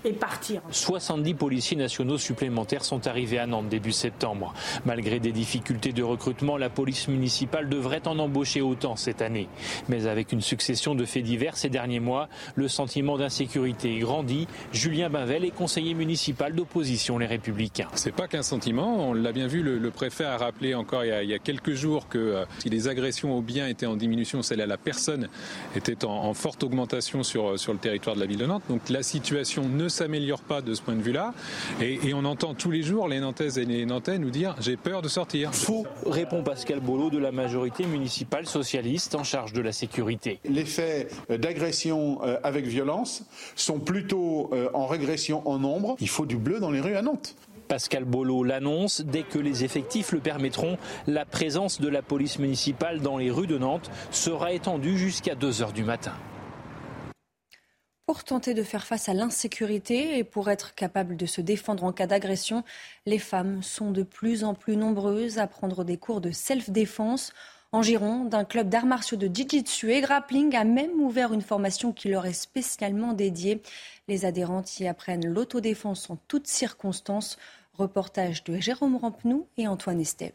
et 0.04 0.12
partir. 0.12 0.60
70 0.72 1.34
policiers 1.34 1.76
nationaux 1.76 2.18
supplémentaires 2.18 2.84
sont 2.84 3.06
arrivés 3.06 3.38
à 3.38 3.46
Nantes 3.46 3.68
début 3.68 3.92
septembre. 3.92 4.54
Malgré 4.84 5.20
des 5.20 5.30
difficultés 5.30 5.92
de 5.92 6.02
recrutement, 6.02 6.56
la 6.56 6.68
police 6.68 7.06
municipale 7.06 7.68
devrait 7.68 8.08
en 8.08 8.18
embaucher 8.18 8.60
autant 8.60 8.96
cette 8.96 9.22
année. 9.22 9.48
Mais 9.88 10.08
avec 10.08 10.32
une 10.32 10.40
succession 10.40 10.96
de 10.96 11.04
faits 11.04 11.22
divers 11.22 11.56
ces 11.56 11.68
derniers 11.68 12.00
mois, 12.00 12.28
le 12.56 12.66
sentiment 12.66 13.16
d'insécurité 13.16 14.00
grandit. 14.00 14.48
Julien 14.72 15.10
Bavel 15.10 15.44
est 15.44 15.52
conseiller 15.52 15.94
municipal 15.94 16.56
d'opposition 16.56 17.18
Les 17.18 17.26
Républicains. 17.26 17.88
C'est 17.94 18.10
pas 18.10 18.26
qu'un 18.26 18.42
sentiment, 18.42 19.10
on 19.10 19.14
l'a 19.14 19.30
bien 19.30 19.46
vu, 19.46 19.62
le, 19.62 19.90
préfet 19.92 20.24
a 20.24 20.38
rappelé 20.38 20.74
encore 20.74 21.04
il 21.04 21.28
y 21.28 21.34
a, 21.34 21.38
quelques 21.38 21.74
jours 21.74 22.08
que 22.08 22.18
euh, 22.18 22.44
si 22.58 22.68
les 22.68 22.88
agressions 22.88 23.36
aux 23.36 23.42
biens 23.42 23.68
étaient 23.68 23.86
en 23.86 23.91
diminution, 23.96 24.42
celle 24.42 24.60
à 24.60 24.66
la 24.66 24.76
personne 24.76 25.28
était 25.76 26.04
en, 26.04 26.34
forte 26.34 26.62
augmentation 26.62 27.22
sur, 27.22 27.58
sur 27.58 27.72
le 27.72 27.78
territoire 27.78 28.16
de 28.16 28.20
la 28.20 28.26
ville 28.26 28.38
de 28.38 28.46
Nantes. 28.46 28.62
Donc 28.68 28.88
la 28.88 29.02
situation 29.02 29.68
ne 29.68 29.88
s'améliore 29.88 30.40
pas 30.40 30.60
de 30.60 30.74
ce 30.74 30.82
point 30.82 30.94
de 30.94 31.02
vue-là. 31.02 31.34
Et, 31.80 32.12
on 32.14 32.24
entend 32.24 32.54
tous 32.54 32.70
les 32.70 32.82
jours 32.82 33.08
les 33.08 33.20
Nantaises 33.20 33.58
et 33.58 33.64
les 33.64 33.86
Nantais 33.86 34.18
nous 34.18 34.30
dire 34.30 34.54
j'ai 34.60 34.76
peur 34.76 35.02
de 35.02 35.08
sortir. 35.08 35.54
Faux, 35.54 35.86
répond 36.06 36.42
Pascal 36.42 36.80
Bolo 36.80 37.10
de 37.10 37.18
la 37.18 37.32
majorité 37.32 37.86
municipale 37.86 38.46
socialiste 38.46 39.14
en 39.14 39.24
charge 39.24 39.52
de 39.52 39.62
la 39.62 39.72
sécurité. 39.72 40.40
Les 40.44 40.64
faits 40.64 41.10
d'agression 41.30 42.20
euh, 42.22 42.38
avec 42.42 42.66
violence 42.66 43.24
sont 43.56 43.80
plutôt 43.80 44.50
euh, 44.52 44.68
en 44.74 44.86
régression 44.86 45.46
en 45.48 45.58
nombre. 45.58 45.96
Il 46.00 46.08
faut 46.08 46.26
du 46.26 46.36
bleu 46.36 46.60
dans 46.60 46.70
les 46.70 46.80
rues 46.80 46.96
à 46.96 47.02
Nantes. 47.02 47.34
Pascal 47.68 48.04
Bolo 48.04 48.44
l'annonce, 48.44 49.00
dès 49.00 49.22
que 49.22 49.38
les 49.38 49.64
effectifs 49.64 50.12
le 50.12 50.20
permettront, 50.20 50.78
la 51.06 51.24
présence 51.24 51.80
de 51.80 51.88
la 51.88 52.02
police 52.02 52.38
municipale 52.38 53.00
dans 53.00 53.16
les 53.16 53.30
rues 53.30 53.46
de 53.46 53.58
Nantes 53.58 53.90
sera 54.10 54.52
étendue 54.52 54.98
jusqu'à 54.98 55.34
2 55.34 55.62
heures 55.62 55.72
du 55.72 55.84
matin. 55.84 56.12
Pour 58.06 58.24
tenter 58.24 58.52
de 58.52 58.62
faire 58.62 58.84
face 58.84 59.08
à 59.08 59.14
l'insécurité 59.14 60.18
et 60.18 60.24
pour 60.24 60.50
être 60.50 60.74
capable 60.74 61.16
de 61.16 61.24
se 61.24 61.40
défendre 61.40 61.84
en 61.84 61.92
cas 61.92 62.06
d'agression, 62.06 62.64
les 63.06 63.18
femmes 63.18 63.62
sont 63.62 63.90
de 63.92 64.02
plus 64.02 64.44
en 64.44 64.54
plus 64.54 64.76
nombreuses 64.76 65.38
à 65.38 65.46
prendre 65.46 65.84
des 65.84 65.96
cours 65.96 66.20
de 66.20 66.30
self-défense. 66.30 67.32
En 67.74 67.80
Gironde, 67.80 68.34
un 68.34 68.44
club 68.44 68.68
d'arts 68.68 68.84
martiaux 68.84 69.16
de 69.16 69.34
jiu-jitsu 69.34 69.92
et 69.92 70.02
grappling 70.02 70.54
a 70.54 70.64
même 70.64 71.00
ouvert 71.00 71.32
une 71.32 71.40
formation 71.40 71.90
qui 71.90 72.10
leur 72.10 72.26
est 72.26 72.34
spécialement 72.34 73.14
dédiée. 73.14 73.62
Les 74.08 74.26
adhérentes 74.26 74.78
y 74.78 74.86
apprennent 74.86 75.26
l'autodéfense 75.26 76.10
en 76.10 76.16
toutes 76.28 76.46
circonstances. 76.46 77.38
Reportage 77.72 78.44
de 78.44 78.58
Jérôme 78.58 78.96
Rampenou 78.96 79.46
et 79.56 79.66
Antoine 79.66 79.98
Estève. 79.98 80.34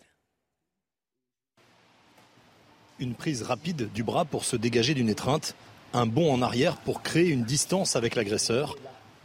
Une 2.97 3.13
prise 3.13 3.43
rapide 3.43 3.91
du 3.93 4.01
bras 4.01 4.25
pour 4.25 4.43
se 4.43 4.55
dégager 4.55 4.95
d'une 4.95 5.09
étreinte, 5.09 5.55
un 5.93 6.07
bond 6.07 6.33
en 6.33 6.41
arrière 6.41 6.77
pour 6.77 7.03
créer 7.03 7.29
une 7.29 7.43
distance 7.43 7.95
avec 7.95 8.15
l'agresseur. 8.15 8.75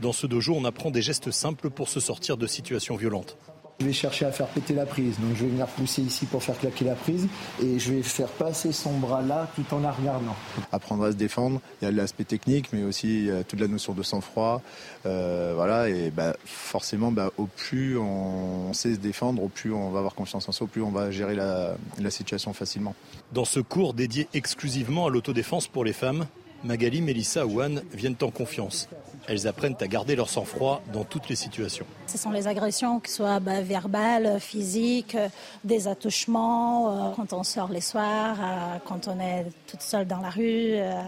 Dans 0.01 0.13
ce 0.13 0.27
dojo, 0.27 0.55
on 0.55 0.67
apprend 0.67 0.91
des 0.91 1.01
gestes 1.01 1.31
simples 1.31 1.71
pour 1.71 1.89
se 1.89 2.01
sortir 2.01 2.37
de 2.37 2.47
situations 2.47 2.97
violentes. 2.97 3.39
Je 3.83 3.89
vais 3.89 3.93
chercher 3.93 4.27
à 4.27 4.31
faire 4.31 4.47
péter 4.47 4.75
la 4.75 4.87
prise, 4.87 5.19
donc 5.19 5.35
je 5.35 5.43
vais 5.43 5.51
venir 5.51 5.67
pousser 5.67 6.03
ici 6.03 6.25
pour 6.27 6.41
faire 6.41 6.57
claquer 6.57 6.85
la 6.85 6.95
prise 6.95 7.27
et 7.61 7.81
je 7.81 7.93
vais 7.93 8.03
faire 8.05 8.29
passer 8.29 8.71
son 8.71 8.97
bras 8.97 9.23
là 9.23 9.49
tout 9.57 9.65
en 9.75 9.81
la 9.81 9.91
regardant. 9.91 10.37
Apprendre 10.71 11.03
à 11.03 11.11
se 11.11 11.17
défendre, 11.17 11.61
il 11.81 11.87
y 11.87 11.89
a 11.89 11.91
l'aspect 11.91 12.23
technique 12.23 12.73
mais 12.73 12.85
aussi 12.85 13.29
toute 13.49 13.59
la 13.59 13.67
notion 13.67 13.93
de 13.93 14.05
sang-froid. 14.05 14.63
Euh, 15.05 15.55
voilà, 15.57 15.89
et 15.89 16.13
bah, 16.13 16.37
forcément, 16.45 17.11
bah, 17.11 17.33
au 17.39 17.47
plus 17.47 17.99
on 17.99 18.73
sait 18.73 18.95
se 18.95 19.01
défendre, 19.01 19.43
au 19.43 19.49
plus 19.49 19.73
on 19.73 19.91
va 19.91 19.99
avoir 19.99 20.15
confiance 20.15 20.49
en 20.49 20.53
soi, 20.53 20.67
au 20.67 20.69
plus 20.69 20.83
on 20.83 20.93
va 20.93 21.11
gérer 21.11 21.35
la, 21.35 21.75
la 21.99 22.11
situation 22.13 22.53
facilement. 22.53 22.95
Dans 23.33 23.45
ce 23.45 23.59
cours 23.59 23.95
dédié 23.95 24.29
exclusivement 24.33 25.07
à 25.07 25.11
l'autodéfense 25.11 25.67
pour 25.67 25.85
les 25.85 25.93
femmes, 25.93 26.27
Magali, 26.65 27.03
Mélissa 27.03 27.47
ou 27.47 27.61
Anne 27.61 27.83
viennent 27.93 28.17
en 28.23 28.31
confiance. 28.31 28.89
Elles 29.29 29.47
apprennent 29.47 29.77
à 29.81 29.87
garder 29.87 30.17
leur 30.17 30.29
sang-froid 30.29 30.83
dans 30.93 31.05
toutes 31.05 31.29
les 31.29 31.37
situations. 31.37 31.87
Ce 32.07 32.19
sont 32.19 32.31
les 32.31 32.49
agressions, 32.49 32.99
que 33.01 33.09
ce 33.09 33.17
soit 33.17 33.41
bah, 33.41 33.61
verbales, 33.61 34.41
physiques, 34.41 35.17
des 35.65 35.87
attouchements, 35.89 37.11
euh, 37.11 37.13
quand 37.15 37.33
on 37.33 37.43
sort 37.45 37.71
les 37.71 37.81
soirs, 37.81 38.37
euh, 38.41 38.79
quand 38.85 39.09
on 39.09 39.21
est 39.21 39.47
toute 39.67 39.83
seule 39.83 40.07
dans 40.07 40.21
la 40.21 40.31
rue. 40.31 40.75
Euh, 40.75 41.01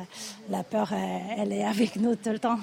la 0.49 0.63
peur, 0.63 0.93
elle 0.93 1.53
est 1.53 1.65
avec 1.65 1.97
nous 1.97 2.15
tout 2.15 2.31
le 2.31 2.39
temps. 2.39 2.59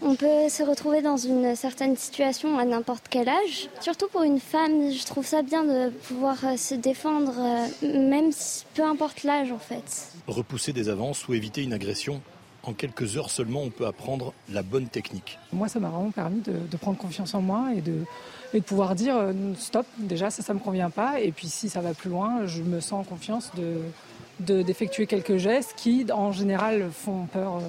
On 0.00 0.14
peut 0.14 0.48
se 0.48 0.62
retrouver 0.62 1.02
dans 1.02 1.16
une 1.16 1.56
certaine 1.56 1.96
situation 1.96 2.58
à 2.58 2.64
n'importe 2.64 3.06
quel 3.10 3.28
âge. 3.28 3.68
Surtout 3.80 4.06
pour 4.08 4.22
une 4.22 4.38
femme, 4.38 4.92
je 4.92 5.04
trouve 5.04 5.26
ça 5.26 5.42
bien 5.42 5.64
de 5.64 5.90
pouvoir 5.90 6.38
se 6.56 6.74
défendre, 6.74 7.34
même 7.82 8.30
peu 8.74 8.84
importe 8.84 9.24
l'âge 9.24 9.50
en 9.50 9.58
fait. 9.58 10.12
Repousser 10.26 10.72
des 10.72 10.88
avances 10.88 11.26
ou 11.26 11.34
éviter 11.34 11.62
une 11.62 11.72
agression, 11.72 12.20
en 12.68 12.74
quelques 12.74 13.16
heures 13.16 13.30
seulement, 13.30 13.62
on 13.62 13.70
peut 13.70 13.86
apprendre 13.86 14.34
la 14.50 14.62
bonne 14.62 14.88
technique. 14.88 15.38
Moi, 15.52 15.68
ça 15.68 15.80
m'a 15.80 15.88
vraiment 15.88 16.10
permis 16.10 16.40
de, 16.40 16.76
prendre 16.76 16.98
confiance 16.98 17.34
en 17.34 17.40
moi 17.40 17.70
et 17.74 17.80
de, 17.80 18.04
et 18.52 18.60
de 18.60 18.64
pouvoir 18.64 18.94
dire 18.94 19.16
euh, 19.16 19.32
stop, 19.56 19.86
déjà, 19.96 20.30
ça, 20.30 20.42
ça 20.42 20.52
ne 20.52 20.58
me 20.58 20.64
convient 20.64 20.90
pas. 20.90 21.20
Et 21.20 21.32
puis, 21.32 21.48
si 21.48 21.68
ça 21.68 21.80
va 21.80 21.94
plus 21.94 22.10
loin, 22.10 22.46
je 22.46 22.62
me 22.62 22.80
sens 22.80 23.00
en 23.00 23.04
confiance 23.04 23.50
de, 23.56 24.62
d'effectuer 24.62 25.06
quelques 25.06 25.38
gestes 25.38 25.74
qui, 25.76 26.06
en 26.12 26.32
général, 26.32 26.90
font 26.92 27.26
peur. 27.26 27.62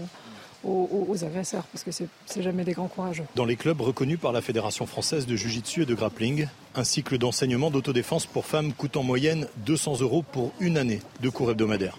Euh, 0.65 0.67
aux, 0.67 1.23
agresseurs, 1.23 1.63
parce 1.71 1.83
que 1.83 1.91
c'est 1.91 2.41
jamais 2.41 2.63
des 2.63 2.73
grands 2.73 2.87
courageux. 2.87 3.23
Dans 3.35 3.45
les 3.45 3.55
clubs 3.55 3.79
reconnus 3.79 4.19
par 4.19 4.33
la 4.33 4.41
Fédération 4.41 4.85
française 4.85 5.25
de 5.25 5.35
Jiu-Jitsu 5.35 5.83
et 5.83 5.85
de 5.85 5.93
Grappling, 5.93 6.47
un 6.75 6.83
cycle 6.83 7.17
d'enseignement 7.17 7.71
d'autodéfense 7.71 8.25
pour 8.25 8.45
femmes 8.45 8.73
coûte 8.73 8.97
en 8.97 9.03
moyenne 9.03 9.47
200 9.65 10.01
euros 10.01 10.21
pour 10.21 10.51
une 10.59 10.77
année 10.77 10.99
de 11.21 11.29
cours 11.29 11.51
hebdomadaires. 11.51 11.97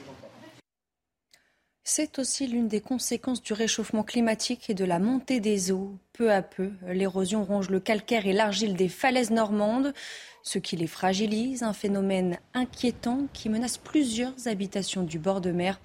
C'est 1.83 2.19
aussi 2.19 2.47
l'une 2.47 2.69
des 2.69 2.81
conséquences 2.81 3.43
du 3.43 3.53
réchauffement 3.53 4.05
climatique 4.05 4.69
et 4.69 4.75
de 4.75 4.85
la 4.85 4.99
montée 4.99 5.41
des 5.41 5.73
eaux. 5.73 5.97
Peu 6.13 6.31
à 6.31 6.43
peu, 6.43 6.71
l'érosion 6.87 7.45
ronge 7.45 7.71
le 7.71 7.81
calcaire 7.81 8.27
et 8.27 8.33
l'argile 8.33 8.75
des 8.75 8.89
falaises 8.89 9.31
normandes, 9.31 9.95
ce 10.43 10.59
qui 10.59 10.77
les 10.77 10.87
fragilise, 10.87 11.63
un 11.63 11.73
phénomène 11.73 12.39
inquiétant 12.55 13.27
qui 13.33 13.49
menace 13.49 13.79
plusieurs 13.79 14.47
habitations 14.47 15.03
du 15.03 15.19
bord 15.19 15.41
de 15.41 15.51
mer. 15.51 15.81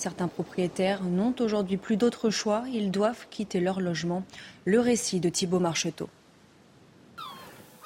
Certains 0.00 0.28
propriétaires 0.28 1.02
n'ont 1.02 1.34
aujourd'hui 1.40 1.76
plus 1.76 1.98
d'autre 1.98 2.30
choix, 2.30 2.64
ils 2.72 2.90
doivent 2.90 3.26
quitter 3.28 3.60
leur 3.60 3.80
logement. 3.80 4.24
Le 4.64 4.80
récit 4.80 5.20
de 5.20 5.28
Thibault 5.28 5.58
Marcheteau. 5.58 6.08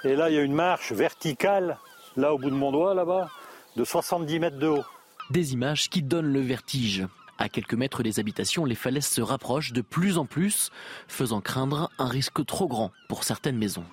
Et 0.05 0.15
là, 0.15 0.31
il 0.31 0.37
y 0.37 0.39
a 0.39 0.43
une 0.43 0.55
marche 0.55 0.93
verticale, 0.93 1.77
là 2.17 2.33
au 2.33 2.39
bout 2.39 2.51
de 2.51 2.55
mon 2.55 2.71
doigt, 2.71 2.95
là-bas, 2.95 3.31
de 3.75 3.83
70 3.83 4.39
mètres 4.39 4.59
de 4.61 4.69
haut. 4.69 4.85
Des 5.31 5.55
images 5.55 5.91
qui 5.91 6.03
donnent 6.03 6.33
le 6.33 6.39
vertige. 6.39 7.05
À 7.39 7.49
quelques 7.49 7.75
mètres 7.75 8.05
des 8.05 8.21
habitations, 8.21 8.65
les 8.65 8.77
falaises 8.77 9.09
se 9.09 9.21
rapprochent 9.21 9.73
de 9.73 9.81
plus 9.81 10.17
en 10.17 10.25
plus, 10.25 10.71
faisant 11.09 11.41
craindre 11.41 11.91
un 11.99 12.07
risque 12.07 12.47
trop 12.47 12.69
grand 12.69 12.93
pour 13.09 13.25
certaines 13.25 13.59
maisons. 13.59 13.87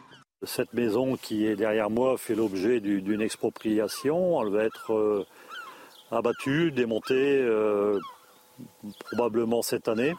Cette 0.44 0.74
maison 0.76 1.18
qui 1.18 1.48
est 1.48 1.56
derrière 1.56 1.90
moi 1.90 2.20
fait 2.20 2.36
l'objet 2.36 2.82
d'une 2.82 3.22
expropriation. 3.22 4.44
Elle 4.44 4.54
va 4.54 4.64
être 4.66 5.26
abattue, 6.12 6.72
démontée 6.72 7.40
euh, 7.42 8.00
probablement 9.06 9.62
cette 9.62 9.88
année. 9.88 10.14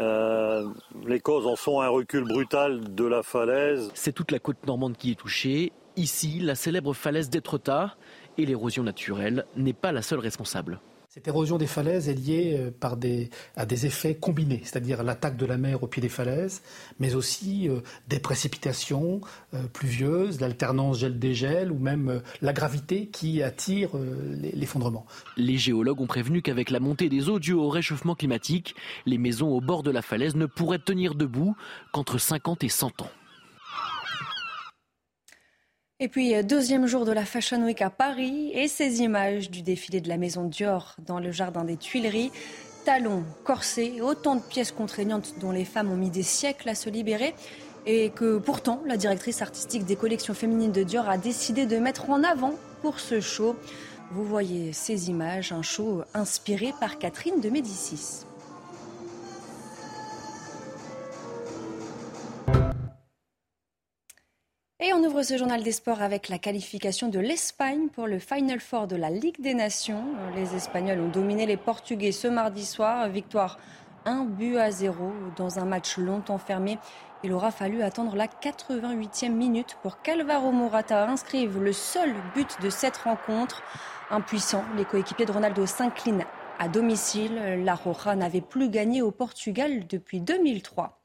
Euh, 0.00 0.66
les 1.06 1.20
causes 1.20 1.46
en 1.46 1.56
sont 1.56 1.80
un 1.80 1.88
recul 1.88 2.24
brutal 2.24 2.94
de 2.94 3.04
la 3.04 3.22
falaise. 3.22 3.90
C'est 3.94 4.12
toute 4.12 4.32
la 4.32 4.38
côte 4.38 4.66
normande 4.66 4.96
qui 4.96 5.12
est 5.12 5.14
touchée. 5.14 5.72
Ici, 5.96 6.40
la 6.40 6.54
célèbre 6.54 6.94
falaise 6.94 7.28
d'Étretat 7.28 7.96
et 8.38 8.46
l'érosion 8.46 8.82
naturelle 8.82 9.44
n'est 9.56 9.74
pas 9.74 9.92
la 9.92 10.02
seule 10.02 10.20
responsable. 10.20 10.80
Cette 11.12 11.26
érosion 11.26 11.58
des 11.58 11.66
falaises 11.66 12.08
est 12.08 12.14
liée 12.14 12.56
euh, 12.56 13.30
à 13.56 13.66
des 13.66 13.86
effets 13.86 14.14
combinés, 14.14 14.60
c'est-à-dire 14.62 15.02
l'attaque 15.02 15.36
de 15.36 15.44
la 15.44 15.56
mer 15.56 15.82
au 15.82 15.88
pied 15.88 16.00
des 16.00 16.08
falaises, 16.08 16.62
mais 17.00 17.16
aussi 17.16 17.68
euh, 17.68 17.80
des 18.06 18.20
précipitations 18.20 19.20
euh, 19.52 19.64
pluvieuses, 19.72 20.40
l'alternance 20.40 21.00
gel-dégel 21.00 21.72
ou 21.72 21.80
même 21.80 22.22
la 22.42 22.52
gravité 22.52 23.08
qui 23.08 23.42
attire 23.42 23.90
l'effondrement. 24.54 25.04
Les 25.36 25.58
géologues 25.58 26.00
ont 26.00 26.06
prévenu 26.06 26.42
qu'avec 26.42 26.70
la 26.70 26.78
montée 26.78 27.08
des 27.08 27.28
eaux 27.28 27.40
dues 27.40 27.54
au 27.54 27.70
réchauffement 27.70 28.14
climatique, 28.14 28.76
les 29.04 29.18
maisons 29.18 29.48
au 29.48 29.60
bord 29.60 29.82
de 29.82 29.90
la 29.90 30.02
falaise 30.02 30.36
ne 30.36 30.46
pourraient 30.46 30.78
tenir 30.78 31.16
debout 31.16 31.56
qu'entre 31.90 32.18
50 32.18 32.62
et 32.62 32.68
100 32.68 33.02
ans. 33.02 33.10
Et 36.02 36.08
puis, 36.08 36.34
euh, 36.34 36.42
deuxième 36.42 36.86
jour 36.86 37.04
de 37.04 37.12
la 37.12 37.26
Fashion 37.26 37.62
Week 37.62 37.82
à 37.82 37.90
Paris 37.90 38.50
et 38.54 38.68
ces 38.68 39.02
images 39.02 39.50
du 39.50 39.60
défilé 39.60 40.00
de 40.00 40.08
la 40.08 40.16
maison 40.16 40.44
Dior 40.44 40.96
dans 41.04 41.20
le 41.20 41.30
jardin 41.30 41.62
des 41.62 41.76
Tuileries. 41.76 42.32
Talons, 42.86 43.22
corsets, 43.44 44.00
autant 44.00 44.36
de 44.36 44.40
pièces 44.40 44.72
contraignantes 44.72 45.34
dont 45.42 45.50
les 45.50 45.66
femmes 45.66 45.92
ont 45.92 45.98
mis 45.98 46.08
des 46.08 46.22
siècles 46.22 46.70
à 46.70 46.74
se 46.74 46.88
libérer 46.88 47.34
et 47.84 48.08
que 48.08 48.38
pourtant 48.38 48.82
la 48.86 48.96
directrice 48.96 49.42
artistique 49.42 49.84
des 49.84 49.96
collections 49.96 50.32
féminines 50.32 50.72
de 50.72 50.84
Dior 50.84 51.06
a 51.06 51.18
décidé 51.18 51.66
de 51.66 51.76
mettre 51.76 52.08
en 52.08 52.24
avant 52.24 52.54
pour 52.80 52.98
ce 52.98 53.20
show. 53.20 53.54
Vous 54.10 54.24
voyez 54.24 54.72
ces 54.72 55.10
images, 55.10 55.52
un 55.52 55.62
show 55.62 56.02
inspiré 56.14 56.72
par 56.80 56.98
Catherine 56.98 57.42
de 57.42 57.50
Médicis. 57.50 58.24
Et 64.82 64.94
on 64.94 65.04
ouvre 65.04 65.22
ce 65.22 65.36
journal 65.36 65.62
des 65.62 65.72
sports 65.72 66.00
avec 66.00 66.30
la 66.30 66.38
qualification 66.38 67.08
de 67.08 67.18
l'Espagne 67.18 67.88
pour 67.88 68.06
le 68.06 68.18
Final 68.18 68.60
Four 68.60 68.86
de 68.86 68.96
la 68.96 69.10
Ligue 69.10 69.38
des 69.38 69.52
Nations. 69.52 70.02
Les 70.34 70.56
Espagnols 70.56 71.00
ont 71.00 71.10
dominé 71.10 71.44
les 71.44 71.58
Portugais 71.58 72.12
ce 72.12 72.28
mardi 72.28 72.64
soir. 72.64 73.06
Victoire 73.10 73.58
1 74.06 74.24
but 74.24 74.56
à 74.56 74.70
0 74.70 75.12
dans 75.36 75.58
un 75.58 75.66
match 75.66 75.98
longtemps 75.98 76.38
fermé. 76.38 76.78
Il 77.22 77.34
aura 77.34 77.50
fallu 77.50 77.82
attendre 77.82 78.16
la 78.16 78.26
88e 78.26 79.32
minute 79.32 79.76
pour 79.82 80.00
qu'Alvaro 80.00 80.50
Morata 80.50 81.06
inscrive 81.06 81.62
le 81.62 81.74
seul 81.74 82.14
but 82.34 82.48
de 82.62 82.70
cette 82.70 82.96
rencontre. 82.96 83.62
Impuissant, 84.08 84.64
les 84.78 84.86
coéquipiers 84.86 85.26
de 85.26 85.32
Ronaldo 85.32 85.66
s'inclinent 85.66 86.24
à 86.58 86.68
domicile. 86.68 87.62
La 87.66 87.74
Roja 87.74 88.16
n'avait 88.16 88.40
plus 88.40 88.70
gagné 88.70 89.02
au 89.02 89.10
Portugal 89.10 89.86
depuis 89.88 90.22
2003. 90.22 90.98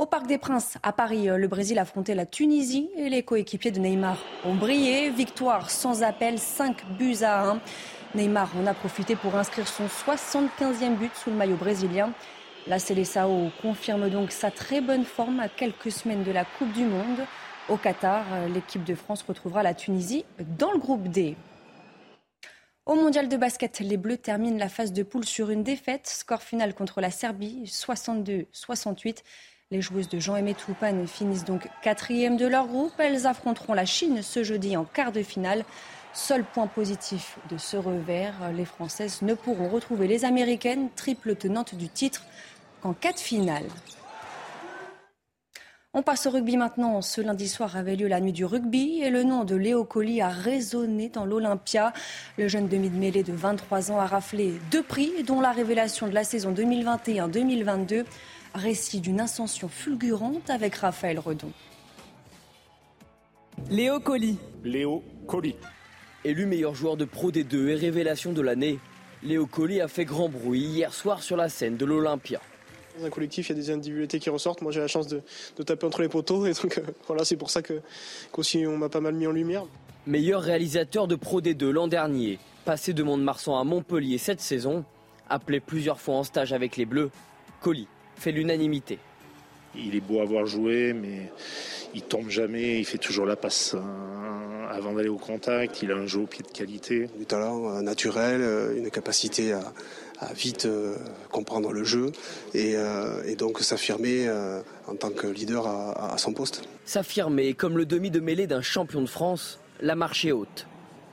Au 0.00 0.06
Parc 0.06 0.26
des 0.26 0.38
Princes, 0.38 0.78
à 0.82 0.94
Paris, 0.94 1.28
euh, 1.28 1.36
le 1.36 1.46
Brésil 1.46 1.78
affrontait 1.78 2.14
la 2.14 2.24
Tunisie 2.24 2.88
et 2.96 3.10
les 3.10 3.22
coéquipiers 3.22 3.70
de 3.70 3.80
Neymar 3.80 4.16
ont 4.46 4.54
brillé. 4.54 5.10
Victoire 5.10 5.68
sans 5.68 6.02
appel, 6.02 6.38
5 6.38 6.86
buts 6.96 7.18
à 7.20 7.50
1. 7.50 7.60
Neymar 8.14 8.50
en 8.56 8.66
a 8.66 8.72
profité 8.72 9.14
pour 9.14 9.34
inscrire 9.34 9.68
son 9.68 9.84
75e 9.84 10.96
but 10.96 11.14
sous 11.14 11.28
le 11.28 11.36
maillot 11.36 11.56
brésilien. 11.56 12.14
La 12.66 12.78
Célessao 12.78 13.50
confirme 13.60 14.08
donc 14.08 14.32
sa 14.32 14.50
très 14.50 14.80
bonne 14.80 15.04
forme 15.04 15.38
à 15.38 15.50
quelques 15.50 15.92
semaines 15.92 16.24
de 16.24 16.32
la 16.32 16.46
Coupe 16.46 16.72
du 16.72 16.86
Monde. 16.86 17.26
Au 17.68 17.76
Qatar, 17.76 18.24
euh, 18.32 18.48
l'équipe 18.48 18.84
de 18.84 18.94
France 18.94 19.22
retrouvera 19.28 19.62
la 19.62 19.74
Tunisie 19.74 20.24
dans 20.56 20.72
le 20.72 20.78
groupe 20.78 21.08
D. 21.08 21.36
Au 22.86 22.94
mondial 22.94 23.28
de 23.28 23.36
basket, 23.36 23.80
les 23.80 23.98
Bleus 23.98 24.16
terminent 24.16 24.58
la 24.58 24.70
phase 24.70 24.94
de 24.94 25.02
poule 25.02 25.26
sur 25.26 25.50
une 25.50 25.62
défaite. 25.62 26.06
Score 26.06 26.42
final 26.42 26.74
contre 26.74 27.02
la 27.02 27.10
Serbie, 27.10 27.64
62-68. 27.66 29.18
Les 29.72 29.82
joueuses 29.82 30.08
de 30.08 30.18
Jean-Aimé 30.18 30.54
Toupane 30.54 31.06
finissent 31.06 31.44
donc 31.44 31.68
quatrième 31.80 32.36
de 32.36 32.44
leur 32.44 32.66
groupe. 32.66 32.92
Elles 32.98 33.28
affronteront 33.28 33.72
la 33.72 33.84
Chine 33.84 34.20
ce 34.20 34.42
jeudi 34.42 34.76
en 34.76 34.84
quart 34.84 35.12
de 35.12 35.22
finale. 35.22 35.62
Seul 36.12 36.42
point 36.42 36.66
positif 36.66 37.38
de 37.50 37.56
ce 37.56 37.76
revers, 37.76 38.34
les 38.52 38.64
Françaises 38.64 39.22
ne 39.22 39.34
pourront 39.34 39.68
retrouver 39.68 40.08
les 40.08 40.24
Américaines, 40.24 40.88
triple 40.96 41.36
tenante 41.36 41.76
du 41.76 41.88
titre, 41.88 42.24
qu'en 42.82 42.94
cas 42.94 43.12
de 43.12 43.20
finale. 43.20 43.66
On 45.94 46.02
passe 46.02 46.26
au 46.26 46.30
rugby 46.30 46.56
maintenant. 46.56 47.00
Ce 47.00 47.20
lundi 47.20 47.46
soir 47.46 47.76
avait 47.76 47.94
lieu 47.94 48.08
la 48.08 48.20
nuit 48.20 48.32
du 48.32 48.44
rugby 48.44 49.02
et 49.02 49.10
le 49.10 49.22
nom 49.22 49.44
de 49.44 49.54
Léo 49.54 49.84
Colli 49.84 50.20
a 50.20 50.30
résonné 50.30 51.10
dans 51.10 51.24
l'Olympia. 51.24 51.92
Le 52.38 52.48
jeune 52.48 52.66
demi 52.66 52.90
de 52.90 52.96
mêlée 52.96 53.22
de 53.22 53.32
23 53.32 53.92
ans 53.92 54.00
a 54.00 54.06
raflé 54.06 54.54
deux 54.72 54.82
prix, 54.82 55.12
dont 55.24 55.40
la 55.40 55.52
révélation 55.52 56.08
de 56.08 56.12
la 56.12 56.24
saison 56.24 56.52
2021-2022. 56.52 58.04
Récit 58.54 59.00
d'une 59.00 59.20
ascension 59.20 59.68
fulgurante 59.68 60.50
avec 60.50 60.74
Raphaël 60.76 61.18
Redon. 61.18 61.52
Léo 63.70 64.00
Colli. 64.00 64.38
Léo 64.64 65.04
Colli. 65.26 65.54
Élu 66.24 66.46
meilleur 66.46 66.74
joueur 66.74 66.96
de 66.96 67.04
Pro 67.04 67.30
D2 67.30 67.68
et 67.68 67.74
révélation 67.74 68.32
de 68.32 68.40
l'année, 68.40 68.78
Léo 69.22 69.46
Colli 69.46 69.80
a 69.80 69.86
fait 69.86 70.04
grand 70.04 70.28
bruit 70.28 70.62
hier 70.62 70.92
soir 70.92 71.22
sur 71.22 71.36
la 71.36 71.48
scène 71.48 71.76
de 71.76 71.84
l'Olympia. 71.84 72.40
Dans 72.98 73.04
un 73.04 73.10
collectif, 73.10 73.48
il 73.48 73.56
y 73.56 73.58
a 73.58 73.62
des 73.62 73.70
individualités 73.70 74.18
qui 74.18 74.30
ressortent. 74.30 74.62
Moi, 74.62 74.72
j'ai 74.72 74.80
la 74.80 74.88
chance 74.88 75.06
de, 75.06 75.22
taper 75.64 75.86
entre 75.86 76.02
les 76.02 76.08
poteaux. 76.08 76.44
Et 76.46 76.52
donc, 76.52 76.82
voilà, 77.06 77.24
c'est 77.24 77.36
pour 77.36 77.50
ça 77.50 77.62
que, 77.62 77.80
qu'aussi 78.32 78.66
on 78.66 78.76
m'a 78.76 78.88
pas 78.88 79.00
mal 79.00 79.14
mis 79.14 79.28
en 79.28 79.32
lumière. 79.32 79.64
Meilleur 80.06 80.42
réalisateur 80.42 81.06
de 81.06 81.14
Pro 81.14 81.40
D2 81.40 81.70
l'an 81.70 81.86
dernier, 81.86 82.40
passé 82.64 82.92
de 82.92 83.02
Mont-de-Marsan 83.04 83.56
à 83.58 83.62
Montpellier 83.62 84.18
cette 84.18 84.40
saison, 84.40 84.84
appelé 85.28 85.60
plusieurs 85.60 86.00
fois 86.00 86.16
en 86.16 86.24
stage 86.24 86.52
avec 86.52 86.76
les 86.76 86.86
Bleus, 86.86 87.10
Colli 87.60 87.86
fait 88.20 88.32
l'unanimité. 88.32 88.98
Il 89.74 89.94
est 89.94 90.00
beau 90.00 90.20
à 90.20 90.24
voir 90.24 90.46
jouer, 90.46 90.92
mais 90.92 91.32
il 91.94 92.02
tombe 92.02 92.28
jamais, 92.28 92.78
il 92.78 92.84
fait 92.84 92.98
toujours 92.98 93.26
la 93.26 93.36
passe 93.36 93.74
hein, 93.74 94.66
avant 94.70 94.92
d'aller 94.92 95.08
au 95.08 95.18
contact, 95.18 95.82
il 95.82 95.90
a 95.90 95.96
un 95.96 96.06
jeu 96.06 96.20
au 96.20 96.26
pied 96.26 96.44
de 96.44 96.50
qualité. 96.50 97.08
Du 97.18 97.26
talent 97.26 97.70
euh, 97.70 97.80
naturel, 97.80 98.40
euh, 98.40 98.76
une 98.76 98.90
capacité 98.90 99.52
à, 99.52 99.72
vite 100.34 100.66
euh, 100.66 100.96
comprendre 101.30 101.72
le 101.72 101.82
jeu 101.82 102.12
et, 102.52 102.76
donc 103.36 103.60
s'affirmer 103.60 104.28
en 104.86 104.94
tant 104.94 105.10
que 105.10 105.26
leader 105.26 105.66
à, 105.66 106.12
à 106.12 106.18
son 106.18 106.34
poste. 106.34 106.62
S'affirmer 106.84 107.54
comme 107.54 107.78
le 107.78 107.86
demi 107.86 108.10
de 108.10 108.20
mêlée 108.20 108.46
d'un 108.46 108.60
champion 108.60 109.00
de 109.00 109.08
France, 109.08 109.60
la 109.80 109.94
marche 109.94 110.26
est 110.26 110.32
haute. 110.32 110.66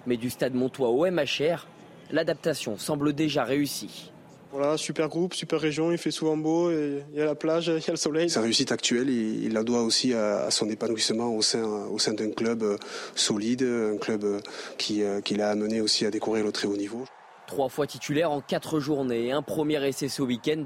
Mais 0.08 0.18
du 0.18 0.30
stade 0.30 0.56
Montois 0.56 0.90
au 0.90 1.10
MHR, 1.10 1.68
l'adaptation 2.12 2.78
semble 2.78 3.14
déjà 3.14 3.46
réussie. 3.46 4.12
Voilà, 4.58 4.76
super 4.76 5.08
groupe, 5.08 5.36
super 5.36 5.62
région, 5.62 5.92
il 5.92 6.00
fait 6.00 6.10
souvent 6.10 6.36
beau, 6.36 6.72
il 6.72 7.04
y 7.14 7.22
a 7.22 7.26
la 7.26 7.36
plage, 7.36 7.68
il 7.68 7.74
y 7.74 7.90
a 7.90 7.92
le 7.92 7.96
soleil. 7.96 8.28
Sa 8.28 8.42
réussite 8.42 8.72
actuelle, 8.72 9.08
il, 9.08 9.54
la 9.54 9.62
doit 9.62 9.84
aussi 9.84 10.16
à, 10.16 10.50
son 10.50 10.68
épanouissement 10.68 11.28
au 11.28 11.44
sein, 11.44 11.64
au 11.64 12.00
sein 12.00 12.14
d'un 12.14 12.32
club 12.32 12.64
euh, 12.64 12.78
solide, 13.14 13.62
un 13.62 13.98
club 13.98 14.24
euh, 14.24 14.40
qui, 14.80 15.04
euh, 15.04 15.22
qui 15.22 15.36
l'a 15.36 15.52
amené 15.52 15.80
aussi 15.80 16.08
à 16.08 16.10
découvrir 16.10 16.44
le 16.44 16.52
très 16.52 16.68
haut 16.68 16.76
niveau. 16.76 17.06
Trois 17.46 17.70
fois 17.70 17.86
titulaire 17.86 18.32
en 18.32 18.42
quatre 18.42 18.80
journées, 18.80 19.32
un 19.32 19.44
premier 19.44 19.88
essai 19.88 20.10
ce 20.10 20.24
week-end, 20.24 20.66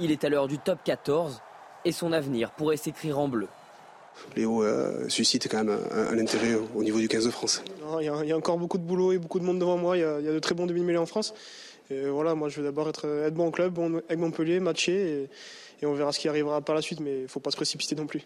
il 0.00 0.10
est 0.10 0.24
à 0.24 0.28
l'heure 0.28 0.48
du 0.48 0.58
top 0.58 0.80
14 0.84 1.42
et 1.84 1.92
son 1.92 2.12
avenir 2.12 2.50
pourrait 2.50 2.76
s'écrire 2.76 3.20
en 3.20 3.28
bleu. 3.28 3.46
Léo 4.36 4.64
suscite 5.08 5.48
quand 5.48 5.64
même 5.64 5.78
un, 5.92 6.18
intérêt 6.18 6.58
au 6.74 6.82
niveau 6.82 6.98
du 6.98 7.08
15 7.08 7.24
de 7.24 7.30
France. 7.30 7.62
Il 8.00 8.04
y, 8.04 8.32
a 8.32 8.36
encore 8.36 8.58
beaucoup 8.58 8.76
de 8.76 8.82
boulot 8.82 9.12
et 9.12 9.18
beaucoup 9.18 9.38
de 9.38 9.44
monde 9.44 9.58
devant 9.58 9.78
moi. 9.78 9.96
Il 9.96 10.00
y 10.00 10.04
a, 10.04 10.18
il 10.18 10.26
y 10.26 10.28
a 10.28 10.32
de 10.32 10.38
très 10.38 10.54
bons 10.54 10.66
demi-mêlés 10.66 10.98
en 10.98 11.06
France 11.06 11.32
voilà, 12.10 12.34
moi 12.34 12.48
je 12.48 12.60
veux 12.60 12.64
d'abord 12.64 12.88
être, 12.88 13.06
être, 13.06 13.34
bon 13.34 13.48
en 13.48 13.50
club, 13.50 13.72
bon 13.72 13.96
avec 14.08 14.18
Montpellier, 14.18 14.60
matcher, 14.60 15.28
et, 15.80 15.86
on 15.86 15.94
verra 15.94 16.12
ce 16.12 16.20
qui 16.20 16.28
arrivera 16.28 16.60
par 16.60 16.74
la 16.74 16.82
suite, 16.82 17.00
mais 17.00 17.18
il 17.18 17.22
ne 17.22 17.28
faut 17.28 17.40
pas 17.40 17.50
se 17.50 17.56
précipiter 17.56 17.96
non 17.96 18.06
plus. 18.06 18.22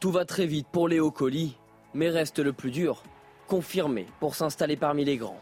Tout 0.00 0.10
va 0.10 0.24
très 0.24 0.46
vite 0.46 0.66
pour 0.72 0.88
Léo 0.88 1.10
Colli, 1.10 1.56
mais 1.94 2.08
reste 2.08 2.40
le 2.40 2.52
plus 2.52 2.70
dur, 2.70 3.04
confirmé 3.46 4.06
pour 4.18 4.34
s'installer 4.34 4.76
parmi 4.76 5.04
les 5.04 5.16
grands. 5.16 5.40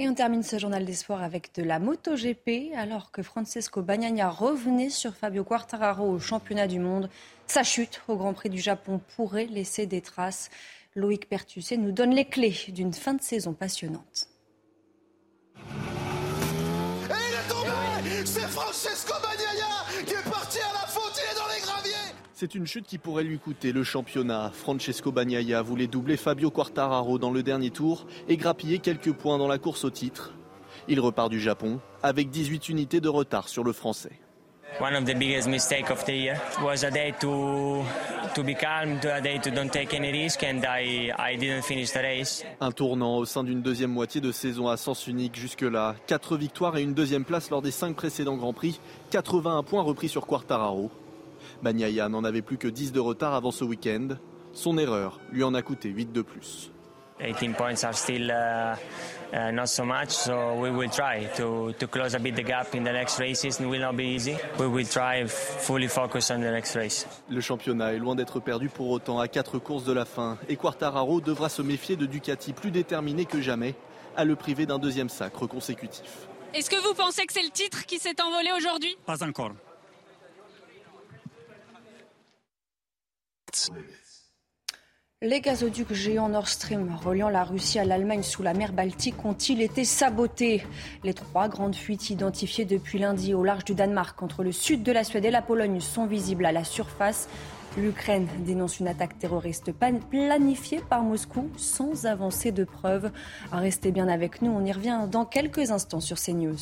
Et 0.00 0.08
on 0.08 0.14
termine 0.14 0.42
ce 0.42 0.58
journal 0.58 0.86
des 0.86 0.94
sports 0.94 1.20
avec 1.20 1.54
de 1.56 1.62
la 1.62 1.78
MotoGP. 1.78 2.72
Alors 2.74 3.12
que 3.12 3.22
Francesco 3.22 3.82
Bagnaia 3.82 4.30
revenait 4.30 4.88
sur 4.88 5.14
Fabio 5.14 5.44
Quartararo 5.44 6.08
au 6.08 6.18
championnat 6.18 6.66
du 6.66 6.78
monde, 6.78 7.10
sa 7.46 7.64
chute 7.64 8.00
au 8.08 8.16
Grand 8.16 8.32
Prix 8.32 8.48
du 8.48 8.60
Japon 8.60 8.98
pourrait 9.14 9.44
laisser 9.44 9.84
des 9.84 10.00
traces. 10.00 10.48
Loïc 10.94 11.28
Pertusset 11.28 11.76
nous 11.76 11.92
donne 11.92 12.14
les 12.14 12.24
clés 12.24 12.56
d'une 12.68 12.94
fin 12.94 13.12
de 13.12 13.20
saison 13.20 13.52
passionnante. 13.52 14.29
C'est 18.32 18.46
Francesco 18.46 19.12
Bagnaia 19.20 20.04
qui 20.06 20.12
est 20.12 20.30
parti 20.30 20.58
à 20.58 20.72
la 20.72 20.86
faute, 20.86 21.12
il 21.16 21.32
est 21.32 21.36
dans 21.36 21.52
les 21.52 21.60
graviers 21.60 22.14
c'est 22.32 22.54
une 22.54 22.66
chute 22.66 22.86
qui 22.86 22.96
pourrait 22.96 23.24
lui 23.24 23.38
coûter 23.38 23.70
le 23.70 23.84
championnat. 23.84 24.50
Francesco 24.54 25.12
Bagnaia 25.12 25.60
voulait 25.60 25.88
doubler 25.88 26.16
Fabio 26.16 26.50
Quartararo 26.50 27.18
dans 27.18 27.32
le 27.32 27.42
dernier 27.42 27.68
tour 27.70 28.06
et 28.28 28.38
grappiller 28.38 28.78
quelques 28.78 29.12
points 29.12 29.36
dans 29.36 29.48
la 29.48 29.58
course 29.58 29.84
au 29.84 29.90
titre. 29.90 30.32
Il 30.88 31.00
repart 31.00 31.28
du 31.28 31.38
Japon 31.38 31.80
avec 32.02 32.30
18 32.30 32.70
unités 32.70 33.02
de 33.02 33.10
retard 33.10 33.48
sur 33.48 33.62
le 33.62 33.74
français. 33.74 34.18
One 34.78 34.94
of 34.94 35.04
the 35.04 35.14
biggest 35.14 35.48
mistakes 35.48 35.90
of 35.90 36.04
the 36.04 36.12
year 36.12 36.40
was 36.62 36.84
a 36.84 36.90
day 36.90 37.12
to 37.20 37.82
to 38.34 38.42
be 38.42 38.54
calm, 38.54 38.98
a 39.02 39.20
day 39.20 39.38
to 39.38 39.50
don't 39.50 39.70
take 39.70 39.92
any 39.94 40.12
risk, 40.12 40.42
and 40.42 40.62
I 40.64 41.12
I 41.18 41.36
didn't 41.36 41.62
finish 41.62 41.90
the 41.90 41.98
race. 42.02 42.44
Un 42.60 42.70
tournant 42.70 43.18
au 43.18 43.24
sein 43.24 43.44
d'une 43.44 43.60
deuxième 43.62 43.90
moitié 43.90 44.20
de 44.20 44.32
saison 44.32 44.68
à 44.68 44.76
sens 44.76 45.06
unique 45.06 45.36
jusque-là. 45.36 45.96
Quatre 46.06 46.36
victoires 46.36 46.76
et 46.76 46.82
une 46.82 46.94
deuxième 46.94 47.24
place 47.24 47.50
lors 47.50 47.62
des 47.62 47.70
cinq 47.70 47.96
précédents 47.96 48.36
Grands 48.36 48.52
Prix. 48.54 48.80
81 49.10 49.62
points 49.64 49.82
repris 49.82 50.08
sur 50.08 50.26
Quartararo. 50.26 50.90
Bagnaia 51.62 52.08
n'en 52.08 52.24
avait 52.24 52.42
plus 52.42 52.56
que 52.56 52.68
10 52.68 52.92
de 52.92 53.00
retard 53.00 53.34
avant 53.34 53.50
ce 53.50 53.64
week-end. 53.64 54.08
Son 54.52 54.78
erreur 54.78 55.20
lui 55.32 55.42
en 55.44 55.54
a 55.54 55.62
coûté 55.62 55.88
8 55.88 56.12
de 56.12 56.22
plus. 56.22 56.70
18 57.20 57.54
points 57.54 57.84
are 57.84 57.94
still 57.94 58.30
uh, 58.30 58.76
uh, 59.32 59.50
not 59.50 59.68
so 59.68 59.84
much, 59.84 60.10
so 60.10 60.54
we 60.54 60.70
will 60.70 60.90
try 60.90 61.24
to, 61.36 61.72
to 61.78 61.86
close 61.86 62.14
a 62.14 62.18
bit 62.18 62.34
the 62.36 62.42
gap 62.42 62.74
in 62.74 62.84
the 62.84 62.92
next 62.92 63.18
races. 63.18 63.60
It 63.60 63.66
will 63.66 63.80
not 63.80 63.96
be 63.96 64.14
easy. 64.14 64.36
We 64.58 64.66
will 64.66 64.86
try 64.86 65.26
fully 65.26 65.88
focus 65.88 66.30
on 66.30 66.40
the 66.40 66.50
next 66.50 66.74
race. 66.76 67.06
Le 67.28 67.40
championnat 67.40 67.94
est 67.94 67.98
loin 67.98 68.14
d'être 68.14 68.40
perdu 68.40 68.68
pour 68.68 68.90
autant 68.90 69.18
à 69.20 69.28
quatre 69.28 69.58
courses 69.58 69.84
de 69.84 69.92
la 69.92 70.04
fin 70.04 70.38
et 70.48 70.56
Quartararo 70.56 71.20
devra 71.20 71.48
se 71.48 71.62
méfier 71.62 71.96
de 71.96 72.06
Ducati 72.06 72.52
plus 72.52 72.70
déterminé 72.70 73.24
que 73.24 73.40
jamais 73.40 73.74
à 74.16 74.24
le 74.24 74.36
priver 74.36 74.66
d'un 74.66 74.78
deuxième 74.78 75.08
sacre 75.08 75.46
consécutif. 75.46 76.26
Est-ce 76.52 76.68
que 76.68 76.76
vous 76.76 76.94
pensez 76.94 77.26
que 77.26 77.32
c'est 77.32 77.42
le 77.42 77.50
titre 77.50 77.86
qui 77.86 77.98
s'est 77.98 78.20
envolé 78.20 78.50
aujourd'hui? 78.56 78.96
Pas 79.06 79.22
encore. 79.22 79.52
Les 85.22 85.42
gazoducs 85.42 85.92
géants 85.92 86.30
Nord 86.30 86.48
Stream 86.48 86.96
reliant 87.04 87.28
la 87.28 87.44
Russie 87.44 87.78
à 87.78 87.84
l'Allemagne 87.84 88.22
sous 88.22 88.42
la 88.42 88.54
mer 88.54 88.72
Baltique 88.72 89.22
ont-ils 89.22 89.60
été 89.60 89.84
sabotés? 89.84 90.64
Les 91.04 91.12
trois 91.12 91.46
grandes 91.46 91.74
fuites 91.74 92.08
identifiées 92.08 92.64
depuis 92.64 92.98
lundi 92.98 93.34
au 93.34 93.44
large 93.44 93.66
du 93.66 93.74
Danemark 93.74 94.22
entre 94.22 94.42
le 94.42 94.50
sud 94.50 94.82
de 94.82 94.92
la 94.92 95.04
Suède 95.04 95.26
et 95.26 95.30
la 95.30 95.42
Pologne 95.42 95.78
sont 95.80 96.06
visibles 96.06 96.46
à 96.46 96.52
la 96.52 96.64
surface. 96.64 97.28
L'Ukraine 97.76 98.28
dénonce 98.46 98.80
une 98.80 98.88
attaque 98.88 99.18
terroriste 99.18 99.72
planifiée 100.08 100.80
par 100.88 101.02
Moscou 101.02 101.50
sans 101.58 102.06
avancée 102.06 102.50
de 102.50 102.64
preuves. 102.64 103.10
Restez 103.52 103.92
bien 103.92 104.08
avec 104.08 104.40
nous, 104.40 104.50
on 104.50 104.64
y 104.64 104.72
revient 104.72 105.00
dans 105.06 105.26
quelques 105.26 105.70
instants 105.70 106.00
sur 106.00 106.16
CNews. 106.18 106.56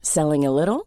Selling 0.00 0.46
a 0.46 0.50
little 0.52 0.86